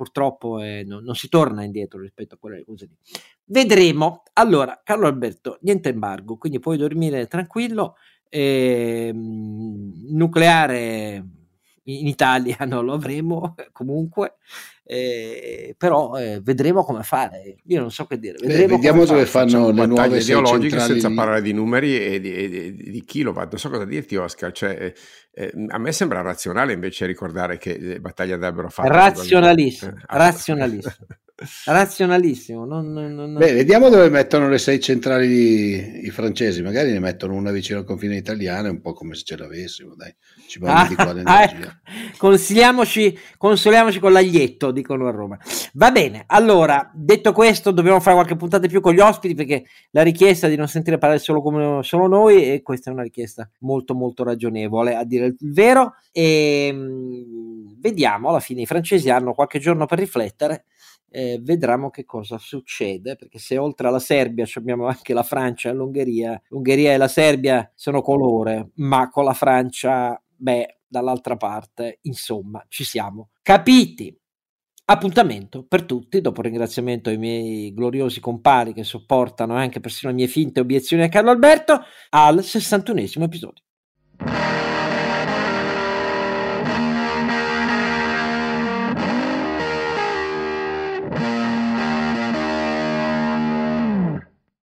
purtroppo 0.00 0.60
eh, 0.60 0.82
no, 0.86 1.00
non 1.00 1.14
si 1.14 1.28
torna 1.28 1.62
indietro 1.62 2.00
rispetto 2.00 2.36
a 2.36 2.38
quelle 2.38 2.64
cose 2.64 2.86
lì. 2.86 2.96
Vedremo. 3.44 4.22
Allora, 4.32 4.80
Carlo 4.82 5.06
Alberto, 5.06 5.58
niente 5.60 5.90
embargo, 5.90 6.38
quindi 6.38 6.58
puoi 6.58 6.78
dormire 6.78 7.26
tranquillo. 7.26 7.96
Eh, 8.30 9.10
nucleare 9.12 11.22
in 11.84 12.06
Italia 12.06 12.56
non 12.66 12.84
lo 12.84 12.92
avremo 12.92 13.54
comunque, 13.72 14.36
eh, 14.84 15.74
però 15.78 16.16
eh, 16.16 16.40
vedremo 16.42 16.84
come 16.84 17.02
fare. 17.02 17.56
Io 17.66 17.80
non 17.80 17.90
so 17.90 18.06
che 18.06 18.18
dire. 18.18 18.38
Beh, 18.38 18.66
vediamo 18.66 19.04
dove 19.04 19.26
fanno 19.26 19.70
le 19.70 19.86
nuove 19.86 20.18
ideologiche 20.18 20.80
senza 20.80 21.10
parlare 21.12 21.42
di 21.42 21.52
numeri 21.52 21.98
e 21.98 22.20
di, 22.20 22.48
di, 22.48 22.90
di, 22.90 23.04
kilowatt. 23.04 23.50
Non 23.50 23.58
so 23.58 23.70
cosa 23.70 23.84
dirti, 23.84 24.16
Oscar. 24.16 24.52
Cioè, 24.52 24.70
eh, 24.70 24.94
eh 25.32 25.52
a 25.68 25.78
me 25.78 25.92
sembra 25.92 26.20
razionale 26.22 26.72
invece 26.72 27.06
ricordare 27.06 27.56
che 27.56 27.78
le 27.78 28.00
battaglie 28.00 28.34
andrebbero 28.34 28.68
fatte. 28.68 28.88
Razionalissimo, 28.88 29.92
eh, 29.92 30.02
razionalissimo. 30.06 31.06
razionalissimo. 31.64 32.64
Non, 32.64 32.92
non, 32.92 33.14
non... 33.14 33.34
Beh, 33.34 33.52
vediamo 33.52 33.88
dove 33.88 34.08
mettono 34.10 34.48
le 34.48 34.58
sei 34.58 34.80
centrali 34.80 36.04
i 36.04 36.10
francesi. 36.10 36.62
Magari 36.62 36.92
ne 36.92 36.98
mettono 36.98 37.34
una 37.34 37.50
vicino 37.50 37.78
al 37.78 37.84
confine 37.84 38.16
italiano, 38.16 38.70
un 38.70 38.80
po' 38.80 38.92
come 38.92 39.14
se 39.14 39.22
ce 39.24 39.36
l'avessimo. 39.36 39.94
Dai, 39.94 40.14
ci 40.46 40.58
parliamo 40.58 40.84
ah, 40.84 40.88
di 40.88 40.94
quale 40.94 41.22
ah, 41.24 41.42
ecco. 41.42 41.68
Consoliamoci, 42.18 43.18
consoliamoci 43.36 43.98
con 43.98 44.12
l'aglietto, 44.12 44.70
dicono 44.70 45.06
a 45.06 45.10
Roma. 45.10 45.38
Va 45.74 45.90
bene, 45.90 46.24
allora, 46.26 46.90
detto 46.94 47.32
questo, 47.32 47.70
dobbiamo 47.70 48.00
fare 48.00 48.16
qualche 48.16 48.36
puntata 48.36 48.66
più 48.66 48.80
con 48.80 48.92
gli 48.92 49.00
ospiti 49.00 49.34
perché 49.34 49.64
la 49.90 50.02
richiesta 50.02 50.48
di 50.48 50.56
non 50.56 50.68
sentire 50.68 50.98
parlare 50.98 51.20
solo 51.20 51.40
come 51.40 51.82
solo 51.82 52.06
noi, 52.06 52.52
e 52.52 52.62
questa 52.62 52.90
è 52.90 52.92
una 52.92 53.02
richiesta 53.02 53.48
molto, 53.60 53.94
molto 53.94 54.24
ragionevole, 54.24 54.94
a 54.94 55.04
dire 55.04 55.26
il 55.26 55.36
vero. 55.40 55.94
E 56.12 56.66
ehm, 56.70 57.78
vediamo, 57.80 58.28
alla 58.28 58.40
fine 58.40 58.62
i 58.62 58.66
francesi 58.66 59.08
hanno 59.10 59.32
qualche 59.32 59.58
giorno 59.58 59.86
per 59.86 59.98
riflettere 59.98 60.64
eh, 61.10 61.38
vedremo 61.42 61.90
che 61.90 62.04
cosa 62.04 62.38
succede, 62.38 63.16
perché 63.16 63.38
se 63.38 63.58
oltre 63.58 63.88
alla 63.88 63.98
Serbia 63.98 64.46
abbiamo 64.54 64.86
anche 64.86 65.12
la 65.12 65.22
Francia 65.22 65.68
e 65.68 65.72
l'Ungheria, 65.72 66.40
l'Ungheria 66.48 66.92
e 66.92 66.96
la 66.96 67.08
Serbia 67.08 67.70
sono 67.74 68.00
colore, 68.00 68.70
ma 68.76 69.10
con 69.10 69.24
la 69.24 69.34
Francia, 69.34 70.20
beh, 70.36 70.78
dall'altra 70.86 71.36
parte, 71.36 71.98
insomma, 72.02 72.64
ci 72.68 72.84
siamo. 72.84 73.30
Capiti? 73.42 74.16
Appuntamento 74.86 75.64
per 75.64 75.84
tutti, 75.84 76.20
dopo 76.20 76.42
ringraziamento 76.42 77.10
ai 77.10 77.16
miei 77.16 77.72
gloriosi 77.72 78.18
compari 78.18 78.72
che 78.72 78.82
sopportano 78.82 79.54
anche 79.54 79.78
persino 79.78 80.10
le 80.10 80.16
mie 80.16 80.26
finte 80.26 80.58
obiezioni 80.58 81.04
a 81.04 81.08
Carlo 81.08 81.30
Alberto, 81.30 81.80
al 82.10 82.42
61 82.42 83.00
episodio. 83.22 83.62